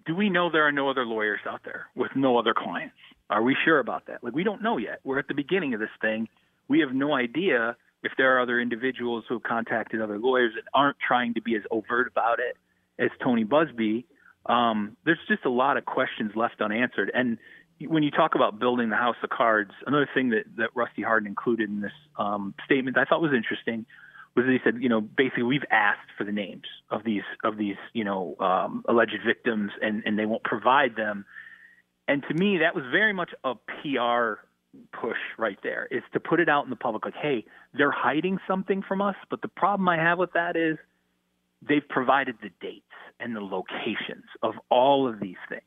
do 0.05 0.15
we 0.15 0.29
know 0.29 0.51
there 0.51 0.67
are 0.67 0.71
no 0.71 0.89
other 0.89 1.05
lawyers 1.05 1.39
out 1.49 1.61
there 1.63 1.87
with 1.95 2.11
no 2.15 2.37
other 2.37 2.53
clients? 2.55 2.95
Are 3.29 3.43
we 3.43 3.55
sure 3.65 3.79
about 3.79 4.07
that? 4.07 4.23
Like, 4.23 4.33
we 4.33 4.43
don't 4.43 4.61
know 4.61 4.77
yet. 4.77 4.99
We're 5.03 5.19
at 5.19 5.27
the 5.27 5.33
beginning 5.33 5.73
of 5.73 5.79
this 5.79 5.89
thing. 6.01 6.27
We 6.67 6.79
have 6.79 6.93
no 6.93 7.13
idea 7.13 7.75
if 8.03 8.11
there 8.17 8.35
are 8.35 8.41
other 8.41 8.59
individuals 8.59 9.25
who 9.27 9.35
have 9.35 9.43
contacted 9.43 10.01
other 10.01 10.19
lawyers 10.19 10.53
that 10.55 10.63
aren't 10.73 10.97
trying 11.05 11.33
to 11.35 11.41
be 11.41 11.55
as 11.55 11.63
overt 11.71 12.07
about 12.07 12.39
it 12.39 12.57
as 12.99 13.09
Tony 13.23 13.45
Buzbee. 13.45 14.05
Um, 14.45 14.95
there's 15.05 15.19
just 15.27 15.45
a 15.45 15.49
lot 15.49 15.77
of 15.77 15.85
questions 15.85 16.31
left 16.35 16.61
unanswered. 16.61 17.11
And 17.13 17.37
when 17.79 18.03
you 18.03 18.11
talk 18.11 18.35
about 18.35 18.59
building 18.59 18.89
the 18.89 18.95
house 18.95 19.17
of 19.23 19.29
cards, 19.29 19.71
another 19.85 20.09
thing 20.13 20.29
that, 20.29 20.43
that 20.57 20.69
Rusty 20.73 21.01
Hardin 21.01 21.27
included 21.27 21.69
in 21.69 21.81
this 21.81 21.91
um, 22.17 22.53
statement 22.65 22.97
I 22.97 23.05
thought 23.05 23.21
was 23.21 23.33
interesting 23.33 23.85
was 24.35 24.45
that 24.45 24.51
he 24.51 24.59
said, 24.63 24.81
you 24.81 24.89
know, 24.89 25.01
basically 25.01 25.43
we've 25.43 25.65
asked 25.71 26.09
for 26.17 26.23
the 26.23 26.31
names 26.31 26.65
of 26.89 27.03
these 27.03 27.23
of 27.43 27.57
these, 27.57 27.75
you 27.93 28.03
know, 28.03 28.35
um, 28.39 28.85
alleged 28.87 29.17
victims, 29.25 29.71
and 29.81 30.03
and 30.05 30.17
they 30.17 30.25
won't 30.25 30.43
provide 30.43 30.95
them. 30.95 31.25
And 32.07 32.23
to 32.29 32.33
me, 32.33 32.59
that 32.59 32.73
was 32.75 32.85
very 32.91 33.13
much 33.13 33.31
a 33.43 33.55
PR 33.55 34.39
push 34.91 35.17
right 35.37 35.57
there. 35.63 35.87
Is 35.91 36.03
to 36.13 36.19
put 36.19 36.39
it 36.39 36.49
out 36.49 36.63
in 36.63 36.69
the 36.69 36.75
public, 36.75 37.05
like, 37.05 37.15
hey, 37.15 37.45
they're 37.73 37.91
hiding 37.91 38.39
something 38.47 38.81
from 38.81 39.01
us. 39.01 39.15
But 39.29 39.41
the 39.41 39.47
problem 39.47 39.87
I 39.89 39.97
have 39.97 40.17
with 40.17 40.33
that 40.33 40.55
is 40.55 40.77
they've 41.67 41.87
provided 41.87 42.35
the 42.41 42.49
dates 42.61 42.83
and 43.19 43.35
the 43.35 43.41
locations 43.41 44.25
of 44.43 44.53
all 44.69 45.07
of 45.07 45.19
these 45.19 45.37
things 45.49 45.63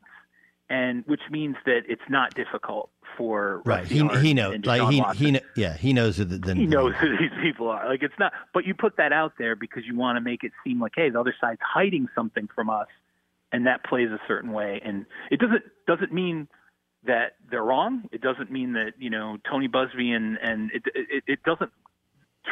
and 0.71 1.03
which 1.07 1.21
means 1.31 1.57
that 1.67 1.81
it's 1.89 2.09
not 2.09 2.33
difficult 2.35 2.91
for 3.19 3.61
right. 3.65 3.87
He 3.87 4.07
he 4.23 4.33
knows 4.33 4.65
like 4.65 4.89
he 4.91 5.03
he 5.17 5.41
yeah 5.57 5.77
he 5.77 5.93
knows 5.93 6.17
who 6.17 6.25
the, 6.25 6.39
the 6.39 6.55
he 6.55 6.67
knows 6.67 6.95
who 6.95 7.19
these 7.19 7.33
people 7.43 7.69
are. 7.69 7.89
Like 7.89 8.03
it's 8.03 8.15
not, 8.19 8.33
but 8.55 8.65
you 8.65 8.75
put 8.75 8.97
that 8.97 9.13
out 9.13 9.33
there 9.37 9.57
because 9.57 9.83
you 9.85 9.97
want 9.97 10.17
to 10.17 10.21
make 10.21 10.45
it 10.45 10.53
seem 10.65 10.81
like 10.81 10.93
hey 10.95 11.11
the 11.11 11.19
other 11.19 11.35
side's 11.41 11.61
hiding 11.61 12.09
something 12.15 12.49
from 12.55 12.71
us, 12.71 12.87
and 13.53 13.67
that 13.67 13.85
plays 13.85 14.11
a 14.11 14.21
certain 14.29 14.53
way. 14.53 14.81
And 14.83 15.07
it 15.31 15.41
doesn't 15.41 15.65
doesn't 15.89 16.13
mean 16.13 16.47
that 17.05 17.37
they're 17.51 17.65
wrong. 17.65 18.05
It 18.13 18.21
doesn't 18.21 18.51
mean 18.51 18.75
that 18.75 18.93
you 18.99 19.11
know 19.11 19.39
Tony 19.49 19.69
Buzbee 19.69 20.15
and 20.15 20.39
and 20.43 20.71
it 20.73 20.83
it, 20.95 21.25
it 21.27 21.43
doesn't. 21.43 21.71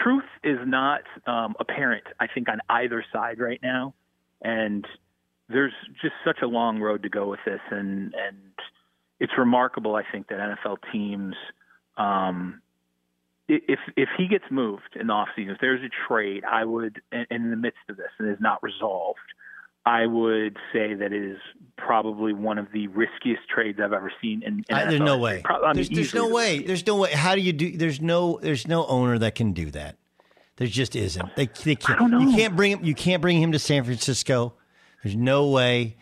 Truth 0.03 0.25
is 0.45 0.59
not 0.67 1.03
um, 1.27 1.55
apparent. 1.59 2.05
I 2.21 2.27
think 2.27 2.49
on 2.49 2.61
either 2.69 3.05
side 3.13 3.39
right 3.41 3.61
now, 3.63 3.95
and 4.43 4.87
there's 5.49 5.73
just 6.01 6.15
such 6.25 6.39
a 6.43 6.47
long 6.47 6.81
road 6.81 7.03
to 7.03 7.09
go 7.09 7.29
with 7.29 7.41
this, 7.45 7.61
and 7.71 8.15
and 8.15 8.37
it's 9.21 9.33
remarkable. 9.37 9.97
I 9.97 10.03
think 10.11 10.29
that 10.29 10.39
NFL 10.39 10.79
teams, 10.93 11.35
um, 11.97 12.61
if 13.49 13.79
if 13.97 14.09
he 14.17 14.29
gets 14.29 14.45
moved 14.51 14.97
in 14.99 15.09
the 15.09 15.13
offseason, 15.13 15.53
if 15.53 15.61
there's 15.61 15.83
a 15.83 15.91
trade, 16.09 16.45
I 16.45 16.65
would, 16.65 17.01
in 17.31 17.51
the 17.51 17.57
midst 17.57 17.81
of 17.89 17.97
this, 17.97 18.11
and 18.19 18.31
is 18.31 18.41
not 18.41 18.63
resolved, 18.63 19.19
I 19.89 20.05
would 20.05 20.59
say 20.71 20.93
that 20.93 21.15
it 21.15 21.23
is 21.23 21.39
probably 21.79 22.35
one 22.35 22.59
of 22.59 22.71
the 22.73 22.89
riskiest 22.89 23.49
trades 23.49 23.79
I've 23.83 23.95
ever 23.95 24.13
seen. 24.21 24.43
In, 24.43 24.65
in 24.69 24.75
I, 24.75 24.85
there's 24.85 25.01
no 25.01 25.17
way. 25.17 25.41
Probably, 25.43 25.67
I 25.67 25.69
mean, 25.69 25.77
there's, 25.77 25.89
there's 25.89 26.15
no 26.15 26.29
way. 26.29 26.59
There's 26.63 26.87
no 26.87 26.97
way. 26.97 27.13
How 27.13 27.35
do 27.35 27.41
you 27.41 27.55
do? 27.55 27.75
There's 27.75 28.01
no. 28.01 28.39
There's 28.43 28.69
no 28.69 28.87
owner 28.87 29.19
that 29.19 29.35
can 29.35 29.55
do 29.55 29.71
that. 29.71 29.97
There 30.57 30.67
just 30.67 30.95
isn't. 30.95 31.37
They, 31.37 31.47
they 31.47 31.77
can't, 31.77 31.99
I 31.99 32.01
don't 32.01 32.11
know. 32.11 32.21
You 32.21 32.37
can't 32.37 32.55
bring 32.55 32.73
him. 32.73 32.85
You 32.85 32.95
can't 32.95 33.23
bring 33.23 33.41
him 33.41 33.53
to 33.53 33.59
San 33.59 33.85
Francisco. 33.85 34.53
There's 35.03 35.17
no 35.17 35.49
way. 35.49 35.97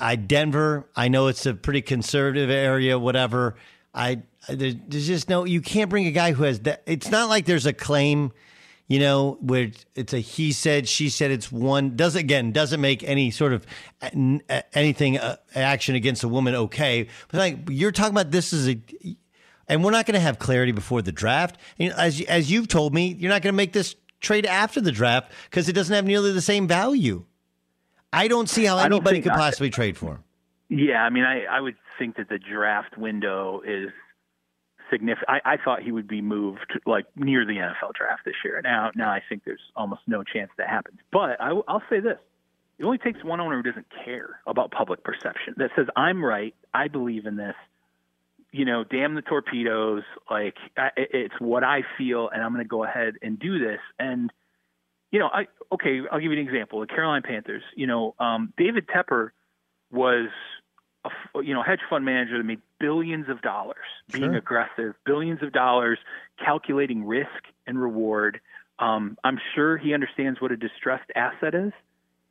I 0.00 0.16
Denver. 0.16 0.88
I 0.96 1.06
know 1.06 1.28
it's 1.28 1.46
a 1.46 1.54
pretty 1.54 1.82
conservative 1.82 2.50
area. 2.50 2.98
Whatever. 2.98 3.54
I 3.94 4.22
there's 4.48 4.74
just 4.90 5.28
no. 5.28 5.44
You 5.44 5.60
can't 5.60 5.90
bring 5.90 6.06
a 6.06 6.10
guy 6.10 6.32
who 6.32 6.42
has 6.42 6.58
that. 6.60 6.82
It's 6.86 7.10
not 7.10 7.28
like 7.28 7.44
there's 7.44 7.66
a 7.66 7.72
claim. 7.72 8.32
You 8.88 9.00
know, 9.00 9.36
where 9.42 9.70
it's 9.94 10.14
a 10.14 10.18
he 10.18 10.50
said, 10.50 10.88
she 10.88 11.10
said. 11.10 11.30
It's 11.30 11.52
one 11.52 11.94
does 11.94 12.16
again 12.16 12.52
doesn't 12.52 12.80
make 12.80 13.04
any 13.04 13.30
sort 13.30 13.52
of 13.52 13.66
anything 14.72 15.18
uh, 15.18 15.36
action 15.54 15.94
against 15.94 16.24
a 16.24 16.28
woman 16.28 16.54
okay. 16.54 17.06
But 17.30 17.38
like 17.38 17.58
you're 17.68 17.92
talking 17.92 18.14
about, 18.14 18.30
this 18.30 18.54
is 18.54 18.66
a 18.66 18.80
and 19.68 19.84
we're 19.84 19.90
not 19.90 20.06
going 20.06 20.14
to 20.14 20.20
have 20.20 20.38
clarity 20.38 20.72
before 20.72 21.02
the 21.02 21.12
draft. 21.12 21.58
And 21.78 21.92
as 21.92 22.22
as 22.22 22.50
you've 22.50 22.68
told 22.68 22.94
me, 22.94 23.14
you're 23.18 23.30
not 23.30 23.42
going 23.42 23.52
to 23.52 23.56
make 23.56 23.74
this 23.74 23.94
trade 24.20 24.46
after 24.46 24.80
the 24.80 24.92
draft 24.92 25.32
because 25.50 25.68
it 25.68 25.74
doesn't 25.74 25.94
have 25.94 26.06
nearly 26.06 26.32
the 26.32 26.40
same 26.40 26.66
value. 26.66 27.24
I 28.10 28.26
don't 28.26 28.48
see 28.48 28.64
how 28.64 28.78
anybody 28.78 29.20
could 29.20 29.32
possibly 29.32 29.68
trade 29.68 29.98
for 29.98 30.12
him. 30.12 30.24
Yeah, 30.70 31.02
I 31.02 31.10
mean, 31.10 31.24
I, 31.24 31.44
I 31.44 31.60
would 31.60 31.76
think 31.98 32.16
that 32.16 32.28
the 32.28 32.38
draft 32.38 32.96
window 32.96 33.60
is 33.66 33.90
significant. 34.90 35.28
I, 35.28 35.54
I 35.54 35.56
thought 35.56 35.82
he 35.82 35.92
would 35.92 36.08
be 36.08 36.20
moved 36.20 36.80
like 36.86 37.06
near 37.16 37.44
the 37.44 37.54
NFL 37.54 37.94
draft 37.94 38.24
this 38.24 38.34
year. 38.44 38.60
Now, 38.62 38.90
now 38.94 39.10
I 39.10 39.22
think 39.28 39.44
there's 39.44 39.60
almost 39.76 40.02
no 40.06 40.22
chance 40.22 40.50
that 40.58 40.68
happens. 40.68 40.98
But 41.12 41.40
I, 41.40 41.50
I'll 41.68 41.82
say 41.90 42.00
this: 42.00 42.18
it 42.78 42.84
only 42.84 42.98
takes 42.98 43.22
one 43.24 43.40
owner 43.40 43.56
who 43.56 43.62
doesn't 43.62 43.86
care 44.04 44.40
about 44.46 44.70
public 44.70 45.02
perception 45.02 45.54
that 45.56 45.70
says, 45.76 45.86
"I'm 45.96 46.24
right. 46.24 46.54
I 46.72 46.88
believe 46.88 47.26
in 47.26 47.36
this." 47.36 47.56
You 48.50 48.64
know, 48.64 48.82
damn 48.82 49.14
the 49.14 49.22
torpedoes. 49.22 50.04
Like 50.30 50.56
I, 50.76 50.90
it's 50.96 51.34
what 51.38 51.64
I 51.64 51.82
feel, 51.96 52.28
and 52.28 52.42
I'm 52.42 52.52
going 52.52 52.64
to 52.64 52.68
go 52.68 52.84
ahead 52.84 53.14
and 53.22 53.38
do 53.38 53.58
this. 53.58 53.80
And 53.98 54.32
you 55.10 55.18
know, 55.18 55.28
I 55.32 55.46
okay. 55.72 56.00
I'll 56.10 56.20
give 56.20 56.32
you 56.32 56.38
an 56.38 56.46
example. 56.46 56.80
The 56.80 56.86
Carolina 56.86 57.22
Panthers. 57.22 57.62
You 57.74 57.86
know, 57.86 58.14
um, 58.18 58.52
David 58.56 58.86
Tepper 58.86 59.30
was 59.90 60.28
a 61.34 61.42
you 61.42 61.54
know 61.54 61.62
hedge 61.62 61.80
fund 61.88 62.04
manager 62.04 62.38
that 62.38 62.44
made 62.44 62.60
billions 62.80 63.28
of 63.28 63.42
dollars 63.42 63.76
being 64.12 64.24
Sure. 64.24 64.36
aggressive, 64.36 64.94
billions 65.04 65.42
of 65.42 65.52
dollars 65.52 65.98
calculating 66.44 67.04
risk 67.04 67.44
and 67.66 67.80
reward. 67.80 68.40
Um, 68.78 69.18
I'm 69.24 69.38
sure 69.54 69.76
he 69.76 69.92
understands 69.94 70.40
what 70.40 70.52
a 70.52 70.56
distressed 70.56 71.10
asset 71.16 71.54
is. 71.54 71.72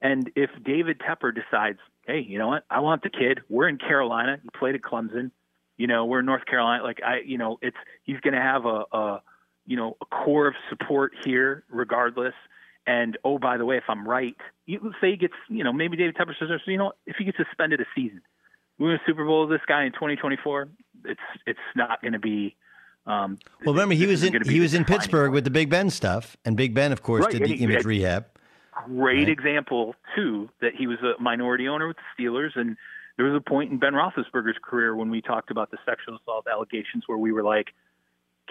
And 0.01 0.31
if 0.35 0.49
David 0.63 0.99
Tepper 0.99 1.33
decides, 1.33 1.79
hey, 2.05 2.19
you 2.19 2.37
know 2.37 2.47
what, 2.49 2.63
I 2.69 2.79
want 2.79 3.01
the 3.03 3.09
kid. 3.09 3.41
We're 3.49 3.67
in 3.67 3.77
Carolina. 3.77 4.37
He 4.41 4.49
played 4.57 4.75
at 4.75 4.81
Clemson. 4.81 5.31
You 5.77 5.87
know, 5.87 6.05
we're 6.05 6.19
in 6.19 6.25
North 6.25 6.45
Carolina. 6.45 6.83
Like 6.83 7.01
I, 7.03 7.19
you 7.25 7.37
know, 7.37 7.57
it's 7.61 7.77
he's 8.03 8.19
going 8.21 8.33
to 8.33 8.41
have 8.41 8.65
a, 8.65 8.83
a, 8.91 9.21
you 9.65 9.75
know, 9.75 9.97
a 10.01 10.05
core 10.05 10.47
of 10.47 10.55
support 10.69 11.13
here, 11.25 11.63
regardless. 11.69 12.33
And 12.85 13.17
oh, 13.25 13.37
by 13.37 13.57
the 13.57 13.65
way, 13.65 13.75
if 13.77 13.83
I'm 13.89 14.07
right, 14.07 14.35
you, 14.65 14.93
say 15.01 15.11
he 15.11 15.17
gets, 15.17 15.33
you 15.49 15.63
know, 15.63 15.73
maybe 15.73 15.97
David 15.97 16.15
Tepper 16.15 16.33
says, 16.39 16.47
you 16.65 16.77
know, 16.77 16.93
if 17.05 17.17
he 17.17 17.25
gets 17.25 17.37
suspended 17.37 17.81
a 17.81 17.85
season, 17.93 18.21
we 18.77 18.87
win 18.87 18.95
a 18.95 18.99
Super 19.05 19.25
Bowl 19.25 19.47
with 19.47 19.57
this 19.59 19.65
guy 19.67 19.83
in 19.85 19.91
2024. 19.93 20.67
It's 21.05 21.19
it's 21.45 21.59
not 21.75 22.01
going 22.01 22.13
to 22.13 22.19
be. 22.19 22.55
Um, 23.05 23.37
Well, 23.65 23.73
remember 23.73 23.95
he 23.95 24.05
was 24.05 24.23
in 24.23 24.41
he 24.43 24.59
was 24.59 24.73
in 24.73 24.83
Pittsburgh 24.85 25.31
with 25.31 25.43
the 25.45 25.49
Big 25.49 25.69
Ben 25.69 25.89
stuff, 25.89 26.35
and 26.45 26.57
Big 26.57 26.73
Ben, 26.73 26.91
of 26.91 27.01
course, 27.01 27.23
Right, 27.23 27.31
did 27.33 27.41
and 27.43 27.51
the 27.51 27.55
he- 27.57 27.63
image 27.63 27.85
rehab. 27.85 28.25
great 28.85 29.19
Right. 29.19 29.29
example 29.29 29.95
too 30.15 30.49
that 30.61 30.75
he 30.75 30.87
was 30.87 30.97
a 31.01 31.21
minority 31.21 31.67
owner 31.67 31.87
with 31.87 31.97
the 31.97 32.23
Steelers, 32.23 32.55
and 32.55 32.75
there 33.15 33.25
was 33.25 33.35
a 33.35 33.41
point 33.41 33.71
in 33.71 33.77
Ben 33.77 33.93
Roethlisberger's 33.93 34.57
career 34.61 34.95
when 34.95 35.09
we 35.09 35.21
talked 35.21 35.51
about 35.51 35.71
the 35.71 35.77
sexual 35.85 36.17
assault 36.17 36.47
allegations 36.51 37.03
where 37.07 37.17
we 37.17 37.31
were 37.31 37.43
like, 37.43 37.73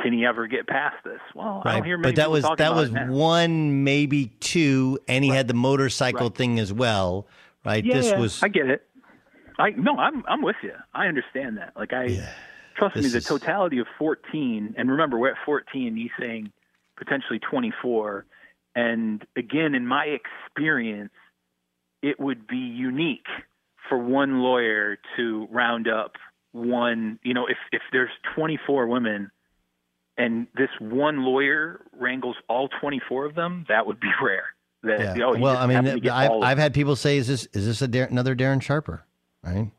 "Can 0.03 0.13
he 0.15 0.25
ever 0.25 0.47
get 0.47 0.67
past 0.67 0.97
this?" 1.05 1.21
Well, 1.35 1.63
I 1.65 1.75
don't 1.75 1.85
hear 1.85 1.99
many 1.99 2.13
but 2.15 2.17
that 2.17 2.31
was 2.31 2.45
that 2.57 2.75
was 2.75 2.91
one, 2.91 3.85
maybe 3.85 4.27
two, 4.41 4.99
and 5.07 5.23
he 5.23 5.31
had 5.31 5.49
the 5.49 5.55
motorcycle 5.55 6.31
thing 6.31 6.59
as 6.59 6.73
well, 6.73 7.29
right? 7.65 7.85
Yeah, 7.85 7.95
this 7.95 8.07
yeah, 8.11 8.19
was 8.19 8.43
I 8.43 8.49
get 8.49 8.69
it. 8.71 8.89
I 9.59 9.71
no, 9.71 9.97
I'm 9.97 10.25
I'm 10.29 10.43
with 10.43 10.57
you. 10.63 10.73
I 10.95 11.07
understand 11.07 11.59
that. 11.59 11.73
Like 11.77 11.93
I 11.93 12.23
trust 12.77 12.97
me, 12.97 13.09
the 13.09 13.19
is- 13.19 13.25
totality 13.25 13.79
of 13.79 13.87
14, 13.99 14.75
and 14.77 14.91
remember 14.91 15.19
we're 15.19 15.31
at 15.31 15.37
14. 15.45 15.97
He's 15.97 16.11
saying 16.19 16.53
potentially 16.97 17.39
24, 17.39 18.27
and 18.75 19.25
again, 19.37 19.75
in 19.75 19.87
my 19.87 20.05
experience, 20.07 21.13
it 22.03 22.19
would 22.21 22.47
be 22.47 22.57
unique 22.57 23.27
for 23.89 23.99
one 23.99 24.41
lawyer 24.41 24.99
to 25.17 25.49
round 25.51 25.89
up 25.89 26.13
one. 26.53 27.19
You 27.23 27.35
know, 27.35 27.47
if 27.47 27.59
if 27.73 27.83
there's 27.93 28.11
24 28.35 28.87
women. 28.87 29.31
And 30.19 30.47
this 30.57 30.71
one 30.81 31.27
lawyer 31.27 31.83
wrangles 31.93 32.37
all 32.49 32.71
24 32.81 33.27
of 33.27 33.35
them. 33.35 33.67
That 33.69 33.87
would 33.87 34.01
be 34.01 34.09
rare. 34.23 34.45
That, 34.83 35.19
yeah. 35.19 35.25
oh, 35.27 35.35
he 35.35 35.43
well, 35.43 35.59
I 35.59 35.67
mean, 35.67 35.75
happened 35.77 35.95
to 35.97 36.01
get 36.01 36.13
I've, 36.15 36.31
I've 36.43 36.59
had 36.59 36.73
people 36.73 36.97
say, 36.97 37.19
"Is 37.19 37.27
this 37.27 37.47
is 37.53 37.67
this 37.67 37.83
a 37.83 37.89
Dar- 37.89 38.05
another 38.07 38.35
Darren 38.35 38.63
Sharper?" 38.63 39.05
Right? 39.47 39.71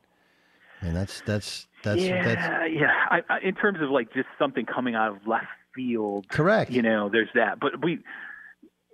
And 0.82 0.96
that's 0.96 1.22
that's 1.22 1.68
that's 1.84 2.02
yeah, 2.02 2.24
that's 2.24 2.72
yeah. 2.72 2.92
I, 3.10 3.22
I, 3.30 3.40
in 3.44 3.56
terms 3.56 3.80
of 3.82 3.90
like 3.90 4.14
just 4.14 4.28
something 4.40 4.66
coming 4.66 4.96
out 4.96 5.12
of 5.12 5.28
left 5.28 5.48
field, 5.76 6.28
Correct. 6.30 6.72
You 6.72 6.82
know, 6.82 7.10
there's 7.10 7.30
that, 7.36 7.60
but 7.60 7.84
we, 7.84 8.00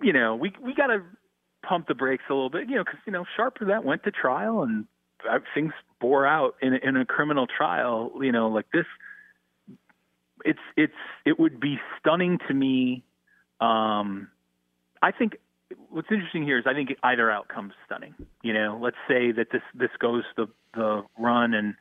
you 0.02 0.12
know, 0.12 0.34
we 0.34 0.52
we 0.62 0.74
got 0.74 0.88
to 0.88 1.02
pump 1.62 1.88
the 1.88 1.94
brakes 1.94 2.24
a 2.30 2.34
little 2.34 2.50
bit, 2.50 2.68
you 2.68 2.76
know, 2.76 2.84
because 2.84 3.00
you 3.06 3.12
know 3.12 3.24
Sharper 3.36 3.66
that 3.66 3.84
went 3.84 4.04
to 4.04 4.10
trial 4.10 4.62
and 4.62 4.86
uh, 5.28 5.38
things 5.54 5.72
bore 6.00 6.26
out 6.26 6.56
in 6.60 6.74
a, 6.74 6.78
in 6.82 6.96
a 6.96 7.04
criminal 7.04 7.46
trial. 7.46 8.12
You 8.20 8.32
know, 8.32 8.48
like 8.48 8.66
this, 8.72 8.86
it's 10.44 10.58
it's 10.76 10.92
it 11.24 11.38
would 11.38 11.60
be 11.60 11.78
stunning 11.98 12.38
to 12.48 12.54
me. 12.54 13.04
Um, 13.60 14.28
I 15.02 15.10
think 15.10 15.36
what's 15.90 16.08
interesting 16.10 16.44
here 16.44 16.58
is 16.58 16.64
I 16.66 16.74
think 16.74 16.90
either 17.02 17.30
outcome's 17.30 17.74
stunning. 17.86 18.14
You 18.42 18.54
know, 18.54 18.78
let's 18.80 18.96
say 19.08 19.32
that 19.32 19.48
this 19.52 19.62
this 19.74 19.90
goes 19.98 20.24
the 20.36 20.46
the 20.74 21.02
run 21.18 21.54
and 21.54 21.74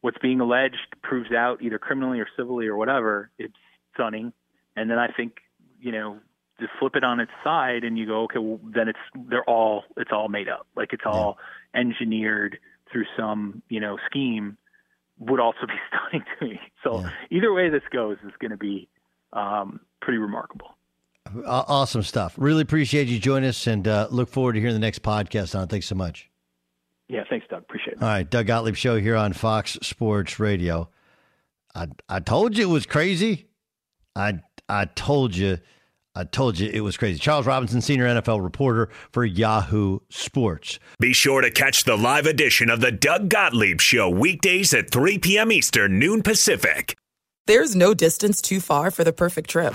what's 0.00 0.18
being 0.18 0.40
alleged 0.40 0.96
proves 1.02 1.32
out 1.32 1.62
either 1.62 1.78
criminally 1.78 2.20
or 2.20 2.26
civilly 2.36 2.66
or 2.66 2.76
whatever. 2.76 3.30
It's 3.38 3.54
stunning, 3.94 4.32
and 4.76 4.90
then 4.90 4.98
I 4.98 5.08
think 5.08 5.38
you 5.80 5.92
know 5.92 6.18
just 6.60 6.72
flip 6.78 6.96
it 6.96 7.04
on 7.04 7.20
its 7.20 7.32
side 7.44 7.84
and 7.84 7.98
you 7.98 8.06
go 8.06 8.22
okay, 8.24 8.38
well 8.38 8.60
then 8.62 8.88
it's 8.88 8.98
they're 9.28 9.44
all 9.44 9.84
it's 9.96 10.12
all 10.12 10.28
made 10.28 10.48
up, 10.48 10.66
like 10.76 10.92
it's 10.92 11.04
all 11.06 11.38
engineered 11.74 12.58
through 12.90 13.04
some 13.16 13.62
you 13.68 13.80
know 13.80 13.98
scheme. 14.08 14.56
Would 15.18 15.40
also 15.40 15.66
be 15.66 15.72
stunning 15.88 16.26
to 16.38 16.44
me. 16.46 16.60
So 16.84 17.06
either 17.30 17.50
way 17.50 17.70
this 17.70 17.82
goes 17.90 18.18
is 18.22 18.32
going 18.38 18.50
to 18.50 18.58
be 18.58 18.86
um, 19.32 19.80
pretty 20.02 20.18
remarkable. 20.18 20.75
Aw- 21.46 21.64
awesome 21.68 22.02
stuff. 22.02 22.34
Really 22.36 22.62
appreciate 22.62 23.08
you 23.08 23.18
joining 23.18 23.48
us, 23.48 23.66
and 23.66 23.86
uh, 23.86 24.08
look 24.10 24.28
forward 24.28 24.54
to 24.54 24.60
hearing 24.60 24.74
the 24.74 24.80
next 24.80 25.02
podcast 25.02 25.54
on. 25.56 25.64
it. 25.64 25.70
Thanks 25.70 25.86
so 25.86 25.94
much. 25.94 26.30
Yeah, 27.08 27.22
thanks, 27.30 27.46
Doug. 27.48 27.62
Appreciate 27.62 27.94
it. 27.94 28.02
All 28.02 28.08
right, 28.08 28.28
Doug 28.28 28.46
Gottlieb 28.46 28.74
show 28.74 28.98
here 28.98 29.16
on 29.16 29.32
Fox 29.32 29.78
Sports 29.82 30.38
Radio. 30.40 30.88
I 31.74 31.88
I 32.08 32.20
told 32.20 32.56
you 32.56 32.68
it 32.68 32.72
was 32.72 32.86
crazy. 32.86 33.46
I 34.16 34.40
I 34.68 34.86
told 34.86 35.36
you, 35.36 35.58
I 36.16 36.24
told 36.24 36.58
you 36.58 36.68
it 36.72 36.80
was 36.80 36.96
crazy. 36.96 37.18
Charles 37.20 37.46
Robinson, 37.46 37.80
senior 37.80 38.06
NFL 38.06 38.42
reporter 38.42 38.88
for 39.12 39.24
Yahoo 39.24 40.00
Sports. 40.08 40.78
Be 40.98 41.12
sure 41.12 41.42
to 41.42 41.50
catch 41.50 41.84
the 41.84 41.96
live 41.96 42.26
edition 42.26 42.70
of 42.70 42.80
the 42.80 42.90
Doug 42.90 43.28
Gottlieb 43.28 43.80
Show 43.80 44.08
weekdays 44.10 44.74
at 44.74 44.90
3 44.90 45.18
p.m. 45.18 45.52
Eastern, 45.52 45.98
noon 46.00 46.22
Pacific. 46.22 46.96
There's 47.46 47.76
no 47.76 47.94
distance 47.94 48.42
too 48.42 48.58
far 48.60 48.90
for 48.90 49.04
the 49.04 49.12
perfect 49.12 49.50
trip. 49.50 49.74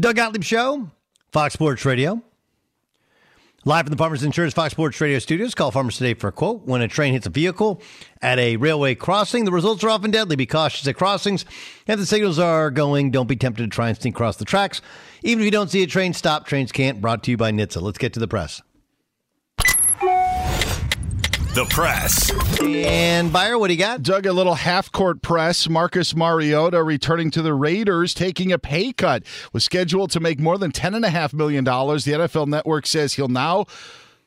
Doug 0.00 0.16
Gottlieb 0.16 0.42
Show, 0.42 0.88
Fox 1.30 1.52
Sports 1.52 1.84
Radio. 1.84 2.22
Live 3.66 3.84
from 3.84 3.90
the 3.90 3.98
Farmers 3.98 4.22
Insurance 4.22 4.54
Fox 4.54 4.72
Sports 4.72 4.98
Radio 4.98 5.18
studios. 5.18 5.54
Call 5.54 5.70
farmers 5.70 5.98
today 5.98 6.14
for 6.14 6.28
a 6.28 6.32
quote. 6.32 6.64
When 6.64 6.80
a 6.80 6.88
train 6.88 7.12
hits 7.12 7.26
a 7.26 7.30
vehicle 7.30 7.82
at 8.22 8.38
a 8.38 8.56
railway 8.56 8.94
crossing, 8.94 9.44
the 9.44 9.52
results 9.52 9.84
are 9.84 9.90
often 9.90 10.10
deadly. 10.10 10.36
Be 10.36 10.46
cautious 10.46 10.88
at 10.88 10.96
crossings. 10.96 11.44
If 11.86 11.98
the 11.98 12.06
signals 12.06 12.38
are 12.38 12.70
going, 12.70 13.10
don't 13.10 13.28
be 13.28 13.36
tempted 13.36 13.62
to 13.62 13.68
try 13.68 13.88
and 13.90 13.98
sneak 13.98 14.14
across 14.14 14.38
the 14.38 14.46
tracks. 14.46 14.80
Even 15.22 15.42
if 15.42 15.44
you 15.44 15.50
don't 15.50 15.70
see 15.70 15.82
a 15.82 15.86
train 15.86 16.14
stop, 16.14 16.46
trains 16.46 16.72
can't. 16.72 17.02
Brought 17.02 17.22
to 17.24 17.30
you 17.30 17.36
by 17.36 17.52
NHTSA. 17.52 17.82
Let's 17.82 17.98
get 17.98 18.14
to 18.14 18.20
the 18.20 18.28
press. 18.28 18.62
The 21.52 21.64
press. 21.64 22.30
And 22.62 23.32
Buyer, 23.32 23.58
what 23.58 23.66
do 23.66 23.74
you 23.74 23.78
got? 23.80 24.04
Doug, 24.04 24.24
a 24.24 24.32
little 24.32 24.54
half 24.54 24.92
court 24.92 25.20
press. 25.20 25.68
Marcus 25.68 26.14
Mariota 26.14 26.80
returning 26.84 27.32
to 27.32 27.42
the 27.42 27.52
Raiders, 27.54 28.14
taking 28.14 28.52
a 28.52 28.58
pay 28.58 28.92
cut, 28.92 29.24
was 29.52 29.64
scheduled 29.64 30.12
to 30.12 30.20
make 30.20 30.38
more 30.38 30.58
than 30.58 30.70
$10.5 30.70 31.32
million. 31.32 31.64
The 31.64 31.70
NFL 31.70 32.46
network 32.46 32.86
says 32.86 33.14
he'll 33.14 33.26
now 33.26 33.66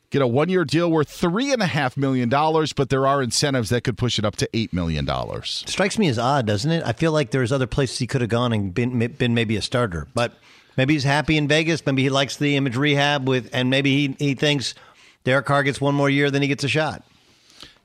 get 0.09 0.21
a 0.21 0.27
one 0.27 0.49
year 0.49 0.65
deal 0.65 0.91
worth 0.91 1.07
$3.5 1.07 1.95
million, 1.95 2.27
but 2.27 2.89
there 2.89 3.07
are 3.07 3.23
incentives 3.23 3.69
that 3.69 3.85
could 3.85 3.97
push 3.97 4.19
it 4.19 4.25
up 4.25 4.35
to 4.35 4.49
$8 4.53 4.73
million. 4.73 5.07
Strikes 5.43 5.97
me 5.97 6.09
as 6.09 6.19
odd, 6.19 6.45
doesn't 6.45 6.71
it? 6.71 6.83
I 6.85 6.91
feel 6.91 7.13
like 7.13 7.31
there's 7.31 7.53
other 7.53 7.67
places 7.67 7.99
he 7.99 8.07
could 8.07 8.19
have 8.19 8.29
gone 8.29 8.51
and 8.51 8.73
been, 8.73 9.07
been 9.13 9.33
maybe 9.33 9.55
a 9.55 9.61
starter, 9.61 10.07
but 10.13 10.33
maybe 10.75 10.93
he's 10.93 11.05
happy 11.05 11.37
in 11.37 11.47
Vegas. 11.47 11.85
Maybe 11.85 12.03
he 12.03 12.09
likes 12.09 12.35
the 12.35 12.57
image 12.57 12.75
rehab 12.75 13.29
with, 13.29 13.49
and 13.53 13.69
maybe 13.69 14.09
he, 14.09 14.15
he 14.19 14.35
thinks 14.35 14.75
Derek 15.23 15.45
Carr 15.45 15.63
gets 15.63 15.79
one 15.79 15.95
more 15.95 16.09
year, 16.09 16.29
then 16.29 16.41
he 16.41 16.49
gets 16.49 16.65
a 16.65 16.67
shot. 16.67 17.01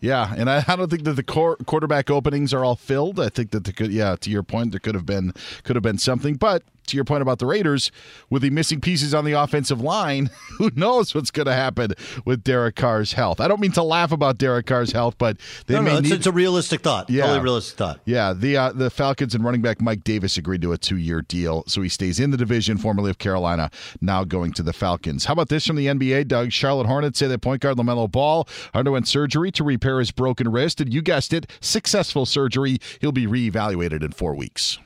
Yeah, 0.00 0.32
and 0.36 0.48
I, 0.48 0.64
I, 0.68 0.76
don't 0.76 0.88
think 0.88 1.02
that 1.04 1.14
the 1.14 1.24
core, 1.24 1.56
quarterback 1.66 2.08
openings 2.08 2.54
are 2.54 2.64
all 2.64 2.76
filled. 2.76 3.18
I 3.18 3.28
think 3.28 3.50
that 3.50 3.64
the 3.64 3.72
could, 3.72 3.90
yeah, 3.90 4.14
to 4.16 4.30
your 4.30 4.44
point, 4.44 4.70
there 4.70 4.78
could 4.78 4.94
have 4.94 5.06
been 5.06 5.32
could 5.64 5.74
have 5.74 5.82
been 5.82 5.98
something, 5.98 6.36
but 6.36 6.62
to 6.88 6.96
your 6.96 7.04
point 7.04 7.22
about 7.22 7.38
the 7.38 7.46
Raiders, 7.46 7.90
with 8.30 8.42
the 8.42 8.50
missing 8.50 8.80
pieces 8.80 9.14
on 9.14 9.24
the 9.24 9.32
offensive 9.32 9.80
line, 9.80 10.30
who 10.58 10.70
knows 10.74 11.14
what's 11.14 11.30
going 11.30 11.46
to 11.46 11.54
happen 11.54 11.92
with 12.24 12.42
Derek 12.42 12.76
Carr's 12.76 13.12
health? 13.12 13.40
I 13.40 13.48
don't 13.48 13.60
mean 13.60 13.72
to 13.72 13.82
laugh 13.82 14.12
about 14.12 14.38
Derek 14.38 14.66
Carr's 14.66 14.92
health, 14.92 15.16
but 15.18 15.36
they 15.66 15.74
no, 15.74 15.82
may 15.82 15.92
no, 15.92 15.98
it's, 15.98 16.08
need, 16.08 16.16
it's, 16.16 16.26
a 16.26 16.32
realistic 16.32 16.80
thought. 16.80 17.08
Yeah, 17.08 17.22
totally 17.22 17.40
realistic 17.40 17.78
thought. 17.78 18.00
Yeah, 18.04 18.32
the 18.32 18.56
uh, 18.56 18.72
the 18.72 18.90
Falcons 18.90 19.34
and 19.34 19.44
running 19.44 19.62
back 19.62 19.80
Mike 19.80 20.04
Davis 20.04 20.36
agreed 20.36 20.62
to 20.62 20.72
a 20.72 20.78
two 20.78 20.96
year 20.96 21.22
deal, 21.22 21.64
so 21.66 21.82
he 21.82 21.88
stays 21.88 22.20
in 22.20 22.30
the 22.30 22.36
division, 22.36 22.78
formerly 22.78 23.10
of 23.10 23.18
Carolina, 23.18 23.70
now 24.00 24.24
going 24.24 24.52
to 24.54 24.62
the 24.62 24.72
Falcons. 24.72 25.24
How 25.26 25.32
about 25.32 25.48
this 25.48 25.66
from 25.66 25.76
the 25.76 25.86
NBA, 25.86 26.28
Doug? 26.28 26.52
Charlotte 26.52 26.86
Hornets 26.86 27.18
say 27.18 27.26
that 27.26 27.40
point 27.40 27.62
guard 27.62 27.76
LaMelo 27.76 28.10
Ball 28.10 28.48
underwent 28.74 29.08
surgery 29.08 29.50
to 29.52 29.64
repair 29.64 29.98
his 29.98 30.10
broken 30.10 30.50
wrist, 30.50 30.80
and 30.80 30.92
you 30.92 31.02
guessed 31.02 31.32
it, 31.32 31.50
successful 31.60 32.26
surgery. 32.26 32.78
He'll 33.00 33.12
be 33.12 33.26
reevaluated 33.26 34.02
in 34.02 34.12
four 34.12 34.34
weeks. 34.34 34.78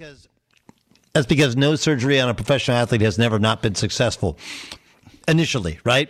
Because 0.00 0.28
that's 1.12 1.26
because 1.26 1.56
no 1.56 1.76
surgery 1.76 2.18
on 2.20 2.30
a 2.30 2.34
professional 2.34 2.78
athlete 2.78 3.02
has 3.02 3.18
never 3.18 3.38
not 3.38 3.60
been 3.60 3.74
successful 3.74 4.38
initially, 5.28 5.78
right? 5.84 6.08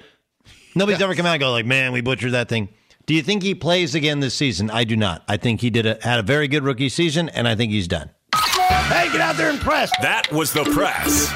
Nobody's 0.76 1.00
yeah. 1.00 1.06
ever 1.06 1.16
come 1.16 1.26
out 1.26 1.32
and 1.32 1.40
go 1.40 1.50
like, 1.50 1.66
"Man, 1.66 1.90
we 1.90 2.00
butchered 2.00 2.30
that 2.30 2.48
thing." 2.48 2.68
Do 3.06 3.14
you 3.14 3.22
think 3.22 3.42
he 3.42 3.52
plays 3.52 3.96
again 3.96 4.20
this 4.20 4.34
season? 4.34 4.70
I 4.70 4.84
do 4.84 4.96
not. 4.96 5.24
I 5.26 5.38
think 5.38 5.60
he 5.60 5.70
did 5.70 5.86
a, 5.86 5.98
had 6.02 6.20
a 6.20 6.22
very 6.22 6.46
good 6.46 6.62
rookie 6.62 6.88
season, 6.88 7.30
and 7.30 7.48
I 7.48 7.56
think 7.56 7.72
he's 7.72 7.88
done. 7.88 8.10
Hey, 8.32 9.10
get 9.10 9.20
out 9.20 9.34
there 9.34 9.50
and 9.50 9.58
press. 9.58 9.90
That 10.00 10.30
was 10.30 10.52
the 10.52 10.62
press. 10.66 11.28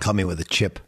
Call 0.00 0.14
me 0.14 0.24
with 0.24 0.40
a 0.40 0.44
chip. 0.44 0.80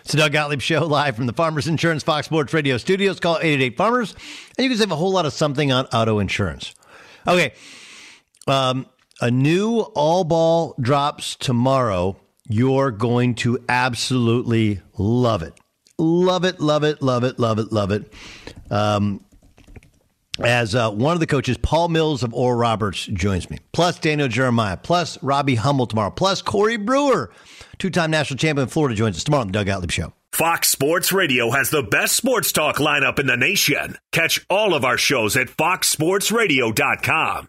It's 0.00 0.10
the 0.10 0.18
Doug 0.18 0.32
Gottlieb 0.32 0.60
Show 0.60 0.84
live 0.84 1.14
from 1.14 1.26
the 1.26 1.32
Farmers 1.32 1.68
Insurance 1.68 2.02
Fox 2.02 2.26
Sports 2.26 2.52
Radio 2.52 2.76
studios. 2.76 3.20
Call 3.20 3.36
888 3.36 3.76
Farmers, 3.76 4.16
and 4.56 4.64
you 4.64 4.70
can 4.70 4.78
save 4.78 4.90
a 4.90 4.96
whole 4.96 5.12
lot 5.12 5.26
of 5.26 5.32
something 5.32 5.70
on 5.70 5.86
auto 5.86 6.18
insurance. 6.18 6.74
Okay. 7.28 7.52
Um, 8.48 8.86
a 9.20 9.30
new 9.30 9.80
all 9.80 10.24
ball 10.24 10.74
drops 10.80 11.36
tomorrow. 11.36 12.16
You're 12.48 12.90
going 12.90 13.34
to 13.36 13.58
absolutely 13.68 14.80
love 14.96 15.42
it. 15.42 15.54
Love 15.98 16.44
it, 16.44 16.60
love 16.60 16.84
it, 16.84 17.02
love 17.02 17.24
it, 17.24 17.38
love 17.38 17.58
it, 17.58 17.72
love 17.72 17.90
it. 17.90 18.12
Um, 18.70 19.24
as 20.40 20.74
uh, 20.74 20.90
one 20.90 21.14
of 21.14 21.20
the 21.20 21.26
coaches, 21.26 21.58
Paul 21.58 21.88
Mills 21.88 22.22
of 22.22 22.32
Oral 22.32 22.58
Roberts, 22.58 23.04
joins 23.06 23.50
me. 23.50 23.58
Plus 23.72 23.98
Daniel 23.98 24.28
Jeremiah. 24.28 24.76
Plus 24.76 25.20
Robbie 25.22 25.56
Hummel 25.56 25.86
tomorrow. 25.86 26.10
Plus 26.10 26.42
Corey 26.42 26.76
Brewer, 26.76 27.32
two 27.78 27.90
time 27.90 28.12
national 28.12 28.38
champion 28.38 28.64
in 28.64 28.68
Florida, 28.68 28.94
joins 28.94 29.16
us 29.16 29.24
tomorrow 29.24 29.42
on 29.42 29.48
the 29.48 29.52
Doug 29.52 29.66
Gottlieb 29.66 29.90
Show. 29.90 30.12
Fox 30.32 30.68
Sports 30.68 31.12
Radio 31.12 31.50
has 31.50 31.70
the 31.70 31.82
best 31.82 32.14
sports 32.14 32.52
talk 32.52 32.76
lineup 32.76 33.18
in 33.18 33.26
the 33.26 33.36
nation. 33.36 33.98
Catch 34.12 34.46
all 34.48 34.74
of 34.74 34.84
our 34.84 34.96
shows 34.96 35.36
at 35.36 35.48
foxsportsradio.com. 35.48 37.48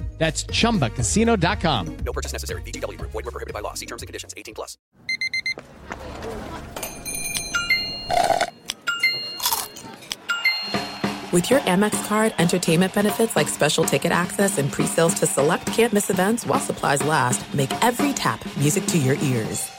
That's 0.21 0.43
chumbacasino.com. 0.43 1.97
No 2.05 2.13
purchase 2.13 2.31
necessary. 2.31 2.61
VGW 2.61 2.95
Group. 2.99 3.09
Void 3.09 3.25
were 3.25 3.31
prohibited 3.31 3.55
by 3.55 3.61
law. 3.61 3.73
See 3.73 3.87
terms 3.87 4.03
and 4.03 4.07
conditions. 4.07 4.35
18 4.37 4.53
plus. 4.53 4.77
With 11.31 11.49
your 11.49 11.61
Amex 11.61 12.07
card, 12.07 12.35
entertainment 12.37 12.93
benefits 12.93 13.35
like 13.35 13.47
special 13.47 13.83
ticket 13.83 14.11
access 14.11 14.59
and 14.59 14.71
pre-sales 14.71 15.15
to 15.15 15.25
select 15.25 15.65
campus 15.65 16.11
events 16.11 16.45
while 16.45 16.59
supplies 16.59 17.03
last 17.03 17.51
make 17.55 17.71
every 17.83 18.13
tap 18.13 18.45
music 18.57 18.85
to 18.87 18.99
your 18.99 19.15
ears. 19.23 19.71